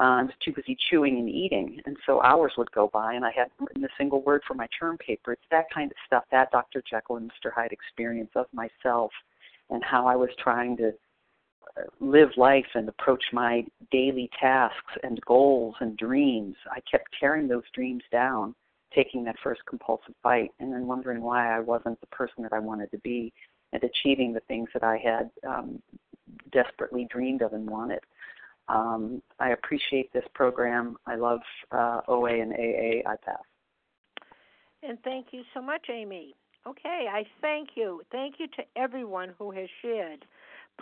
Uh, 0.00 0.04
I 0.04 0.22
was 0.22 0.32
too 0.44 0.52
busy 0.54 0.76
chewing 0.88 1.18
and 1.18 1.28
eating, 1.28 1.80
and 1.84 1.96
so 2.06 2.22
hours 2.22 2.52
would 2.56 2.70
go 2.70 2.88
by, 2.92 3.14
and 3.14 3.24
I 3.24 3.32
hadn't 3.32 3.54
written 3.58 3.84
a 3.84 3.88
single 3.98 4.22
word 4.22 4.42
for 4.46 4.54
my 4.54 4.68
term 4.78 4.96
paper. 4.98 5.32
It's 5.32 5.42
that 5.50 5.64
kind 5.74 5.90
of 5.90 5.96
stuff, 6.06 6.22
that 6.30 6.52
Dr. 6.52 6.84
Jekyll 6.88 7.16
and 7.16 7.28
Mr. 7.28 7.52
Hyde 7.52 7.72
experience 7.72 8.30
of 8.36 8.46
myself, 8.52 9.10
and 9.70 9.82
how 9.82 10.06
I 10.06 10.14
was 10.14 10.30
trying 10.38 10.76
to 10.76 10.92
live 12.00 12.30
life 12.36 12.66
and 12.74 12.88
approach 12.88 13.24
my 13.32 13.64
daily 13.90 14.30
tasks 14.38 14.92
and 15.02 15.20
goals 15.26 15.74
and 15.80 15.96
dreams. 15.96 16.56
I 16.70 16.80
kept 16.90 17.08
tearing 17.18 17.48
those 17.48 17.64
dreams 17.74 18.02
down, 18.10 18.54
taking 18.94 19.24
that 19.24 19.36
first 19.42 19.60
compulsive 19.66 20.14
bite, 20.22 20.52
and 20.60 20.72
then 20.72 20.86
wondering 20.86 21.20
why 21.20 21.54
I 21.54 21.60
wasn't 21.60 22.00
the 22.00 22.06
person 22.08 22.42
that 22.42 22.52
I 22.52 22.58
wanted 22.58 22.90
to 22.92 22.98
be 22.98 23.32
and 23.72 23.82
achieving 23.84 24.32
the 24.32 24.40
things 24.40 24.68
that 24.72 24.82
I 24.82 24.96
had 24.96 25.30
um, 25.46 25.82
desperately 26.52 27.06
dreamed 27.10 27.42
of 27.42 27.52
and 27.52 27.68
wanted. 27.68 28.00
Um, 28.68 29.22
I 29.40 29.50
appreciate 29.50 30.12
this 30.12 30.24
program. 30.34 30.96
I 31.06 31.16
love 31.16 31.40
uh, 31.72 32.02
OA 32.08 32.40
and 32.40 32.52
AA. 32.52 33.08
I 33.08 33.16
pass. 33.24 33.38
And 34.82 34.98
thank 35.02 35.28
you 35.32 35.42
so 35.54 35.60
much, 35.60 35.86
Amy. 35.90 36.34
Okay, 36.66 37.06
I 37.10 37.24
thank 37.40 37.70
you. 37.76 38.02
Thank 38.12 38.34
you 38.38 38.46
to 38.48 38.62
everyone 38.76 39.34
who 39.38 39.50
has 39.52 39.68
shared. 39.80 40.24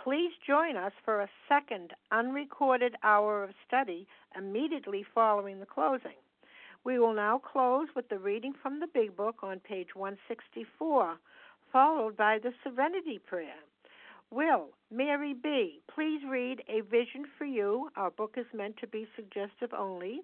Please 0.01 0.31
join 0.45 0.77
us 0.77 0.93
for 1.03 1.21
a 1.21 1.29
second 1.49 1.91
unrecorded 2.11 2.95
hour 3.03 3.43
of 3.43 3.49
study 3.67 4.07
immediately 4.37 5.05
following 5.13 5.59
the 5.59 5.65
closing. 5.65 6.17
We 6.83 6.99
will 6.99 7.13
now 7.13 7.39
close 7.39 7.87
with 7.95 8.07
the 8.07 8.19
reading 8.19 8.53
from 8.61 8.79
the 8.79 8.87
Big 8.87 9.17
Book 9.17 9.37
on 9.43 9.59
page 9.59 9.89
164, 9.95 11.17
followed 11.71 12.15
by 12.15 12.39
the 12.41 12.53
Serenity 12.63 13.19
Prayer. 13.19 13.59
Will, 14.29 14.69
Mary 14.91 15.33
B., 15.33 15.81
please 15.93 16.21
read 16.29 16.61
A 16.69 16.81
Vision 16.81 17.25
for 17.37 17.45
You. 17.45 17.89
Our 17.95 18.11
book 18.11 18.35
is 18.37 18.45
meant 18.53 18.77
to 18.77 18.87
be 18.87 19.07
suggestive 19.15 19.73
only, 19.77 20.21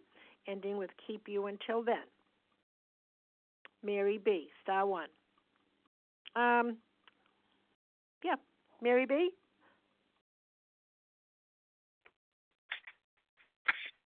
ending 0.47 0.77
with 0.77 0.89
Keep 1.05 1.27
You 1.27 1.47
Until 1.47 1.83
Then. 1.83 2.03
Mary 3.83 4.19
B., 4.23 4.49
star 4.61 4.85
one. 4.85 5.09
Um, 6.35 6.77
yeah, 8.23 8.35
Mary 8.81 9.05
B. 9.05 9.31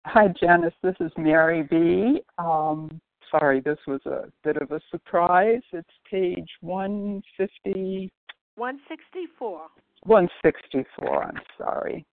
Hi, 0.09 0.29
Janice. 0.39 0.73
This 0.81 0.95
is 1.01 1.11
Mary 1.17 1.63
B. 1.63 2.21
Um, 2.37 3.01
sorry, 3.29 3.59
this 3.59 3.77
was 3.85 3.99
a 4.05 4.31
bit 4.41 4.55
of 4.55 4.71
a 4.71 4.79
surprise. 4.89 5.61
It's 5.73 5.89
page 6.09 6.47
150. 6.61 8.09
164. 8.55 9.61
164, 10.03 11.23
I'm 11.25 11.41
sorry. 11.57 12.05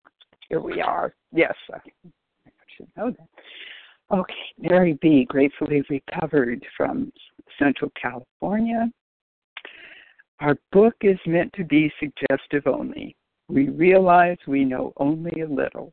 Here 0.49 0.61
we 0.61 0.81
are. 0.81 1.15
Yes, 1.33 1.55
I, 1.73 1.77
I 1.77 2.51
should 2.77 2.89
know 2.97 3.13
that. 3.13 3.29
Okay, 4.11 4.35
Mary 4.59 4.99
B., 5.01 5.25
gratefully 5.29 5.85
recovered 5.89 6.67
from 6.77 7.13
Central 7.61 7.93
California. 8.01 8.91
Our 10.41 10.57
book 10.73 10.97
is 11.03 11.19
meant 11.27 11.53
to 11.53 11.65
be 11.65 11.93
suggestive 12.01 12.67
only. 12.67 13.15
We 13.49 13.69
realize 13.69 14.39
we 14.49 14.65
know 14.65 14.93
only 14.97 15.43
a 15.43 15.49
little. 15.49 15.93